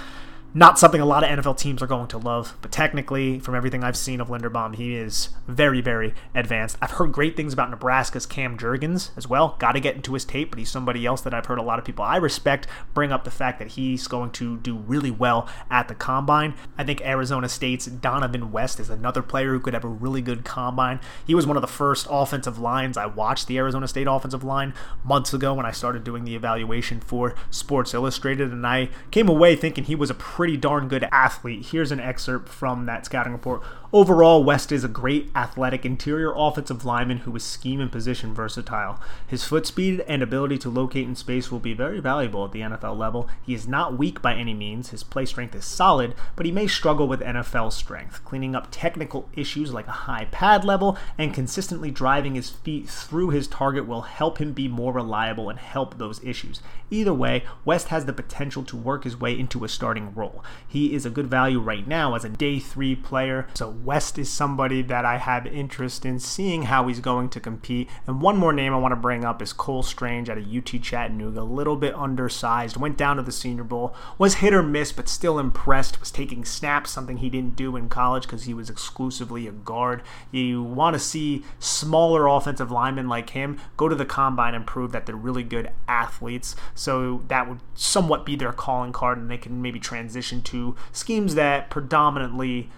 not 0.54 0.78
something 0.78 1.00
a 1.00 1.06
lot 1.06 1.24
of 1.24 1.30
NFL 1.30 1.56
teams 1.56 1.82
are 1.82 1.86
going 1.86 2.08
to 2.08 2.18
love, 2.18 2.56
but 2.60 2.70
technically, 2.70 3.38
from 3.38 3.54
everything 3.54 3.82
I've 3.82 3.96
seen 3.96 4.20
of 4.20 4.28
Linderbaum, 4.28 4.74
he 4.74 4.94
is 4.94 5.30
very, 5.48 5.80
very 5.80 6.14
advanced. 6.34 6.76
I've 6.82 6.92
heard 6.92 7.12
great 7.12 7.36
things 7.36 7.54
about 7.54 7.70
Nebraska's 7.70 8.26
Cam 8.26 8.58
Jurgens 8.58 9.10
as 9.16 9.26
well. 9.26 9.56
Got 9.58 9.72
to 9.72 9.80
get 9.80 9.96
into 9.96 10.12
his 10.12 10.26
tape, 10.26 10.50
but 10.50 10.58
he's 10.58 10.70
somebody 10.70 11.06
else 11.06 11.22
that 11.22 11.32
I've 11.32 11.46
heard 11.46 11.58
a 11.58 11.62
lot 11.62 11.78
of 11.78 11.86
people 11.86 12.04
I 12.04 12.16
respect 12.16 12.66
bring 12.92 13.12
up 13.12 13.24
the 13.24 13.30
fact 13.30 13.58
that 13.60 13.68
he's 13.68 14.06
going 14.06 14.30
to 14.32 14.58
do 14.58 14.76
really 14.76 15.10
well 15.10 15.48
at 15.70 15.88
the 15.88 15.94
combine. 15.94 16.54
I 16.76 16.84
think 16.84 17.00
Arizona 17.00 17.48
State's 17.48 17.86
Dohnovan 17.86 18.50
West 18.50 18.78
is 18.78 18.90
another 18.90 19.22
player 19.22 19.52
who 19.52 19.60
could 19.60 19.74
have 19.74 19.84
a 19.84 19.88
really 19.88 20.20
good 20.20 20.44
combine. 20.44 21.00
He 21.26 21.34
was 21.34 21.46
one 21.46 21.56
of 21.56 21.62
the 21.62 21.66
first 21.66 22.06
offensive 22.10 22.58
lines 22.58 22.98
I 22.98 23.06
watched 23.06 23.46
the 23.46 23.56
Arizona 23.56 23.88
State 23.88 24.06
offensive 24.06 24.44
line 24.44 24.74
months 25.02 25.32
ago 25.32 25.54
when 25.54 25.64
I 25.64 25.70
started 25.70 26.04
doing 26.04 26.24
the 26.24 26.34
evaluation 26.34 27.00
for 27.00 27.34
Sports 27.50 27.94
Illustrated, 27.94 28.52
and 28.52 28.66
I 28.66 28.90
came 29.10 29.28
away 29.28 29.56
thinking 29.56 29.84
he 29.84 29.94
was 29.94 30.10
a 30.10 30.14
pretty 30.14 30.41
darn 30.56 30.88
good 30.88 31.08
athlete. 31.12 31.66
Here's 31.66 31.92
an 31.92 32.00
excerpt 32.00 32.48
from 32.48 32.86
that 32.86 33.06
scouting 33.06 33.32
report. 33.32 33.62
Overall, 33.94 34.42
West 34.42 34.72
is 34.72 34.84
a 34.84 34.88
great 34.88 35.30
athletic 35.36 35.84
interior 35.84 36.32
offensive 36.34 36.86
lineman 36.86 37.18
who 37.18 37.36
is 37.36 37.44
scheme 37.44 37.78
and 37.78 37.92
position 37.92 38.32
versatile. 38.32 38.98
His 39.26 39.44
foot 39.44 39.66
speed 39.66 40.02
and 40.08 40.22
ability 40.22 40.56
to 40.58 40.70
locate 40.70 41.06
in 41.06 41.14
space 41.14 41.52
will 41.52 41.58
be 41.58 41.74
very 41.74 42.00
valuable 42.00 42.46
at 42.46 42.52
the 42.52 42.62
NFL 42.62 42.96
level. 42.96 43.28
He 43.42 43.52
is 43.52 43.68
not 43.68 43.98
weak 43.98 44.22
by 44.22 44.34
any 44.34 44.54
means. 44.54 44.88
His 44.88 45.02
play 45.02 45.26
strength 45.26 45.54
is 45.54 45.66
solid, 45.66 46.14
but 46.36 46.46
he 46.46 46.52
may 46.52 46.66
struggle 46.66 47.06
with 47.06 47.20
NFL 47.20 47.70
strength. 47.74 48.24
Cleaning 48.24 48.56
up 48.56 48.68
technical 48.70 49.28
issues 49.34 49.74
like 49.74 49.86
a 49.86 49.90
high 49.90 50.24
pad 50.30 50.64
level 50.64 50.96
and 51.18 51.34
consistently 51.34 51.90
driving 51.90 52.34
his 52.34 52.48
feet 52.48 52.88
through 52.88 53.28
his 53.28 53.46
target 53.46 53.86
will 53.86 54.02
help 54.02 54.38
him 54.38 54.54
be 54.54 54.68
more 54.68 54.94
reliable 54.94 55.50
and 55.50 55.58
help 55.58 55.98
those 55.98 56.24
issues. 56.24 56.62
Either 56.90 57.12
way, 57.12 57.44
West 57.66 57.88
has 57.88 58.06
the 58.06 58.12
potential 58.14 58.62
to 58.64 58.74
work 58.74 59.04
his 59.04 59.20
way 59.20 59.38
into 59.38 59.64
a 59.64 59.68
starting 59.68 60.14
role. 60.14 60.31
He 60.66 60.94
is 60.94 61.04
a 61.04 61.10
good 61.10 61.26
value 61.26 61.60
right 61.60 61.86
now 61.86 62.14
as 62.14 62.24
a 62.24 62.28
day 62.28 62.58
three 62.58 62.96
player. 62.96 63.46
So 63.54 63.68
West 63.68 64.18
is 64.18 64.30
somebody 64.32 64.82
that 64.82 65.04
I 65.04 65.18
have 65.18 65.46
interest 65.46 66.06
in 66.06 66.18
seeing 66.18 66.62
how 66.62 66.88
he's 66.88 67.00
going 67.00 67.28
to 67.30 67.40
compete. 67.40 67.88
And 68.06 68.20
one 68.22 68.36
more 68.36 68.52
name 68.52 68.72
I 68.72 68.78
want 68.78 68.92
to 68.92 68.96
bring 68.96 69.24
up 69.24 69.42
is 69.42 69.52
Cole 69.52 69.82
Strange 69.82 70.30
out 70.30 70.38
of 70.38 70.46
UT 70.46 70.80
Chattanooga. 70.82 71.40
A 71.40 71.42
little 71.42 71.76
bit 71.76 71.94
undersized, 71.94 72.76
went 72.76 72.96
down 72.96 73.16
to 73.16 73.22
the 73.22 73.32
Senior 73.32 73.64
Bowl, 73.64 73.94
was 74.16 74.36
hit 74.36 74.54
or 74.54 74.62
miss, 74.62 74.92
but 74.92 75.08
still 75.08 75.38
impressed. 75.38 76.00
Was 76.00 76.10
taking 76.10 76.44
snaps, 76.44 76.90
something 76.90 77.18
he 77.18 77.28
didn't 77.28 77.56
do 77.56 77.76
in 77.76 77.88
college 77.88 78.22
because 78.22 78.44
he 78.44 78.54
was 78.54 78.70
exclusively 78.70 79.46
a 79.46 79.52
guard. 79.52 80.02
You 80.30 80.62
want 80.62 80.94
to 80.94 81.00
see 81.00 81.44
smaller 81.58 82.26
offensive 82.26 82.70
linemen 82.70 83.08
like 83.08 83.30
him 83.30 83.58
go 83.76 83.88
to 83.88 83.94
the 83.94 84.06
combine 84.06 84.54
and 84.54 84.66
prove 84.66 84.92
that 84.92 85.06
they're 85.06 85.14
really 85.16 85.42
good 85.42 85.70
athletes. 85.86 86.56
So 86.74 87.22
that 87.28 87.48
would 87.48 87.60
somewhat 87.74 88.24
be 88.24 88.36
their 88.36 88.52
calling 88.52 88.92
card, 88.92 89.18
and 89.18 89.30
they 89.30 89.38
can 89.38 89.60
maybe 89.60 89.78
transition 89.78 90.21
to 90.22 90.76
schemes 90.92 91.34
that 91.34 91.70
predominantly 91.70 92.70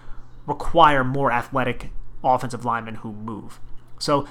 require 0.47 1.03
more 1.03 1.31
athletic 1.31 1.91
offensive 2.23 2.65
linemen 2.65 2.95
who 2.95 3.13
move. 3.13 3.59
So 3.99 4.27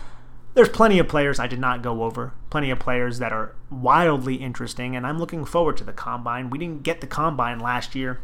there's 0.55 0.69
plenty 0.69 0.99
of 0.99 1.09
players 1.09 1.39
I 1.39 1.47
did 1.47 1.59
not 1.59 1.83
go 1.83 2.05
over, 2.05 2.33
plenty 2.51 2.71
of 2.71 2.79
players 2.79 3.19
that 3.19 3.33
are 3.33 3.55
wildly 3.71 4.37
interesting, 4.37 4.95
and 4.95 5.07
I'm 5.07 5.19
looking 5.19 5.45
forward 5.45 5.77
to 5.79 5.85
the 5.85 5.93
combine. 5.93 6.51
We 6.51 6.59
didn't 6.59 6.85
get 6.85 7.01
the 7.01 7.07
combine 7.07 7.59
last 7.59 7.95
year. 7.95 8.21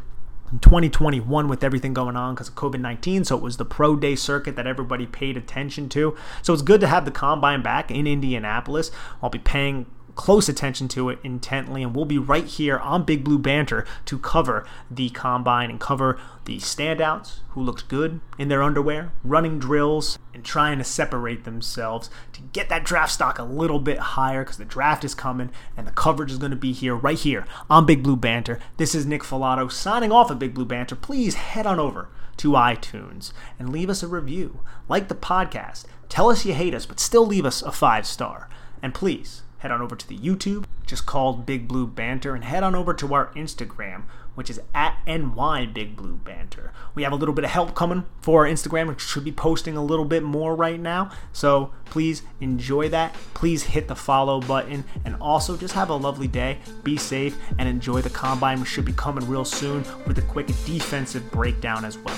In 0.51 0.59
2021, 0.59 1.47
with 1.47 1.63
everything 1.63 1.93
going 1.93 2.17
on 2.17 2.35
because 2.35 2.49
of 2.49 2.55
COVID 2.55 2.81
19, 2.81 3.23
so 3.23 3.37
it 3.37 3.43
was 3.43 3.55
the 3.55 3.63
pro 3.63 3.95
day 3.95 4.15
circuit 4.15 4.57
that 4.57 4.67
everybody 4.67 5.05
paid 5.05 5.37
attention 5.37 5.87
to. 5.89 6.15
So 6.41 6.53
it's 6.53 6.61
good 6.61 6.81
to 6.81 6.87
have 6.87 7.05
the 7.05 7.11
combine 7.11 7.61
back 7.61 7.89
in 7.89 8.05
Indianapolis. 8.05 8.91
I'll 9.21 9.29
be 9.29 9.39
paying 9.39 9.85
close 10.15 10.49
attention 10.49 10.87
to 10.89 11.09
it 11.09 11.19
intently, 11.23 11.83
and 11.83 11.95
we'll 11.95 12.05
be 12.05 12.17
right 12.17 12.45
here 12.45 12.77
on 12.77 13.03
Big 13.03 13.23
Blue 13.23 13.39
Banter 13.39 13.85
to 14.05 14.17
cover 14.17 14.65
the 14.89 15.09
combine 15.09 15.69
and 15.69 15.79
cover 15.79 16.19
the 16.45 16.57
standouts 16.57 17.39
who 17.49 17.61
looked 17.61 17.87
good 17.87 18.19
in 18.37 18.47
their 18.47 18.63
underwear, 18.63 19.11
running 19.23 19.59
drills, 19.59 20.17
and 20.33 20.43
trying 20.43 20.77
to 20.77 20.83
separate 20.83 21.43
themselves 21.43 22.09
to 22.33 22.41
get 22.53 22.69
that 22.69 22.83
draft 22.83 23.11
stock 23.11 23.37
a 23.37 23.43
little 23.43 23.79
bit 23.79 23.99
higher 23.99 24.43
because 24.43 24.57
the 24.57 24.65
draft 24.65 25.03
is 25.03 25.13
coming 25.13 25.49
and 25.75 25.85
the 25.85 25.91
coverage 25.91 26.31
is 26.31 26.37
going 26.37 26.51
to 26.51 26.57
be 26.57 26.71
here, 26.71 26.95
right 26.95 27.19
here 27.19 27.45
on 27.69 27.85
Big 27.85 28.03
Blue 28.03 28.15
Banter. 28.15 28.59
This 28.77 28.95
is 28.95 29.05
Nick 29.05 29.23
Falato 29.23 29.71
signing 29.71 30.11
off 30.11 30.31
of 30.31 30.39
Big 30.39 30.53
Blue 30.53 30.65
Banter. 30.65 30.95
Please 30.95 31.35
head 31.35 31.65
on 31.65 31.79
over 31.79 32.09
to 32.37 32.51
iTunes 32.53 33.33
and 33.59 33.69
leave 33.69 33.89
us 33.89 34.01
a 34.01 34.07
review. 34.07 34.61
Like 34.89 35.07
the 35.07 35.15
podcast. 35.15 35.85
Tell 36.09 36.29
us 36.29 36.45
you 36.45 36.53
hate 36.53 36.73
us, 36.73 36.85
but 36.85 36.99
still 36.99 37.25
leave 37.25 37.45
us 37.45 37.61
a 37.61 37.71
five 37.71 38.05
star. 38.05 38.49
And 38.81 38.93
please, 38.93 39.43
head 39.61 39.71
on 39.71 39.81
over 39.81 39.95
to 39.95 40.07
the 40.07 40.17
YouTube, 40.17 40.65
just 40.87 41.05
called 41.05 41.45
Big 41.45 41.67
Blue 41.67 41.85
Banter, 41.85 42.33
and 42.33 42.43
head 42.43 42.63
on 42.63 42.73
over 42.73 42.95
to 42.95 43.13
our 43.13 43.27
Instagram, 43.33 44.03
which 44.33 44.49
is 44.49 44.59
at 44.73 44.97
NY 45.05 45.67
Big 45.67 45.95
Blue 45.95 46.15
Banter. 46.15 46.73
We 46.95 47.03
have 47.03 47.13
a 47.13 47.15
little 47.15 47.35
bit 47.35 47.45
of 47.45 47.51
help 47.51 47.75
coming 47.75 48.05
for 48.21 48.45
our 48.45 48.51
Instagram, 48.51 48.87
which 48.87 49.01
should 49.01 49.23
be 49.23 49.31
posting 49.31 49.77
a 49.77 49.83
little 49.83 50.05
bit 50.05 50.23
more 50.23 50.55
right 50.55 50.79
now. 50.79 51.11
So 51.31 51.71
please 51.85 52.23
enjoy 52.39 52.89
that. 52.89 53.13
Please 53.35 53.61
hit 53.61 53.87
the 53.87 53.95
follow 53.95 54.41
button 54.41 54.83
and 55.05 55.15
also 55.21 55.55
just 55.55 55.75
have 55.75 55.89
a 55.89 55.95
lovely 55.95 56.27
day. 56.27 56.57
Be 56.83 56.97
safe 56.97 57.37
and 57.59 57.69
enjoy 57.69 58.01
the 58.01 58.09
combine, 58.09 58.61
which 58.61 58.69
should 58.69 58.85
be 58.85 58.93
coming 58.93 59.27
real 59.27 59.45
soon 59.45 59.85
with 60.07 60.17
a 60.17 60.23
quick 60.23 60.47
defensive 60.65 61.29
breakdown 61.29 61.85
as 61.85 61.99
well. 61.99 62.17